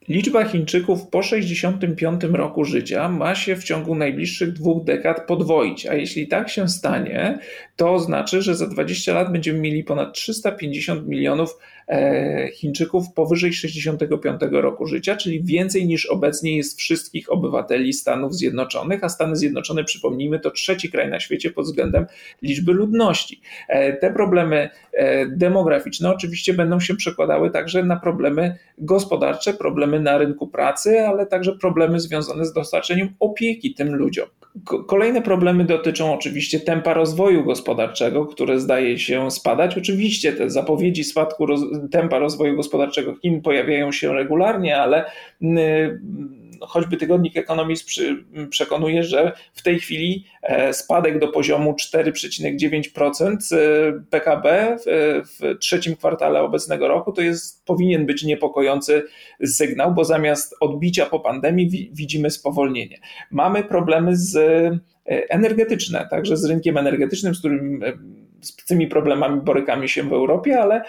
Liczba 0.08 0.44
Chińczyków 0.44 1.08
po 1.08 1.22
65 1.22 2.22
roku 2.24 2.64
życia 2.64 3.08
ma 3.08 3.34
się 3.34 3.56
w 3.56 3.64
ciągu 3.64 3.94
najbliższych 3.94 4.52
dwóch 4.52 4.84
dekad 4.84 5.26
podwoić, 5.26 5.86
a 5.86 5.94
jeśli 5.94 6.28
tak 6.28 6.48
się 6.48 6.68
stanie, 6.68 7.38
to 7.76 7.98
znaczy, 7.98 8.42
że 8.42 8.54
za 8.54 8.66
20 8.66 9.14
lat 9.14 9.32
będziemy 9.32 9.58
mieli 9.58 9.84
ponad 9.84 10.14
350 10.14 11.08
milionów 11.08 11.58
e, 11.88 12.48
Chińczyków 12.52 13.12
powyżej 13.14 13.52
65 13.52 14.40
roku 14.50 14.86
życia, 14.86 15.16
czyli 15.16 15.44
więcej 15.44 15.86
niż 15.86 16.06
obecnie 16.06 16.56
jest 16.56 16.78
wszystkich 16.78 17.32
obywateli 17.32 17.92
Stanów 17.92 18.34
Zjednoczonych, 18.34 19.04
a 19.04 19.08
Stany 19.08 19.36
Zjednoczone, 19.36 19.84
przypomnijmy, 19.84 20.40
to 20.40 20.50
trzeci 20.50 20.90
kraj 20.90 21.10
na 21.10 21.20
świecie 21.20 21.50
pod 21.50 21.64
względem 21.64 22.06
liczby 22.42 22.72
ludności. 22.72 23.40
E, 23.68 23.92
te 23.92 24.12
problemy 24.12 24.70
e, 24.92 25.26
demograficzne 25.26 26.10
oczywiście 26.10 26.54
będą 26.54 26.80
się 26.80 26.96
przekładały 26.96 27.50
także 27.50 27.84
na 27.84 27.96
problemy 27.96 28.56
gospodarcze, 28.78 29.54
problemy 29.54 29.95
na 30.00 30.18
rynku 30.18 30.48
pracy, 30.48 31.00
ale 31.00 31.26
także 31.26 31.52
problemy 31.52 32.00
związane 32.00 32.44
z 32.44 32.52
dostarczeniem 32.52 33.08
opieki 33.20 33.74
tym 33.74 33.94
ludziom. 33.94 34.26
Kolejne 34.86 35.22
problemy 35.22 35.64
dotyczą 35.64 36.14
oczywiście 36.14 36.60
tempa 36.60 36.94
rozwoju 36.94 37.44
gospodarczego, 37.44 38.26
które 38.26 38.60
zdaje 38.60 38.98
się 38.98 39.30
spadać. 39.30 39.78
Oczywiście 39.78 40.32
te 40.32 40.50
zapowiedzi 40.50 41.04
spadku 41.04 41.46
roz 41.46 41.60
tempa 41.90 42.18
rozwoju 42.18 42.56
gospodarczego 42.56 43.14
Chin 43.22 43.42
pojawiają 43.42 43.92
się 43.92 44.12
regularnie, 44.12 44.78
ale 44.78 45.04
choćby 46.60 46.96
tygodnik 46.96 47.36
Economist 47.36 47.86
przy, 47.86 48.24
przekonuje, 48.50 49.02
że 49.02 49.32
w 49.54 49.62
tej 49.62 49.78
chwili 49.78 50.24
e, 50.42 50.72
spadek 50.72 51.18
do 51.18 51.28
poziomu 51.28 51.74
4,9% 51.94 53.36
PKB 54.10 54.76
w, 54.78 54.84
w 55.40 55.58
trzecim 55.58 55.96
kwartale 55.96 56.42
obecnego 56.42 56.88
roku 56.88 57.12
to 57.12 57.22
jest, 57.22 57.64
powinien 57.64 58.06
być 58.06 58.22
niepokojący 58.22 59.02
sygnał, 59.44 59.94
bo 59.94 60.04
zamiast 60.04 60.54
odbicia 60.60 61.06
po 61.06 61.20
pandemii 61.20 61.90
widzimy 61.92 62.30
spowolnienie. 62.30 63.00
Mamy 63.30 63.64
problemy 63.64 64.16
z 64.16 64.36
e, 64.36 64.80
energetyczne, 65.06 66.08
także 66.10 66.36
z 66.36 66.44
rynkiem 66.44 66.76
energetycznym, 66.76 67.34
z 67.34 67.38
którym 67.38 67.82
e, 67.82 67.92
z 68.46 68.56
tymi 68.56 68.86
problemami 68.86 69.40
borykamy 69.40 69.88
się 69.88 70.02
w 70.02 70.12
Europie, 70.12 70.60
ale 70.60 70.82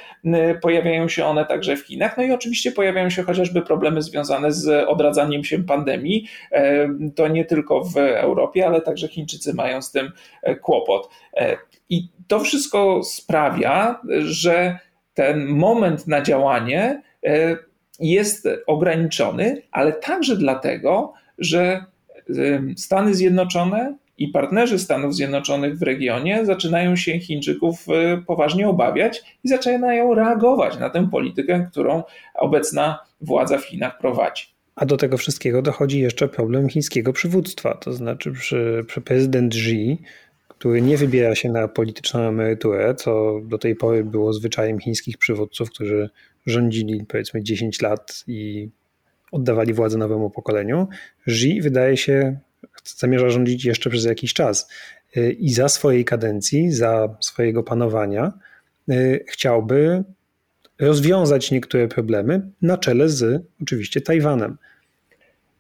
pojawiają 0.62 1.10
się 1.10 1.26
one 1.26 1.46
także 1.46 1.78
w 1.78 1.86
Chinach. 1.86 2.18
No 2.18 2.24
i 2.24 2.32
oczywiście 2.32 2.72
pojawiają 2.72 3.10
się 3.10 3.24
chociażby 3.24 3.62
problemy 3.62 4.02
związane 4.02 4.52
z 4.52 4.88
odradzaniem 4.88 5.44
się 5.44 5.64
pandemii. 5.64 6.28
E, 6.52 6.90
to 7.16 7.28
nie 7.28 7.46
tylko 7.46 7.84
w 7.84 7.98
Europie, 7.98 8.68
ale 8.68 8.82
także 8.82 9.08
Chińczycy 9.08 9.54
mają 9.54 9.82
z 9.82 9.92
tym 9.92 10.12
e, 10.44 10.56
kłopot. 10.56 11.10
E, 11.34 11.58
I 11.90 12.10
to 12.28 12.40
wszystko 12.40 13.04
sprawia, 13.04 14.02
że 14.20 14.80
ten 15.14 15.48
moment 15.48 16.08
na 16.08 16.22
działanie 16.22 17.02
jest 18.00 18.48
ograniczony, 18.68 19.62
ale 19.72 19.94
także 19.94 20.36
dlatego, 20.36 21.14
że 21.38 21.86
Stany 22.76 23.14
Zjednoczone 23.14 23.98
i 24.18 24.28
partnerzy 24.28 24.80
Stanów 24.80 25.16
Zjednoczonych 25.16 25.78
w 25.78 25.82
regionie 25.82 26.46
zaczynają 26.46 26.96
się 26.96 27.20
Chińczyków 27.20 27.86
y, 27.90 28.26
poważnie 28.26 28.70
obawiać 28.70 29.38
i 29.44 29.50
zaczynają 29.50 30.14
reagować 30.14 30.80
na 30.80 30.90
tę 30.90 31.10
politykę, 31.12 31.68
którą 31.72 32.04
obecna 32.36 33.00
władza 33.22 33.58
w 33.58 33.66
Chinach 33.66 33.98
prowadzi. 33.98 34.44
A 34.76 34.86
do 34.86 34.98
tego 34.98 35.18
wszystkiego 35.18 35.62
dochodzi 35.62 36.00
jeszcze 36.00 36.28
problem 36.28 36.70
chińskiego 36.70 37.14
przywództwa, 37.14 37.74
to 37.74 37.94
znaczy 37.94 38.32
przy, 38.32 38.86
przy 38.88 39.02
prezydent 39.02 39.54
Xi, 39.54 39.98
który 40.48 40.82
nie 40.82 40.98
wybiera 40.98 41.36
się 41.36 41.50
na 41.50 41.68
polityczną 41.68 42.20
emeryturę, 42.20 42.96
co 42.96 43.42
do 43.44 43.58
tej 43.58 43.76
pory 43.76 44.04
było 44.04 44.34
zwyczajem 44.34 44.80
chińskich 44.80 45.18
przywódców, 45.18 45.70
którzy 45.70 46.10
rządzili 46.46 47.06
powiedzmy 47.06 47.44
10 47.44 47.82
lat 47.82 48.24
i 48.28 48.70
oddawali 49.32 49.74
władzę 49.74 49.98
nowemu 49.98 50.30
pokoleniu. 50.30 50.88
Xi 51.28 51.62
wydaje 51.62 51.98
się 51.98 52.40
zamierza 52.84 53.30
rządzić 53.30 53.66
jeszcze 53.66 53.90
przez 53.90 54.06
jakiś 54.06 54.34
czas. 54.34 54.70
Y, 55.18 55.32
I 55.32 55.54
za 55.54 55.70
swojej 55.70 56.06
kadencji, 56.06 56.72
za 56.72 57.16
swojego 57.20 57.64
panowania 57.64 58.34
y, 58.90 59.26
chciałby 59.28 60.04
rozwiązać 60.80 61.52
niektóre 61.52 61.88
problemy 61.88 62.42
na 62.62 62.78
czele 62.78 63.10
z 63.10 63.44
oczywiście 63.62 64.02
Tajwanem. 64.02 64.58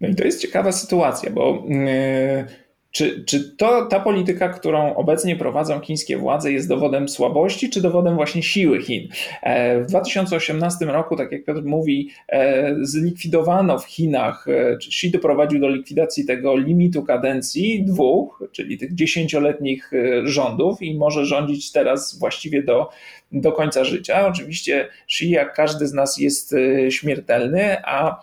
No 0.01 0.07
i 0.07 0.15
to 0.15 0.23
jest 0.23 0.41
ciekawa 0.41 0.71
sytuacja, 0.71 1.31
bo 1.31 1.65
yy 1.69 2.66
czy, 2.97 3.23
czy 3.25 3.55
to, 3.57 3.85
ta 3.85 3.99
polityka, 3.99 4.49
którą 4.49 4.95
obecnie 4.95 5.35
prowadzą 5.35 5.79
chińskie 5.79 6.17
władze, 6.17 6.51
jest 6.51 6.67
dowodem 6.67 7.09
słabości, 7.09 7.69
czy 7.69 7.81
dowodem 7.81 8.15
właśnie 8.15 8.43
siły 8.43 8.81
Chin? 8.81 9.07
E, 9.41 9.81
w 9.81 9.85
2018 9.85 10.85
roku, 10.85 11.15
tak 11.15 11.31
jak 11.31 11.45
Piotr 11.45 11.63
mówi, 11.63 12.09
e, 12.29 12.75
zlikwidowano 12.81 13.79
w 13.79 13.85
Chinach, 13.85 14.47
e, 14.47 14.71
Xi 14.73 15.11
doprowadził 15.11 15.59
do 15.59 15.69
likwidacji 15.69 16.25
tego 16.25 16.57
limitu 16.57 17.03
kadencji 17.03 17.85
dwóch, 17.85 18.43
czyli 18.51 18.77
tych 18.77 18.95
dziesięcioletnich 18.95 19.91
rządów 20.23 20.81
i 20.81 20.97
może 20.97 21.25
rządzić 21.25 21.71
teraz 21.71 22.19
właściwie 22.19 22.63
do, 22.63 22.89
do 23.31 23.51
końca 23.51 23.83
życia. 23.83 24.27
Oczywiście 24.27 24.87
Xi, 25.05 25.29
jak 25.29 25.53
każdy 25.53 25.87
z 25.87 25.93
nas, 25.93 26.17
jest 26.17 26.55
śmiertelny, 26.89 27.77
a 27.83 28.21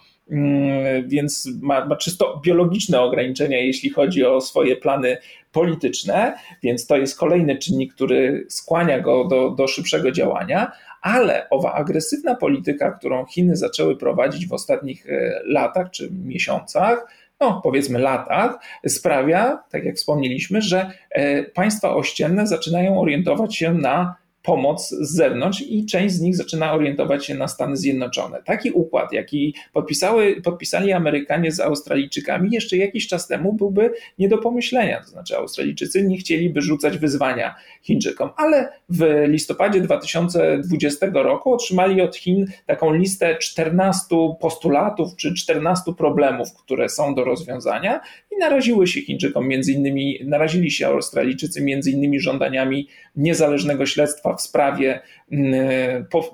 więc 1.07 1.49
ma, 1.63 1.87
ma 1.87 1.97
czysto 1.97 2.41
biologiczne 2.45 3.01
ograniczenia, 3.01 3.59
jeśli 3.59 3.91
chodzi 3.91 4.25
o 4.25 4.41
swoje 4.41 4.77
plany 4.77 5.17
polityczne, 5.53 6.37
więc 6.63 6.87
to 6.87 6.97
jest 6.97 7.19
kolejny 7.19 7.59
czynnik, 7.59 7.95
który 7.95 8.47
skłania 8.49 9.01
go 9.01 9.25
do, 9.25 9.51
do 9.51 9.69
szybszego 9.69 10.13
działania, 10.13 10.73
ale 11.03 11.51
owa 11.51 11.73
agresywna 11.73 12.35
polityka, 12.35 12.91
którą 12.91 13.27
Chiny 13.27 13.57
zaczęły 13.57 13.97
prowadzić 13.97 14.47
w 14.47 14.53
ostatnich 14.53 15.07
e, 15.09 15.41
latach 15.45 15.91
czy 15.91 16.11
miesiącach, 16.25 17.07
no 17.41 17.61
powiedzmy 17.65 17.99
latach, 17.99 18.59
sprawia, 18.87 19.63
tak 19.71 19.85
jak 19.85 19.97
wspomnieliśmy, 19.97 20.63
że 20.63 20.91
e, 21.11 21.43
państwa 21.43 21.95
ościenne 21.95 22.47
zaczynają 22.47 23.01
orientować 23.01 23.57
się 23.57 23.75
na 23.75 24.24
pomoc 24.45 24.89
z 24.91 25.11
zewnątrz 25.17 25.61
i 25.61 25.87
część 25.87 26.15
z 26.15 26.21
nich 26.21 26.37
zaczyna 26.37 26.73
orientować 26.73 27.27
się 27.27 27.35
na 27.35 27.49
Stany 27.49 27.77
Zjednoczone. 27.77 28.43
Taki 28.43 28.71
układ, 28.71 29.13
jaki 29.13 29.55
podpisały, 29.73 30.43
podpisali 30.43 30.93
Amerykanie 30.93 31.53
z 31.53 31.61
Australijczykami 31.61 32.51
jeszcze 32.53 32.77
jakiś 32.77 33.09
czas 33.09 33.29
temu 33.29 33.53
byłby 33.53 33.91
nie 34.19 34.29
do 34.29 34.39
pomyślenia. 34.39 35.01
To 35.01 35.07
znaczy 35.07 35.37
Australijczycy 35.37 36.05
nie 36.05 36.17
chcieliby 36.17 36.63
rzucać 36.63 36.99
wyzwania 36.99 37.55
Chińczykom, 37.83 38.31
ale 38.37 38.69
w 38.89 39.25
listopadzie 39.29 39.81
2020 39.81 41.07
roku 41.13 41.53
otrzymali 41.53 42.03
od 42.03 42.17
Chin 42.17 42.47
taką 42.67 42.95
listę 42.95 43.37
14 43.39 44.17
postulatów 44.41 45.17
czy 45.17 45.35
14 45.35 45.93
problemów, 45.99 46.49
które 46.55 46.89
są 46.89 47.15
do 47.15 47.25
rozwiązania 47.25 48.01
i 48.37 48.39
naraziły 48.41 48.87
się 48.87 49.01
Chińczykom 49.01 49.49
między 49.49 49.73
innymi, 49.73 50.19
narazili 50.25 50.71
się 50.71 50.87
Australijczycy 50.87 51.63
między 51.63 51.91
innymi 51.91 52.21
żądaniami 52.21 52.89
niezależnego 53.17 53.87
śledztwa 53.87 54.35
w 54.35 54.43
sprawie, 54.43 55.01
mm, 55.33 55.55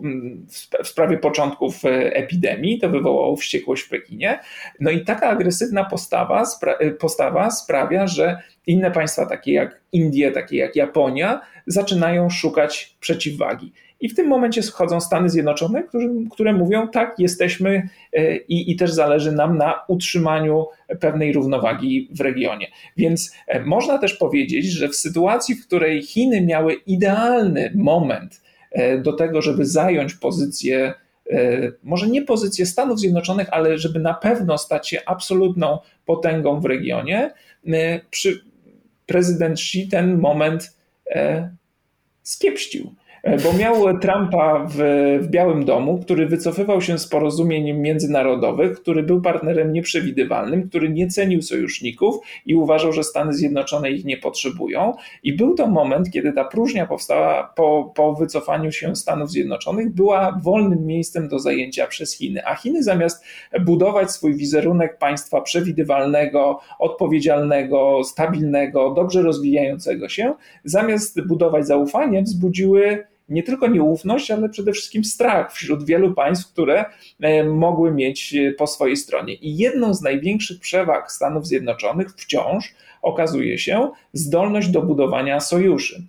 mm, 0.02 0.46
w 0.84 0.88
sprawie 0.88 1.18
początków 1.18 1.84
e, 1.84 1.88
epidemii. 2.14 2.78
To 2.78 2.88
wywołało 2.88 3.36
wściekłość 3.36 3.82
w 3.82 3.88
Pekinie. 3.88 4.38
No 4.80 4.90
i 4.90 5.04
taka 5.04 5.28
agresywna 5.28 5.84
postawa, 5.84 6.44
e, 6.80 6.90
postawa 6.90 7.50
sprawia, 7.50 8.06
że 8.06 8.42
inne 8.66 8.90
państwa, 8.90 9.26
takie 9.26 9.52
jak 9.52 9.80
Indie, 9.92 10.30
takie 10.30 10.56
jak 10.56 10.76
Japonia, 10.76 11.40
zaczynają 11.66 12.30
szukać 12.30 12.96
przeciwwagi. 13.00 13.72
I 14.00 14.08
w 14.08 14.14
tym 14.14 14.28
momencie 14.28 14.62
schodzą 14.62 15.00
Stany 15.00 15.30
Zjednoczone, 15.30 15.82
które, 15.82 16.08
które 16.30 16.52
mówią: 16.52 16.88
tak, 16.88 17.14
jesteśmy 17.18 17.88
e, 18.12 18.36
i, 18.36 18.70
i 18.70 18.76
też 18.76 18.92
zależy 18.92 19.32
nam 19.32 19.58
na 19.58 19.74
utrzymaniu 19.88 20.66
pewnej 21.00 21.32
równowagi 21.32 22.08
w 22.12 22.20
regionie. 22.20 22.66
Więc 22.96 23.32
e, 23.46 23.60
można 23.60 23.98
też 23.98 24.14
powiedzieć, 24.14 24.66
że 24.66 24.88
w 24.88 24.96
sytuacji, 24.96 25.54
w 25.54 25.66
której 25.66 26.02
Chiny 26.02 26.40
miały 26.40 26.74
idealny 26.74 27.72
moment 27.74 28.42
e, 28.70 28.98
do 28.98 29.12
tego, 29.12 29.42
żeby 29.42 29.66
zająć 29.66 30.14
pozycję, 30.14 30.94
może 31.82 32.08
nie 32.08 32.22
pozycję 32.22 32.66
Stanów 32.66 33.00
Zjednoczonych, 33.00 33.48
ale 33.50 33.78
żeby 33.78 33.98
na 33.98 34.14
pewno 34.14 34.58
stać 34.58 34.88
się 34.88 34.98
absolutną 35.06 35.78
potęgą 36.06 36.60
w 36.60 36.64
regionie, 36.64 37.30
przy 38.10 38.44
prezydent 39.06 39.58
Xi 39.58 39.88
ten 39.88 40.18
moment 40.18 40.76
skiepścił. 42.22 42.94
E, 43.22 43.38
bo 43.38 43.52
miał 43.52 43.98
Trumpa 43.98 44.66
w, 44.68 44.76
w, 45.22 45.28
Białym 45.28 45.64
Domu, 45.64 45.98
który 45.98 46.26
wycofywał 46.26 46.80
się 46.80 46.98
z 46.98 47.08
porozumień 47.08 47.72
międzynarodowych, 47.72 48.80
który 48.80 49.02
był 49.02 49.20
partnerem 49.22 49.72
nieprzewidywalnym, 49.72 50.68
który 50.68 50.88
nie 50.88 51.08
cenił 51.08 51.42
sojuszników 51.42 52.16
i 52.46 52.54
uważał, 52.54 52.92
że 52.92 53.04
Stany 53.04 53.32
Zjednoczone 53.32 53.90
ich 53.90 54.04
nie 54.04 54.16
potrzebują. 54.16 54.94
I 55.22 55.32
był 55.32 55.54
to 55.54 55.66
moment, 55.66 56.10
kiedy 56.10 56.32
ta 56.32 56.44
próżnia 56.44 56.86
powstała 56.86 57.52
po, 57.56 57.92
po 57.94 58.14
wycofaniu 58.14 58.72
się 58.72 58.96
Stanów 58.96 59.30
Zjednoczonych, 59.30 59.94
była 59.94 60.38
wolnym 60.42 60.86
miejscem 60.86 61.28
do 61.28 61.38
zajęcia 61.38 61.86
przez 61.86 62.16
Chiny. 62.16 62.46
A 62.46 62.54
Chiny 62.54 62.82
zamiast 62.82 63.24
budować 63.60 64.10
swój 64.10 64.34
wizerunek 64.34 64.98
państwa 64.98 65.40
przewidywalnego, 65.40 66.60
odpowiedzialnego, 66.78 68.04
stabilnego, 68.04 68.90
dobrze 68.90 69.22
rozwijającego 69.22 70.08
się, 70.08 70.34
zamiast 70.64 71.26
budować 71.26 71.66
zaufanie, 71.66 72.22
wzbudziły 72.22 73.09
nie 73.30 73.42
tylko 73.42 73.66
nieufność, 73.66 74.30
ale 74.30 74.48
przede 74.48 74.72
wszystkim 74.72 75.04
strach 75.04 75.52
wśród 75.52 75.84
wielu 75.84 76.14
państw, 76.14 76.52
które 76.52 76.84
e, 77.20 77.44
mogły 77.44 77.92
mieć 77.92 78.34
e, 78.34 78.52
po 78.52 78.66
swojej 78.66 78.96
stronie. 78.96 79.34
I 79.34 79.56
jedną 79.56 79.94
z 79.94 80.02
największych 80.02 80.60
przewag 80.60 81.12
Stanów 81.12 81.46
Zjednoczonych 81.46 82.08
wciąż 82.16 82.74
okazuje 83.02 83.58
się 83.58 83.90
zdolność 84.12 84.68
do 84.68 84.82
budowania 84.82 85.40
sojuszy. 85.40 86.02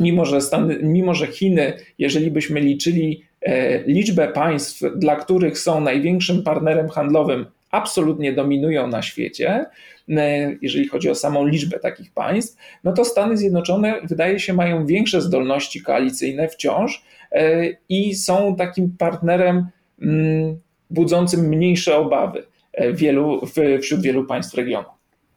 Mimo 0.00 0.24
że, 0.24 0.40
Stany, 0.40 0.78
mimo, 0.82 1.14
że 1.14 1.26
Chiny, 1.26 1.72
jeżeli 1.98 2.30
byśmy 2.30 2.60
liczyli 2.60 3.22
e, 3.40 3.82
liczbę 3.82 4.28
państw, 4.28 4.82
dla 4.96 5.16
których 5.16 5.58
są 5.58 5.80
największym 5.80 6.42
partnerem 6.42 6.88
handlowym, 6.88 7.46
absolutnie 7.70 8.32
dominują 8.32 8.86
na 8.86 9.02
świecie, 9.02 9.66
e, 10.08 10.56
jeżeli 10.62 10.88
chodzi 10.88 11.10
o 11.10 11.14
samą 11.14 11.46
liczbę 11.46 11.78
takich 11.78 12.12
państw, 12.12 12.56
no 12.84 12.92
to 12.92 13.04
Stany 13.04 13.36
Zjednoczone 13.36 14.00
wydaje 14.04 14.40
się 14.40 14.52
mają 14.52 14.86
większe 14.86 15.20
zdolności 15.20 15.82
koalicyjne 15.82 16.48
wciąż 16.48 17.04
e, 17.32 17.66
i 17.88 18.14
są 18.14 18.56
takim 18.56 18.96
partnerem 18.98 19.66
mm, 20.02 20.60
budzącym 20.90 21.48
mniejsze 21.48 21.96
obawy 21.96 22.46
e, 22.72 22.92
wielu, 22.92 23.40
wśród 23.82 24.02
wielu 24.02 24.24
państw 24.24 24.54
regionu. 24.54 24.88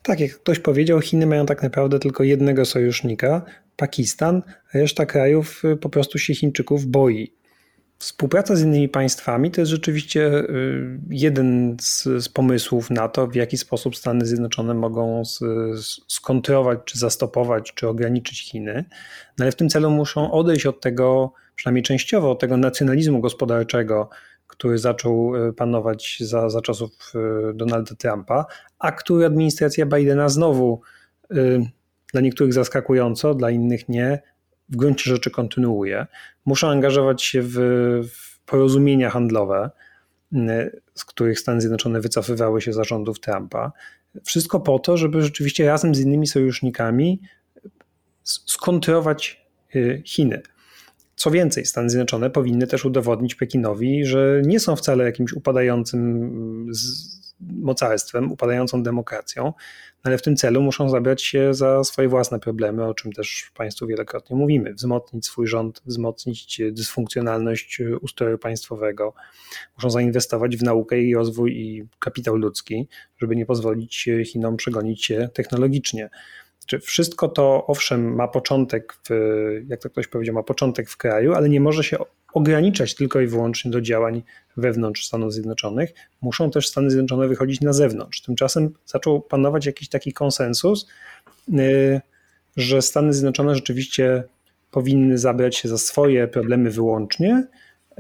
Tak, 0.04 0.20
jak 0.20 0.32
ktoś 0.32 0.60
powiedział, 0.60 1.02
Chiny 1.02 1.26
mają 1.26 1.46
tak 1.46 1.64
naprawdę 1.64 2.00
tylko 2.00 2.24
jednego 2.24 2.66
sojusznika, 2.66 3.42
Pakistan, 3.76 4.42
reszta 4.74 5.06
krajów 5.06 5.64
po 5.82 5.90
prostu 5.90 6.18
się 6.18 6.36
Chińczyków 6.36 6.86
boi. 6.86 7.41
Współpraca 8.02 8.56
z 8.56 8.62
innymi 8.62 8.90
państwami 8.90 9.52
to 9.52 9.62
jest 9.62 9.72
rzeczywiście 9.72 10.40
y, 10.40 11.00
jeden 11.10 11.78
z, 11.82 12.04
z, 12.04 12.30
pomysłów 12.30 12.90
na 12.90 13.08
to, 13.08 13.28
w 13.28 13.36
jaki 13.36 13.58
sposób 13.58 13.96
Stany 13.96 14.26
Zjednoczone 14.26 14.74
mogą 14.74 15.26
z, 15.26 15.40
skontrolować, 16.08 16.80
czy 16.86 17.00
zastopować, 17.00 17.74
czy 17.74 17.88
ograniczyć 17.88 18.42
Chiny. 18.42 18.86
No 19.38 19.46
ale 19.46 19.52
w 19.52 19.56
tym 19.56 19.70
celu 19.70 19.90
muszą 19.90 20.32
odejść 20.32 20.66
od 20.66 20.82
tego, 20.82 21.34
przynajmniej 21.56 21.84
częściowo, 21.84 22.32
od 22.32 22.40
tego 22.40 22.58
nacjonalizmu 22.58 23.20
gospodarczego, 23.20 24.10
który 24.48 24.78
zaczął 24.78 25.36
y, 25.36 25.54
panować 25.54 26.18
za, 26.22 26.50
za 26.50 26.62
czasów 26.62 26.92
y, 27.52 27.54
Donalda 27.54 27.96
Trumpa, 27.96 28.46
a 28.80 28.92
który 28.92 29.26
administracja 29.26 29.86
Bidena 29.86 30.30
znowu 30.30 30.82
dla 32.14 32.22
niektórych 32.22 32.54
zaskakująco, 32.54 33.34
dla 33.34 33.50
innych 33.50 33.90
nie, 33.90 34.22
w 34.72 34.76
gruncie 34.76 35.10
rzeczy 35.10 35.32
kontynuuje. 35.32 36.08
Muszą 36.46 36.70
angażować 36.70 37.24
się 37.24 37.42
w, 37.42 37.54
w 38.14 38.40
porozumienia 38.46 39.10
handlowe, 39.10 39.70
z 40.96 41.06
których 41.06 41.40
Stany 41.40 41.62
Zjednoczone 41.62 42.02
wycofywały 42.02 42.62
się 42.62 42.74
zarządów 42.74 43.20
Trumpa. 43.20 43.72
Wszystko 44.24 44.60
po 44.60 44.80
to, 44.80 44.98
żeby 44.98 45.24
rzeczywiście 45.24 45.68
razem 45.68 45.96
z 45.96 46.00
innymi 46.00 46.28
sojusznikami 46.28 47.22
skontrować 48.24 49.46
y, 49.76 50.02
Chiny. 50.06 50.42
Co 51.16 51.32
więcej, 51.32 51.66
Stany 51.66 51.90
Zjednoczone 51.90 52.30
powinny 52.30 52.68
też 52.68 52.86
udowodnić 52.86 53.36
Pekinowi, 53.36 54.06
że 54.06 54.42
nie 54.46 54.60
są 54.60 54.76
wcale 54.76 55.04
jakimś 55.04 55.34
upadającym 55.34 56.68
mocarstwem, 57.42 58.32
upadającą 58.32 58.84
demokracją, 58.84 59.54
ale 60.04 60.18
w 60.18 60.22
tym 60.22 60.36
celu 60.36 60.62
muszą 60.62 60.90
zabrać 60.90 61.24
się 61.24 61.54
za 61.54 61.84
swoje 61.84 62.08
własne 62.08 62.40
problemy, 62.40 62.86
o 62.86 62.94
czym 62.94 63.12
też 63.12 63.52
Państwu 63.56 63.88
wielokrotnie 63.88 64.36
mówimy. 64.36 64.74
Wzmocnić 64.74 65.26
swój 65.26 65.48
rząd, 65.48 65.82
wzmocnić 65.86 66.62
dysfunkcjonalność 66.72 67.82
ustroju 68.02 68.38
państwowego. 68.38 69.14
Muszą 69.78 69.90
zainwestować 69.90 70.58
w 70.58 70.64
naukę 70.64 71.02
i 71.02 71.16
rozwój 71.16 71.58
i 71.58 71.88
kapitał 72.00 72.36
ludzki, 72.36 72.88
żeby 73.18 73.36
nie 73.36 73.46
pozwolić 73.46 74.10
Chinom 74.26 74.58
przegonić 74.58 75.06
się 75.06 75.30
technologicznie. 75.34 76.10
Czy 76.66 76.80
wszystko 76.80 77.28
to, 77.28 77.66
owszem, 77.68 78.16
ma 78.16 78.28
początek, 78.28 78.94
w, 78.94 79.10
jak 79.68 79.82
to 79.82 79.90
ktoś 79.90 80.08
powiedział, 80.08 80.36
ma 80.36 80.44
początek 80.44 80.90
w 80.90 80.98
kraju, 80.98 81.34
ale 81.34 81.50
nie 81.50 81.62
może 81.62 81.84
się 81.84 81.98
ograniczać 82.34 82.96
tylko 82.96 83.20
i 83.22 83.28
wyłącznie 83.28 83.72
do 83.72 83.82
działań 83.82 84.24
wewnątrz 84.58 85.06
Stanów 85.08 85.34
Zjednoczonych. 85.34 85.94
Muszą 86.22 86.52
też 86.52 86.68
Stany 86.68 86.92
Zjednoczone 86.92 87.28
wychodzić 87.28 87.62
na 87.62 87.74
zewnątrz. 87.74 88.22
Tymczasem 88.22 88.74
zaczął 88.86 89.22
panować 89.22 89.66
jakiś 89.66 89.90
taki 89.90 90.14
konsensus, 90.14 90.88
y, 91.50 92.02
że 92.58 92.82
Stany 92.82 93.14
Zjednoczone 93.14 93.56
rzeczywiście 93.56 94.24
powinny 94.72 95.18
zabrać 95.18 95.56
się 95.58 95.70
za 95.70 95.78
swoje 95.78 96.28
problemy 96.28 96.72
wyłącznie, 96.72 97.48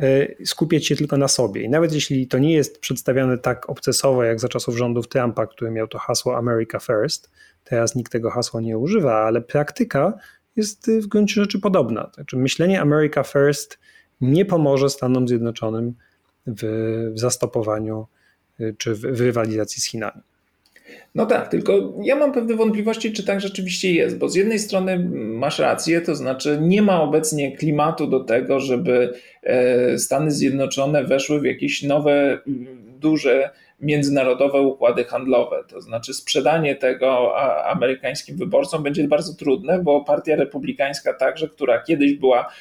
y, 0.03 0.35
skupiać 0.45 0.87
się 0.87 0.95
tylko 0.95 1.17
na 1.17 1.27
sobie. 1.27 1.61
I 1.61 1.69
nawet 1.69 1.93
jeśli 1.93 2.27
to 2.27 2.37
nie 2.37 2.53
jest 2.53 2.79
przedstawiane 2.79 3.37
tak 3.37 3.69
obcesowo 3.69 4.23
jak 4.23 4.39
za 4.39 4.49
czasów 4.49 4.77
rządów 4.77 5.07
Trumpa, 5.07 5.47
który 5.47 5.71
miał 5.71 5.87
to 5.87 5.97
hasło 5.97 6.37
America 6.37 6.79
First, 6.79 7.29
teraz 7.63 7.95
nikt 7.95 8.11
tego 8.11 8.29
hasła 8.29 8.61
nie 8.61 8.77
używa, 8.77 9.15
ale 9.15 9.41
praktyka 9.41 10.13
jest 10.55 10.91
w 10.91 11.07
gruncie 11.07 11.41
rzeczy 11.41 11.59
podobna. 11.59 12.11
Znaczy 12.13 12.37
myślenie 12.37 12.81
America 12.81 13.23
First 13.23 13.79
nie 14.21 14.45
pomoże 14.45 14.89
Stanom 14.89 15.27
Zjednoczonym 15.27 15.93
w, 16.47 16.63
w 17.13 17.19
zastopowaniu 17.19 18.07
y, 18.59 18.75
czy 18.77 18.95
w, 18.95 18.99
w 18.99 19.21
rywalizacji 19.21 19.81
z 19.81 19.85
Chinami. 19.85 20.21
No 21.15 21.25
tak, 21.25 21.47
tylko 21.47 21.93
ja 22.03 22.15
mam 22.15 22.31
pewne 22.31 22.55
wątpliwości, 22.55 23.13
czy 23.13 23.25
tak 23.25 23.41
rzeczywiście 23.41 23.93
jest, 23.93 24.17
bo 24.17 24.29
z 24.29 24.35
jednej 24.35 24.59
strony 24.59 25.09
masz 25.13 25.59
rację, 25.59 26.01
to 26.01 26.15
znaczy 26.15 26.57
nie 26.61 26.81
ma 26.81 27.01
obecnie 27.01 27.57
klimatu 27.57 28.07
do 28.07 28.23
tego, 28.23 28.59
żeby 28.59 29.13
e, 29.43 29.97
Stany 29.97 30.31
Zjednoczone 30.31 31.03
weszły 31.03 31.39
w 31.39 31.45
jakieś 31.45 31.83
nowe, 31.83 32.39
duże 32.99 33.51
międzynarodowe 33.81 34.61
układy 34.61 35.03
handlowe. 35.03 35.63
To 35.67 35.81
znaczy 35.81 36.13
sprzedanie 36.13 36.75
tego 36.75 37.37
amerykańskim 37.65 38.37
wyborcom 38.37 38.83
będzie 38.83 39.07
bardzo 39.07 39.33
trudne, 39.33 39.79
bo 39.79 40.03
partia 40.03 40.35
republikańska 40.35 41.13
także, 41.13 41.49
która 41.49 41.81
kiedyś 41.81 42.13
była 42.13 42.51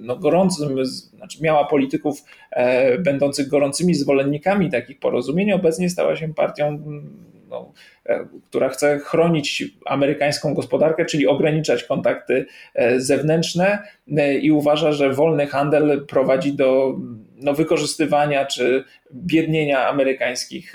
no, 0.00 0.16
gorącym, 0.16 0.86
znaczy 0.86 1.42
miała 1.42 1.64
polityków 1.64 2.24
e, 2.50 2.98
będących 2.98 3.48
gorącymi 3.48 3.94
zwolennikami 3.94 4.70
takich 4.70 4.98
porozumień, 4.98 5.52
obecnie 5.52 5.90
stała 5.90 6.16
się 6.16 6.34
partią 6.34 6.82
e, 8.06 8.26
która 8.48 8.68
chce 8.68 8.98
chronić 8.98 9.64
amerykańską 9.86 10.54
gospodarkę, 10.54 11.04
czyli 11.04 11.26
ograniczać 11.26 11.84
kontakty 11.84 12.46
e, 12.74 13.00
zewnętrzne 13.00 13.78
i 14.40 14.52
uważa, 14.52 14.92
że 14.92 15.12
wolny 15.12 15.46
handel 15.46 16.06
prowadzi 16.06 16.52
do 16.52 16.96
no, 17.36 17.54
wykorzystywania 17.54 18.46
czy 18.46 18.84
biednienia 19.12 19.88
amerykańskich 19.88 20.74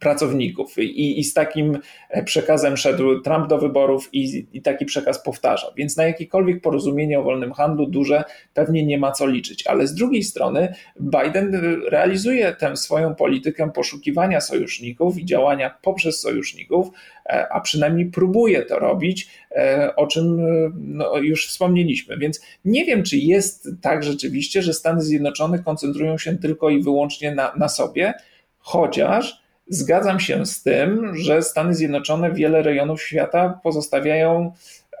pracowników. 0.00 0.78
I, 0.78 1.20
I, 1.20 1.24
z 1.24 1.34
takim 1.34 1.78
przekazem 2.24 2.76
szedł 2.76 3.20
Trump 3.20 3.48
do 3.48 3.58
wyborów 3.58 4.08
i, 4.12 4.46
i, 4.52 4.62
taki 4.62 4.84
przekaz 4.84 5.22
powtarza. 5.22 5.72
Więc 5.76 5.96
na 5.96 6.04
jakiekolwiek 6.04 6.60
porozumienie 6.60 7.18
o 7.18 7.22
wolnym 7.22 7.52
handlu 7.52 7.86
duże 7.86 8.24
pewnie 8.54 8.86
nie 8.86 8.98
ma 8.98 9.12
co 9.12 9.26
liczyć. 9.26 9.66
Ale 9.66 9.86
z 9.86 9.94
drugiej 9.94 10.22
strony 10.22 10.74
Biden 11.00 11.60
realizuje 11.90 12.52
tę 12.52 12.76
swoją 12.76 13.14
politykę 13.14 13.70
poszukiwania 13.74 14.40
sojuszników 14.40 15.18
i 15.18 15.24
działania 15.24 15.78
poprzez 15.82 16.20
sojuszników, 16.20 16.88
e, 17.26 17.46
a 17.52 17.60
przynajmniej 17.60 18.06
próbuje 18.06 18.62
to 18.62 18.78
robić, 18.78 19.28
e, 19.50 19.96
o 19.96 20.06
czym 20.06 20.40
no, 20.76 21.16
już 21.18 21.48
wspomnieliśmy. 21.48 22.18
Więc 22.18 22.40
nie 22.64 22.84
wiem, 22.84 23.02
czy 23.02 23.16
jest 23.16 23.68
tak 23.82 24.02
rzeczywiście, 24.02 24.62
że 24.62 24.72
Stany 24.72 25.02
Zjednoczone 25.02 25.58
koncentrują 25.58 26.18
się 26.18 26.38
tylko 26.38 26.70
i 26.70 26.82
wyłącznie 26.82 27.34
na, 27.34 27.52
na 27.56 27.68
sobie, 27.68 28.14
chociaż 28.58 29.47
Zgadzam 29.68 30.20
się 30.20 30.46
z 30.46 30.62
tym, 30.62 31.16
że 31.16 31.42
Stany 31.42 31.74
Zjednoczone 31.74 32.32
wiele 32.32 32.62
rejonów 32.62 33.02
świata 33.02 33.60
pozostawiają 33.62 34.52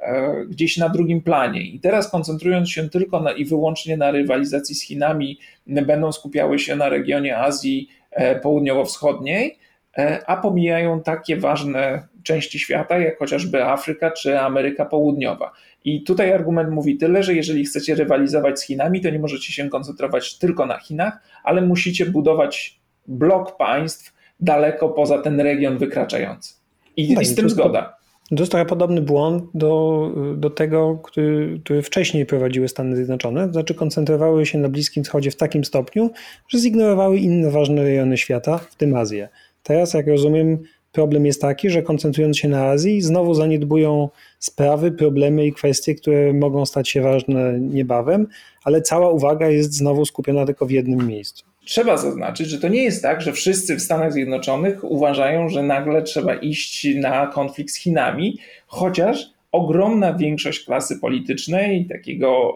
e, 0.02 0.44
gdzieś 0.48 0.76
na 0.76 0.88
drugim 0.88 1.22
planie. 1.22 1.62
I 1.62 1.80
teraz 1.80 2.10
koncentrując 2.10 2.70
się 2.70 2.88
tylko 2.88 3.20
na, 3.20 3.32
i 3.32 3.44
wyłącznie 3.44 3.96
na 3.96 4.10
rywalizacji 4.10 4.74
z 4.74 4.84
Chinami, 4.84 5.38
będą 5.66 6.12
skupiały 6.12 6.58
się 6.58 6.76
na 6.76 6.88
regionie 6.88 7.38
Azji 7.38 7.88
e, 8.10 8.40
Południowo-Wschodniej, 8.40 9.58
e, 9.98 10.22
a 10.26 10.36
pomijają 10.36 11.02
takie 11.02 11.36
ważne 11.36 12.08
części 12.22 12.58
świata, 12.58 12.98
jak 12.98 13.18
chociażby 13.18 13.64
Afryka 13.64 14.10
czy 14.10 14.40
Ameryka 14.40 14.84
Południowa. 14.84 15.52
I 15.84 16.02
tutaj 16.02 16.32
argument 16.32 16.70
mówi 16.70 16.96
tyle, 16.96 17.22
że 17.22 17.34
jeżeli 17.34 17.64
chcecie 17.64 17.94
rywalizować 17.94 18.60
z 18.60 18.64
Chinami, 18.64 19.00
to 19.00 19.10
nie 19.10 19.18
możecie 19.18 19.52
się 19.52 19.68
koncentrować 19.68 20.38
tylko 20.38 20.66
na 20.66 20.78
Chinach, 20.78 21.18
ale 21.44 21.62
musicie 21.62 22.06
budować 22.06 22.80
blok 23.06 23.56
państw, 23.56 24.17
daleko 24.40 24.88
poza 24.88 25.18
ten 25.18 25.40
region 25.40 25.78
wykraczający. 25.78 26.54
I, 26.96 27.14
no 27.14 27.20
i 27.20 27.24
z 27.24 27.34
tym 27.34 27.50
zgoda. 27.50 27.98
To 28.28 28.36
jest 28.42 28.50
trochę 28.50 28.66
podobny 28.66 29.02
błąd 29.02 29.44
do, 29.54 30.12
do 30.36 30.50
tego, 30.50 30.98
który, 31.02 31.60
który 31.64 31.82
wcześniej 31.82 32.26
prowadziły 32.26 32.68
Stany 32.68 32.96
Zjednoczone, 32.96 33.46
to 33.46 33.52
znaczy 33.52 33.74
koncentrowały 33.74 34.46
się 34.46 34.58
na 34.58 34.68
Bliskim 34.68 35.04
Wschodzie 35.04 35.30
w 35.30 35.36
takim 35.36 35.64
stopniu, 35.64 36.10
że 36.48 36.58
zignorowały 36.58 37.18
inne 37.18 37.50
ważne 37.50 37.82
rejony 37.82 38.16
świata, 38.16 38.58
w 38.58 38.74
tym 38.76 38.96
Azję. 38.96 39.28
Teraz, 39.62 39.94
jak 39.94 40.06
rozumiem, 40.06 40.58
problem 40.92 41.26
jest 41.26 41.40
taki, 41.40 41.70
że 41.70 41.82
koncentrując 41.82 42.38
się 42.38 42.48
na 42.48 42.64
Azji, 42.64 43.02
znowu 43.02 43.34
zaniedbują 43.34 44.08
sprawy, 44.38 44.92
problemy 44.92 45.46
i 45.46 45.52
kwestie, 45.52 45.94
które 45.94 46.32
mogą 46.32 46.66
stać 46.66 46.88
się 46.88 47.02
ważne 47.02 47.60
niebawem, 47.60 48.26
ale 48.64 48.82
cała 48.82 49.10
uwaga 49.10 49.48
jest 49.48 49.74
znowu 49.74 50.04
skupiona 50.04 50.46
tylko 50.46 50.66
w 50.66 50.70
jednym 50.70 51.06
miejscu 51.06 51.47
trzeba 51.68 51.96
zaznaczyć, 51.96 52.48
że 52.48 52.58
to 52.58 52.68
nie 52.68 52.82
jest 52.82 53.02
tak, 53.02 53.20
że 53.20 53.32
wszyscy 53.32 53.76
w 53.76 53.82
Stanach 53.82 54.12
Zjednoczonych 54.12 54.84
uważają, 54.84 55.48
że 55.48 55.62
nagle 55.62 56.02
trzeba 56.02 56.34
iść 56.34 56.86
na 56.94 57.26
konflikt 57.26 57.70
z 57.70 57.76
Chinami, 57.76 58.38
chociaż 58.66 59.26
ogromna 59.52 60.14
większość 60.14 60.64
klasy 60.64 60.98
politycznej 60.98 61.86
takiego 61.86 62.52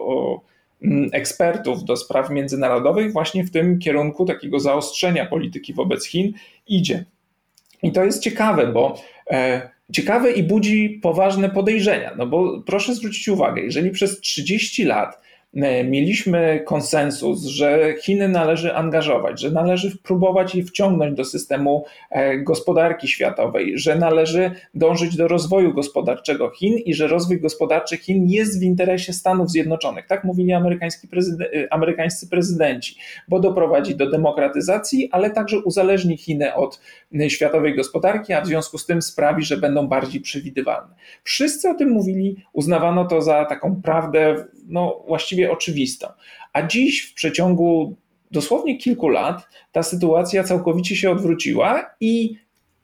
mm, 0.83 1.09
ekspertów 1.11 1.83
do 1.83 1.97
spraw 1.97 2.29
międzynarodowych 2.29 3.13
właśnie 3.13 3.43
w 3.43 3.51
tym 3.51 3.79
kierunku 3.79 4.25
takiego 4.25 4.59
zaostrzenia 4.59 5.25
polityki 5.25 5.73
wobec 5.73 6.05
Chin 6.05 6.33
idzie. 6.67 7.05
I 7.83 7.91
to 7.91 8.03
jest 8.03 8.23
ciekawe, 8.23 8.67
bo 8.67 9.01
e, 9.29 9.69
ciekawe 9.91 10.31
i 10.31 10.43
budzi 10.43 10.99
poważne 11.01 11.49
podejrzenia. 11.49 12.15
No 12.17 12.27
bo 12.27 12.61
proszę 12.65 12.95
zwrócić 12.95 13.27
uwagę, 13.27 13.61
jeżeli 13.61 13.91
przez 13.91 14.19
30 14.19 14.83
lat 14.83 15.22
mieliśmy 15.83 16.63
konsensus, 16.65 17.45
że 17.45 17.93
Chiny 18.01 18.27
należy 18.27 18.75
angażować, 18.75 19.41
że 19.41 19.51
należy 19.51 19.97
próbować 19.97 20.55
je 20.55 20.63
wciągnąć 20.63 21.17
do 21.17 21.25
systemu 21.25 21.85
e, 22.09 22.37
gospodarki 22.37 23.07
światowej, 23.07 23.77
że 23.77 23.95
należy 23.95 24.51
dążyć 24.73 25.15
do 25.15 25.27
rozwoju 25.27 25.73
gospodarczego 25.73 26.49
Chin 26.49 26.77
i 26.77 26.93
że 26.93 27.07
rozwój 27.07 27.41
gospodarczy 27.41 27.97
Chin 27.97 28.29
jest 28.29 28.59
w 28.59 28.63
interesie 28.63 29.13
Stanów 29.13 29.49
Zjednoczonych. 29.49 30.07
Tak 30.07 30.23
mówili 30.23 30.53
amerykański 30.53 31.07
e, 31.13 31.73
amerykańscy 31.73 32.29
prezydenci, 32.29 32.95
bo 33.27 33.39
doprowadzi 33.39 33.95
do 33.95 34.09
demokratyzacji, 34.09 35.09
ale 35.11 35.29
także 35.29 35.59
uzależni 35.59 36.17
Chiny 36.17 36.53
od 36.53 36.81
światowej 37.27 37.75
gospodarki, 37.75 38.33
a 38.33 38.41
w 38.41 38.47
związku 38.47 38.77
z 38.77 38.85
tym 38.85 39.01
sprawi, 39.01 39.43
że 39.43 39.57
będą 39.57 39.87
bardziej 39.87 40.21
przewidywalne. 40.21 40.95
Wszyscy 41.23 41.69
o 41.69 41.73
tym 41.73 41.89
mówili, 41.89 42.35
uznawano 42.53 43.05
to 43.05 43.21
za 43.21 43.45
taką 43.45 43.81
prawdę 43.81 44.45
no, 44.67 45.03
właściwie 45.07 45.51
oczywistą. 45.51 46.07
A 46.53 46.61
dziś 46.67 47.01
w 47.01 47.13
przeciągu 47.13 47.95
dosłownie 48.31 48.77
kilku 48.77 49.09
lat 49.09 49.47
ta 49.71 49.83
sytuacja 49.83 50.43
całkowicie 50.43 50.95
się 50.95 51.11
odwróciła 51.11 51.95
i 51.99 52.35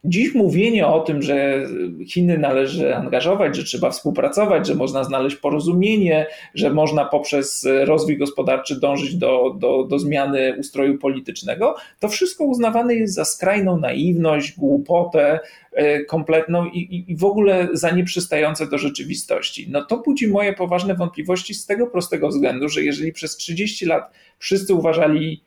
Dziś 0.04 0.34
mówienie 0.34 0.86
o 0.86 1.00
tym, 1.00 1.22
że 1.22 1.66
Chiny 2.06 2.38
należy 2.38 2.96
angażować, 2.96 3.56
że 3.56 3.64
trzeba 3.64 3.90
współpracować, 3.90 4.66
że 4.66 4.74
można 4.74 5.04
znaleźć 5.04 5.36
porozumienie, 5.36 6.26
że 6.54 6.70
można 6.70 7.04
poprzez 7.04 7.66
rozwój 7.84 8.18
gospodarczy 8.18 8.80
dążyć 8.80 9.16
do, 9.16 9.56
do, 9.58 9.84
do 9.84 9.98
zmiany 9.98 10.56
ustroju 10.58 10.98
politycznego, 10.98 11.74
to 11.98 12.08
wszystko 12.08 12.44
uznawane 12.44 12.94
jest 12.94 13.14
za 13.14 13.24
skrajną 13.24 13.76
naiwność, 13.78 14.56
głupotę 14.58 15.40
e, 15.72 16.04
kompletną 16.04 16.66
i, 16.66 17.04
i 17.08 17.16
w 17.16 17.24
ogóle 17.24 17.68
za 17.72 17.90
nieprzystające 17.90 18.66
do 18.66 18.78
rzeczywistości. 18.78 19.66
No 19.70 19.84
to 19.84 19.96
budzi 19.96 20.28
moje 20.28 20.52
poważne 20.52 20.94
wątpliwości 20.94 21.54
z 21.54 21.66
tego 21.66 21.86
prostego 21.86 22.28
względu, 22.28 22.68
że 22.68 22.82
jeżeli 22.82 23.12
przez 23.12 23.36
30 23.36 23.86
lat 23.86 24.12
wszyscy 24.38 24.74
uważali 24.74 25.42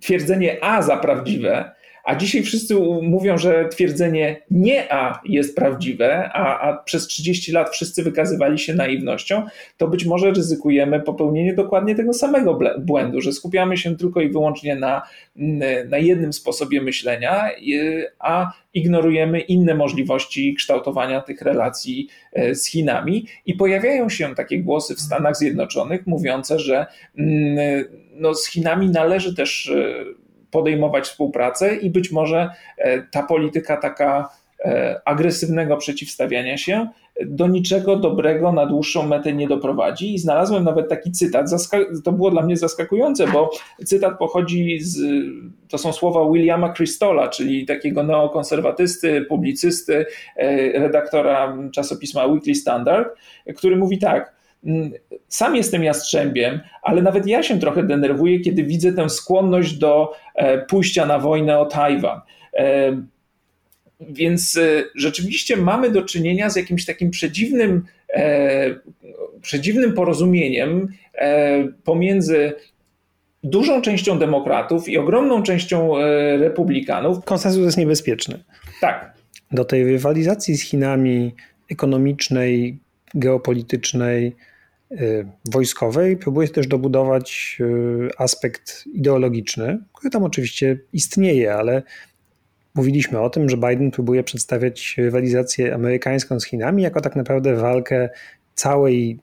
twierdzenie 0.00 0.64
A 0.64 0.82
za 0.82 0.96
prawdziwe, 0.96 1.72
a 2.04 2.16
dzisiaj 2.16 2.42
wszyscy 2.42 2.74
mówią, 3.02 3.38
że 3.38 3.68
twierdzenie 3.68 4.42
nie 4.50 4.92
A 4.92 5.20
jest 5.24 5.56
prawdziwe, 5.56 6.30
a, 6.32 6.60
a 6.60 6.76
przez 6.76 7.06
30 7.06 7.52
lat 7.52 7.70
wszyscy 7.70 8.02
wykazywali 8.02 8.58
się 8.58 8.74
naiwnością, 8.74 9.42
to 9.76 9.88
być 9.88 10.04
może 10.04 10.30
ryzykujemy 10.30 11.00
popełnienie 11.00 11.54
dokładnie 11.54 11.94
tego 11.94 12.12
samego 12.12 12.58
błędu, 12.78 13.20
że 13.20 13.32
skupiamy 13.32 13.76
się 13.76 13.96
tylko 13.96 14.20
i 14.20 14.28
wyłącznie 14.28 14.76
na, 14.76 15.02
na 15.88 15.98
jednym 15.98 16.32
sposobie 16.32 16.82
myślenia, 16.82 17.50
a 18.18 18.52
ignorujemy 18.74 19.40
inne 19.40 19.74
możliwości 19.74 20.54
kształtowania 20.54 21.20
tych 21.20 21.42
relacji 21.42 22.08
e, 22.32 22.54
z 22.54 22.66
Chinami. 22.66 23.26
I 23.46 23.54
pojawiają 23.54 24.08
się 24.08 24.34
takie 24.34 24.58
głosy 24.58 24.94
w 24.94 25.00
Stanach 25.00 25.36
Zjednoczonych 25.36 26.06
mówiące, 26.06 26.58
że 26.58 26.86
no, 28.14 28.34
z 28.34 28.46
Chinami 28.46 28.90
należy 28.90 29.34
też 29.34 29.68
e, 29.68 30.21
podejmować 30.52 31.04
współpracę 31.04 31.76
i 31.76 31.90
być 31.90 32.12
może 32.12 32.50
e, 32.78 33.02
ta 33.02 33.22
polityka 33.22 33.76
taka 33.76 34.28
e, 34.64 35.00
agresywnego 35.04 35.76
przeciwstawiania 35.76 36.58
się 36.58 36.88
do 37.26 37.46
niczego 37.46 37.96
dobrego 37.96 38.52
na 38.52 38.66
dłuższą 38.66 39.06
metę 39.06 39.32
nie 39.32 39.48
doprowadzi. 39.48 40.14
I 40.14 40.18
znalazłem 40.18 40.64
nawet 40.64 40.88
taki 40.88 41.12
cytat, 41.12 41.46
to 42.04 42.12
było 42.12 42.30
dla 42.30 42.42
mnie 42.42 42.56
zaskakujące, 42.56 43.26
bo 43.26 43.50
cytat 43.84 44.18
pochodzi 44.18 44.80
z, 44.80 45.00
to 45.68 45.78
są 45.78 45.92
słowa 45.92 46.32
Williama 46.32 46.72
Cristola, 46.72 47.28
czyli 47.28 47.66
takiego 47.66 48.02
neokonserwatysty, 48.02 49.24
publicysty, 49.28 50.06
e, 50.36 50.72
redaktora 50.78 51.56
czasopisma 51.72 52.26
Weekly 52.26 52.54
Standard, 52.54 53.08
który 53.56 53.76
mówi 53.76 53.98
tak, 53.98 54.41
sam 55.28 55.56
jestem 55.56 55.84
jastrzębiem, 55.84 56.60
ale 56.82 57.02
nawet 57.02 57.26
ja 57.26 57.42
się 57.42 57.58
trochę 57.58 57.82
denerwuję, 57.82 58.40
kiedy 58.40 58.64
widzę 58.64 58.92
tę 58.92 59.10
skłonność 59.10 59.74
do 59.74 60.12
e, 60.34 60.58
pójścia 60.58 61.06
na 61.06 61.18
wojnę 61.18 61.58
o 61.58 61.66
Tajwan. 61.66 62.20
E, 62.54 62.96
więc 64.00 64.56
e, 64.56 64.84
rzeczywiście 64.94 65.56
mamy 65.56 65.90
do 65.90 66.02
czynienia 66.02 66.50
z 66.50 66.56
jakimś 66.56 66.84
takim 66.84 67.10
przedziwnym, 67.10 67.84
przedziwnym 69.42 69.92
porozumieniem 69.92 70.88
pomiędzy 71.84 72.52
dużą 73.42 73.82
częścią 73.82 74.18
demokratów 74.18 74.88
i 74.88 74.98
ogromną 74.98 75.42
częścią 75.42 75.92
republikanów. 76.38 77.24
Konsensus 77.24 77.64
jest 77.64 77.76
niebezpieczny. 77.76 78.44
Tak. 78.80 79.14
Do 79.52 79.64
tej 79.64 79.84
rywalizacji 79.84 80.56
z 80.56 80.62
Chinami 80.62 81.34
ekonomicznej, 81.70 82.78
geopolitycznej, 83.14 84.36
wojskowej 85.44 86.16
próbuje 86.16 86.48
też 86.48 86.66
dobudować 86.66 87.58
y, 87.60 88.08
aspekt 88.18 88.84
ideologiczny, 88.86 89.78
który 89.92 90.10
tam 90.10 90.24
oczywiście 90.24 90.78
istnieje, 90.92 91.54
ale 91.54 91.82
mówiliśmy 92.74 93.20
o 93.20 93.30
tym, 93.30 93.48
że 93.48 93.56
Biden 93.56 93.90
próbuje 93.90 94.24
przedstawiać 94.24 94.94
rywalizację 94.98 95.74
amerykańską 95.74 96.40
z 96.40 96.44
Chinami 96.44 96.82
jako 96.82 97.00
tak 97.00 97.16
naprawdę 97.16 97.56
walkę 97.56 98.08
całej, 98.54 99.18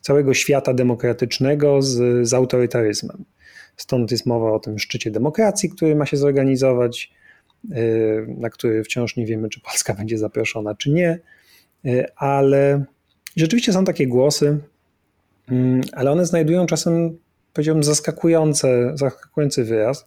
całego 0.00 0.34
świata 0.34 0.74
demokratycznego 0.74 1.82
z, 1.82 2.28
z 2.28 2.34
autorytaryzmem. 2.34 3.24
Stąd 3.76 4.10
jest 4.10 4.26
mowa 4.26 4.52
o 4.52 4.58
tym 4.58 4.78
szczycie 4.78 5.10
demokracji, 5.10 5.70
który 5.70 5.94
ma 5.94 6.06
się 6.06 6.16
zorganizować, 6.16 7.12
y, 7.72 8.26
na 8.38 8.50
który 8.50 8.84
wciąż 8.84 9.16
nie 9.16 9.26
wiemy, 9.26 9.48
czy 9.48 9.60
Polska 9.60 9.94
będzie 10.00 10.18
zaproszona, 10.18 10.74
czy 10.74 10.90
nie, 10.90 11.18
ale 12.16 12.84
rzeczywiście 13.36 13.72
są 13.72 13.84
takie 13.84 14.06
głosy, 14.06 14.58
ale 15.92 16.10
one 16.10 16.26
znajdują 16.26 16.66
czasem, 16.66 17.18
powiedziałbym, 17.52 17.84
zaskakujące, 17.84 18.92
zaskakujący 18.94 19.64
wyraz. 19.64 20.04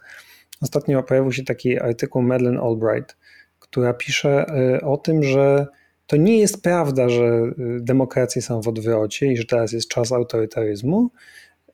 Ostatnio 0.61 1.03
pojawił 1.03 1.31
się 1.31 1.43
taki 1.43 1.79
artykuł 1.79 2.21
Madeleine 2.21 2.59
Albright, 2.59 3.17
która 3.59 3.93
pisze 3.93 4.45
y, 4.77 4.81
o 4.81 4.97
tym, 4.97 5.23
że 5.23 5.67
to 6.07 6.17
nie 6.17 6.39
jest 6.39 6.63
prawda, 6.63 7.09
że 7.09 7.23
y, 7.23 7.53
demokracje 7.81 8.41
są 8.41 8.61
w 8.61 8.67
odwrocie 8.67 9.31
i 9.31 9.37
że 9.37 9.45
teraz 9.45 9.71
jest 9.71 9.89
czas 9.89 10.11
autorytaryzmu, 10.11 11.11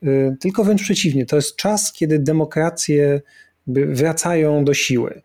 y, 0.03 0.35
tylko 0.39 0.63
wręcz 0.63 0.83
przeciwnie, 0.83 1.25
to 1.25 1.35
jest 1.35 1.55
czas, 1.55 1.93
kiedy 1.93 2.19
demokracje 2.19 3.21
wracają 3.67 4.65
do 4.65 4.73
siły. 4.73 5.21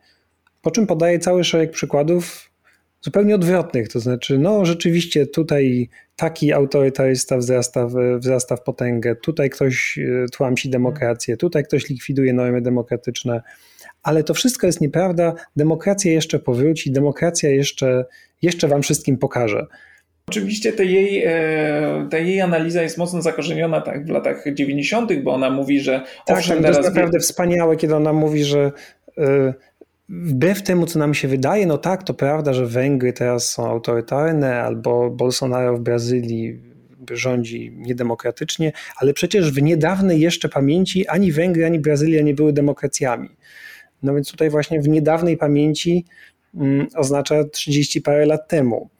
Po 0.63 0.71
czym 0.71 0.87
podaje 0.87 1.19
cały 1.19 1.45
szereg 1.45 1.71
przykładów 1.71 2.46
zupełnie 3.07 3.35
odwrotnych, 3.35 3.89
to 3.89 4.01
znaczy, 4.01 4.39
no 4.39 4.65
rzeczywiście 4.65 5.27
tutaj 5.27 5.89
taki 6.17 6.53
autorytarysta 6.53 7.37
wzrasta 7.37 7.87
w, 7.87 7.95
wzrasta 8.19 8.57
w 8.57 8.63
potęgę, 8.63 9.17
tutaj 9.17 9.51
ktoś 9.51 9.99
e, 9.99 10.27
tłamsi 10.33 10.71
demokrację, 10.71 11.37
tutaj 11.37 11.65
ktoś 11.65 11.89
likwiduje 11.89 12.33
normy 12.33 12.63
demokratyczne, 12.63 13.43
ale 14.03 14.25
to 14.25 14.35
wszystko 14.35 14.67
jest 14.67 14.81
nieprawda, 14.81 15.35
demokracja 15.57 16.13
jeszcze 16.13 16.39
powróci, 16.39 16.93
demokracja 16.93 17.51
jeszcze, 17.51 18.05
jeszcze 18.43 18.69
wam 18.69 18.83
wszystkim 18.83 19.19
pokaże. 19.19 19.67
Oczywiście 20.29 20.73
ta 20.73 20.83
jej, 20.83 21.25
e, 21.27 22.09
ta 22.11 22.19
jej 22.19 22.41
analiza 22.41 22.83
jest 22.83 22.99
mocno 22.99 23.23
zakorzeniona 23.23 23.81
tak 23.81 24.07
w 24.07 24.11
latach 24.11 24.45
90., 24.55 25.23
bo 25.23 25.35
ona 25.35 25.51
mówi, 25.51 25.81
że 25.81 26.03
tak, 26.27 26.39
owszem, 26.39 26.63
to 26.63 26.69
jest 26.69 26.83
naprawdę 26.83 27.19
wspaniałe, 27.19 27.77
kiedy 27.77 27.97
ona 27.97 28.13
mówi, 28.13 28.45
że 28.45 28.73
e, 29.19 29.55
wbrew 30.09 30.63
temu, 30.63 30.87
co 30.87 30.99
nam 30.99 31.15
się 31.15 31.29
wydaje, 31.29 31.67
no 31.67 31.79
tak, 31.79 32.03
to 32.03 32.15
prawda, 32.15 32.53
że 32.55 32.67
Węgry 32.67 33.13
teraz 33.13 33.53
są 33.53 33.71
autorytarne, 33.71 34.63
albo 34.63 35.11
Bolsonaro 35.11 35.77
w 35.77 35.81
Brazylii 35.81 36.61
rządzi 37.11 37.73
niedemokratycznie, 37.77 38.73
ale 38.97 39.13
przecież 39.13 39.53
w 39.53 39.63
niedawnej 39.63 40.21
jeszcze 40.21 40.49
pamięci 40.49 41.09
ani 41.09 41.33
Węgry, 41.33 41.67
ani 41.67 41.79
Brazylia 41.79 42.23
nie 42.23 42.35
były 42.35 42.53
demokracjami. 42.53 43.29
No 44.03 44.15
więc 44.15 44.31
tutaj 44.31 44.51
właśnie 44.51 44.81
w 44.81 44.89
niedawnej 44.89 45.37
pamięci 45.37 46.05
mm, 46.55 46.87
oznacza 46.95 47.45
30 47.45 48.03
parę 48.03 48.27
lat 48.27 48.49
temu. 48.49 48.91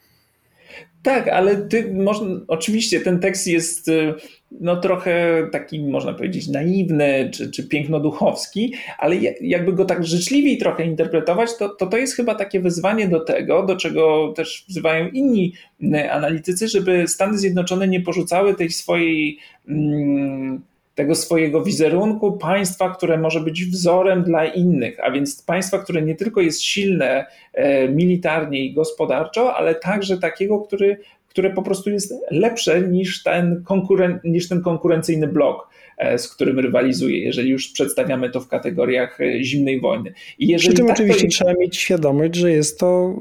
Tak, 1.07 1.29
ale 1.29 1.57
ty 1.57 1.93
można, 1.95 2.41
oczywiście 2.49 3.01
ten 3.01 3.21
tekst 3.21 3.47
jest 3.47 3.89
y, 3.89 4.15
no 4.61 4.77
trochę 4.77 5.47
taki, 5.53 5.81
można 5.81 6.13
powiedzieć, 6.13 6.49
naiwny 6.49 7.31
czy, 7.35 7.51
czy 7.51 7.69
pięknoduchowski, 7.69 8.75
ale 8.99 9.17
jakby 9.41 9.73
go 9.73 9.85
tak 9.85 10.07
życzliwiej 10.07 10.59
trochę 10.59 10.85
interpretować, 10.85 11.57
to, 11.57 11.69
to 11.69 11.87
to 11.87 11.97
jest 11.97 12.17
chyba 12.17 12.35
takie 12.35 12.61
wyzwanie 12.61 13.09
do 13.09 13.21
tego, 13.21 13.63
do 13.63 13.77
czego 13.77 14.33
też 14.37 14.65
wzywają 14.69 15.09
inni 15.09 15.53
y, 15.83 16.13
analitycy, 16.13 16.69
żeby 16.69 17.09
Stany 17.09 17.39
Zjednoczone 17.39 17.89
nie 17.89 18.01
porzucały 18.01 18.55
tej 18.55 18.71
swojej. 18.71 19.39
Mm, 19.69 20.63
tego 20.97 21.15
swojego 21.15 21.63
wizerunku 21.63 22.33
państwa, 22.33 22.95
które 22.95 23.19
może 23.19 23.41
być 23.41 23.65
wzorem 23.65 24.23
dla 24.23 24.45
innych, 24.45 25.05
a 25.05 25.11
więc 25.11 25.43
państwa, 25.43 25.79
które 25.79 26.03
nie 26.03 26.15
tylko 26.15 26.41
jest 26.41 26.63
silne 26.63 27.27
e, 27.53 27.89
militarnie 27.89 28.65
i 28.65 28.75
gospodarczo, 28.75 29.55
ale 29.55 29.75
także 29.75 30.19
takiego, 30.19 30.59
który, 30.59 30.99
które 31.29 31.51
po 31.51 31.63
prostu 31.63 31.91
jest 31.91 32.15
lepsze 32.31 32.81
niż 32.81 33.23
ten, 33.23 33.63
konkuren, 33.65 34.21
niż 34.25 34.49
ten 34.49 34.63
konkurencyjny 34.63 35.29
blok 35.29 35.69
z 36.17 36.29
którym 36.29 36.59
rywalizuje, 36.59 37.19
jeżeli 37.19 37.51
już 37.51 37.69
przedstawiamy 37.69 38.31
to 38.31 38.41
w 38.41 38.49
kategoriach 38.49 39.21
e, 39.21 39.45
zimnej 39.45 39.81
wojny. 39.81 40.13
I 40.39 40.49
jeżeli 40.49 40.69
Przy 40.69 40.77
tym 40.77 40.87
tak 40.87 40.97
oczywiście 40.97 41.27
to... 41.27 41.31
trzeba 41.31 41.53
mieć 41.61 41.77
świadomość, 41.77 42.35
że 42.35 42.51
jest 42.51 42.81
to 42.81 43.19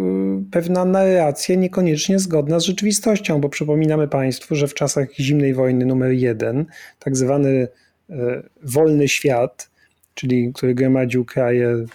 y, 0.47 0.51
pewna 0.51 0.85
narracja 0.85 1.55
niekoniecznie 1.55 2.19
zgodna 2.19 2.59
z 2.59 2.63
rzeczywistością, 2.63 3.41
bo 3.41 3.49
przypominamy 3.49 4.07
Państwu, 4.07 4.55
że 4.55 4.67
w 4.67 4.73
czasach 4.73 5.13
zimnej 5.19 5.53
wojny 5.53 5.85
numer 5.85 6.11
jeden, 6.11 6.65
tak 6.99 7.17
zwany 7.17 7.67
e, 8.09 8.43
wolny 8.63 9.07
świat, 9.07 9.69
czyli 10.13 10.51
który 10.53 10.75
gromadził 10.75 11.25
kraje 11.25 11.85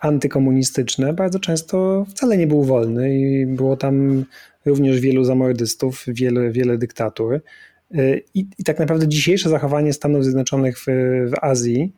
antykomunistyczne, 0.00 1.12
bardzo 1.12 1.38
często 1.38 2.06
wcale 2.08 2.36
nie 2.36 2.46
był 2.46 2.64
wolny 2.64 3.18
i 3.18 3.46
było 3.46 3.76
tam 3.76 4.24
również 4.66 5.00
wielu 5.00 5.24
zamordystów, 5.24 6.04
wiele, 6.08 6.50
wiele 6.50 6.78
dyktatur. 6.78 7.40
I, 8.34 8.46
I, 8.58 8.64
tak 8.64 8.78
naprawdę 8.78 9.08
dzisiejsze 9.08 9.48
zachowanie 9.48 9.92
Stanów 9.92 10.24
Zjednoczonych 10.24 10.78
w, 10.78 10.86
w 11.26 11.32
Azji 11.40 11.92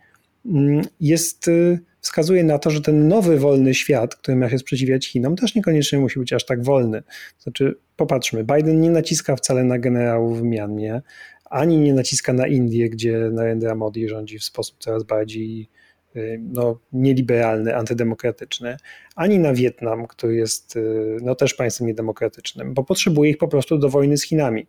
mm, 0.47 0.83
jest, 1.01 1.49
y, 1.49 1.79
wskazuje 2.01 2.45
na 2.45 2.59
to, 2.59 2.71
że 2.71 2.81
ten 2.81 3.09
nowy 3.09 3.39
wolny 3.39 3.75
świat, 3.75 4.15
który 4.15 4.37
ma 4.37 4.51
się 4.51 4.59
sprzeciwiać 4.59 5.07
Chinom, 5.07 5.37
też 5.37 5.55
niekoniecznie 5.55 5.99
musi 5.99 6.19
być 6.19 6.33
aż 6.33 6.47
tak 6.47 6.65
wolny. 6.65 7.03
Znaczy, 7.39 7.75
popatrzmy, 7.97 8.45
Biden 8.45 8.81
nie 8.81 8.91
naciska 8.91 9.37
wcale 9.37 9.65
na 9.65 9.79
generałów 9.79 10.41
w 10.41 10.43
Mianmie, 10.43 11.03
ani 11.45 11.79
nie 11.79 11.95
naciska 11.95 12.33
na 12.33 12.47
Indię, 12.47 12.91
gdzie 12.91 13.19
Narendra 13.33 13.75
Modi 13.75 14.09
rządzi 14.09 14.39
w 14.39 14.45
sposób 14.45 14.77
coraz 14.79 15.05
bardziej 15.05 15.69
Y, 16.17 16.41
no, 16.53 16.79
nieliberalny, 16.93 17.77
antydemokratyczny, 17.77 18.77
ani 19.17 19.39
na 19.39 19.55
Wietnam, 19.55 20.07
który 20.07 20.35
jest 20.35 20.77
y, 20.77 21.17
no, 21.23 21.35
też 21.35 21.55
państwem 21.55 21.87
niedemokratycznym, 21.87 22.75
bo 22.75 22.85
potrzebuje 22.85 23.31
ich 23.31 23.39
po 23.39 23.49
prostu 23.49 23.79
do 23.79 23.89
wojny 23.89 24.17
z 24.17 24.25
Chinami. 24.25 24.67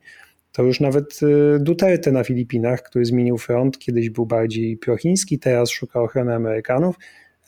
To 0.55 0.63
już 0.63 0.79
nawet 0.79 1.19
y, 1.23 1.59
Duterte 1.59 2.11
na 2.11 2.23
Filipinach, 2.23 2.83
który 2.83 3.05
zmienił 3.05 3.37
front, 3.37 3.79
kiedyś 3.79 4.09
był 4.09 4.25
bardziej 4.25 4.77
prochiński, 4.77 5.39
teraz 5.39 5.69
szuka 5.69 6.01
ochrony 6.01 6.33
Amerykanów. 6.33 6.95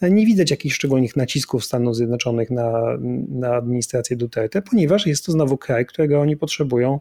Nie 0.01 0.25
widać 0.25 0.51
jakichś 0.51 0.75
szczególnych 0.75 1.15
nacisków 1.15 1.65
Stanów 1.65 1.95
Zjednoczonych 1.95 2.51
na, 2.51 2.97
na 3.29 3.55
administrację 3.55 4.17
Duterte, 4.17 4.61
ponieważ 4.61 5.07
jest 5.07 5.25
to 5.25 5.31
znowu 5.31 5.57
kraj, 5.57 5.85
którego 5.85 6.21
oni 6.21 6.37
potrzebują 6.37 6.99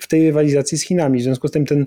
w 0.00 0.06
tej 0.08 0.26
rywalizacji 0.26 0.78
z 0.78 0.84
Chinami. 0.84 1.18
W 1.18 1.22
związku 1.22 1.48
z 1.48 1.50
tym 1.50 1.66
ten 1.66 1.86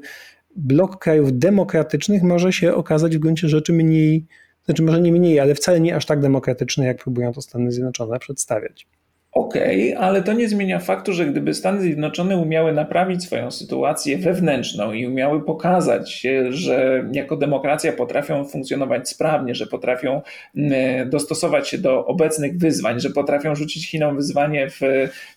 blok 0.56 0.97
krajów 0.97 1.39
demokratycznych 1.39 2.24
może 2.24 2.54
się 2.54 2.74
okazać 2.74 3.18
w 3.18 3.20
gruncie 3.20 3.49
rzeczy 3.49 3.74
mniej, 3.74 4.26
znaczy 4.66 4.84
może 4.84 5.02
nie 5.02 5.12
mniej, 5.12 5.39
ale 5.39 5.56
wcale 5.56 5.80
nie 5.80 5.95
aż 5.95 6.06
tak 6.06 6.20
demokratyczny, 6.20 6.86
jak 6.86 7.04
próbują 7.04 7.34
to 7.34 7.41
Stany 7.41 7.72
Zjednoczone 7.72 8.20
przedstawiać. 8.20 8.88
Okej, 9.32 9.94
okay, 9.94 10.06
ale 10.08 10.24
to 10.24 10.34
nie 10.34 10.50
zmienia 10.50 10.80
faktu, 10.80 11.14
że 11.14 11.26
gdyby 11.26 11.54
Stany 11.54 11.82
Zjednoczone 11.82 12.38
umiały 12.38 12.74
naprawić 12.74 13.24
swoją 13.24 13.52
sytuację 13.52 14.18
wewnętrzną 14.18 14.94
i 14.94 15.08
umiały 15.08 15.46
pokazać, 15.46 16.28
że 16.50 17.06
jako 17.12 17.36
demokracja 17.38 17.94
potrafią 17.94 18.46
funkcjonować 18.46 19.10
sprawnie, 19.10 19.56
że 19.56 19.68
potrafią 19.68 20.22
mm, 20.56 21.10
dostosować 21.10 21.70
się 21.70 21.78
do 21.78 22.06
obecnych 22.06 22.58
wyzwań, 22.58 23.00
że 23.00 23.10
potrafią 23.10 23.56
rzucić 23.56 23.90
Chinom 23.90 24.16
wyzwanie, 24.16 24.70
w, 24.70 24.80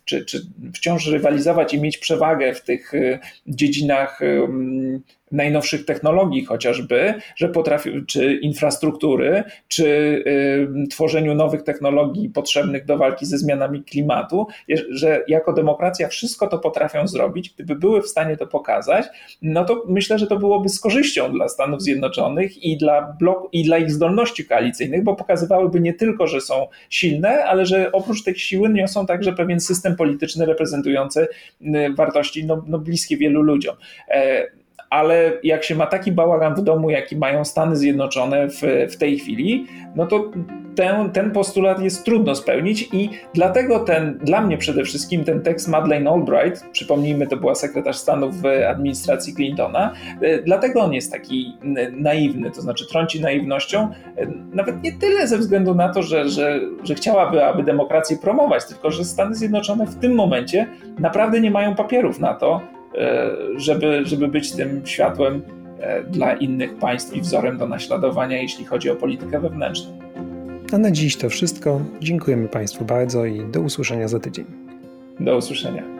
czy, 0.04 0.24
czy 0.24 0.40
wciąż 0.74 1.06
rywalizować 1.06 1.74
i 1.74 1.80
mieć 1.80 1.98
przewagę 1.98 2.54
w 2.54 2.60
tych 2.60 2.94
y, 2.94 3.18
dziedzinach 3.46 4.20
najnowszych 5.32 5.84
technologii 5.84 6.44
chociażby, 6.44 7.14
że 7.36 7.48
potrafi, 7.48 7.90
czy 8.06 8.34
infrastruktury, 8.34 9.44
czy 9.68 9.86
y, 10.84 10.88
tworzeniu 10.90 11.34
nowych 11.34 11.62
technologii 11.62 12.28
potrzebnych 12.28 12.84
do 12.84 12.98
walki 12.98 13.26
ze 13.26 13.38
zmianami 13.38 13.82
klimatu, 13.82 14.46
że 14.90 15.24
jako 15.28 15.52
demokracja 15.52 16.08
wszystko 16.08 16.46
to 16.46 16.58
potrafią 16.58 17.06
zrobić, 17.06 17.50
gdyby 17.50 17.76
były 17.76 18.02
w 18.02 18.08
stanie 18.08 18.36
to 18.36 18.46
pokazać, 18.46 19.06
no 19.42 19.64
to 19.64 19.84
myślę, 19.88 20.18
że 20.18 20.26
to 20.26 20.38
byłoby 20.38 20.68
z 20.68 20.80
korzyścią 20.80 21.32
dla 21.32 21.48
Stanów 21.48 21.82
Zjednoczonych 21.82 22.64
i 22.64 22.78
dla, 22.78 23.16
blok, 23.20 23.48
i 23.52 23.64
dla 23.64 23.78
ich 23.78 23.90
zdolności 23.90 24.44
koalicyjnych, 24.44 25.04
bo 25.04 25.16
pokazywałyby 25.16 25.80
nie 25.80 25.94
tylko, 25.94 26.26
że 26.26 26.40
są 26.40 26.66
silne, 26.90 27.44
ale 27.44 27.66
że 27.66 27.92
oprócz 27.92 28.22
tych 28.22 28.40
siły 28.40 28.68
niosą 28.68 29.06
także 29.06 29.32
pewien 29.32 29.60
system 29.60 29.96
polityczny 29.96 30.46
reprezentujący 30.46 31.28
y, 31.60 31.94
wartości 31.96 32.46
no, 32.46 32.64
no 32.66 32.78
bliskie 32.78 33.16
wielu 33.16 33.42
ludziom. 33.42 33.76
E, 34.08 34.46
ale 34.90 35.32
jak 35.42 35.64
się 35.64 35.74
ma 35.74 35.86
taki 35.86 36.12
bałagan 36.12 36.54
w 36.54 36.62
domu, 36.62 36.90
jaki 36.90 37.16
mają 37.16 37.44
Stany 37.44 37.76
Zjednoczone 37.76 38.48
w, 38.48 38.62
w 38.90 38.96
tej 38.96 39.18
chwili, 39.18 39.66
no 39.96 40.06
to 40.06 40.30
ten, 40.74 41.10
ten 41.10 41.30
postulat 41.30 41.82
jest 41.82 42.04
trudno 42.04 42.34
spełnić 42.34 42.88
i 42.92 43.10
dlatego 43.34 43.80
ten, 43.80 44.18
dla 44.18 44.40
mnie 44.40 44.58
przede 44.58 44.84
wszystkim 44.84 45.24
ten 45.24 45.42
tekst 45.42 45.68
Madeleine 45.68 46.10
Albright, 46.10 46.70
przypomnijmy, 46.72 47.26
to 47.26 47.36
była 47.36 47.54
sekretarz 47.54 47.96
stanu 47.96 48.30
w 48.30 48.46
administracji 48.68 49.34
Clintona, 49.34 49.92
e, 50.20 50.42
dlatego 50.42 50.80
on 50.80 50.92
jest 50.92 51.12
taki 51.12 51.56
naiwny, 51.92 52.50
to 52.50 52.62
znaczy 52.62 52.88
trąci 52.88 53.20
naiwnością, 53.20 53.88
e, 54.16 54.26
nawet 54.52 54.82
nie 54.82 54.92
tyle 54.92 55.26
ze 55.26 55.38
względu 55.38 55.74
na 55.74 55.88
to, 55.88 56.02
że, 56.02 56.28
że, 56.28 56.60
że 56.84 56.94
chciałaby, 56.94 57.44
aby 57.44 57.62
demokrację 57.62 58.16
promować, 58.16 58.64
tylko 58.64 58.90
że 58.90 59.04
Stany 59.04 59.34
Zjednoczone 59.34 59.86
w 59.86 59.96
tym 59.96 60.14
momencie 60.14 60.66
naprawdę 60.98 61.40
nie 61.40 61.50
mają 61.50 61.74
papierów 61.74 62.20
na 62.20 62.34
to, 62.34 62.60
żeby, 63.56 64.00
żeby 64.04 64.28
być 64.28 64.52
tym 64.52 64.82
światłem 64.84 65.42
e, 65.80 66.02
dla 66.04 66.34
innych 66.34 66.74
państw 66.74 67.16
i 67.16 67.20
wzorem 67.20 67.58
do 67.58 67.68
naśladowania, 67.68 68.42
jeśli 68.42 68.64
chodzi 68.64 68.90
o 68.90 68.96
politykę 68.96 69.40
wewnętrzną. 69.40 69.98
A 70.72 70.78
na 70.78 70.90
dziś 70.90 71.16
to 71.16 71.28
wszystko. 71.28 71.80
Dziękujemy 72.00 72.48
Państwu 72.48 72.84
bardzo 72.84 73.24
i 73.24 73.44
do 73.44 73.60
usłyszenia 73.60 74.08
za 74.08 74.20
tydzień. 74.20 74.44
Do 75.20 75.36
usłyszenia. 75.36 75.93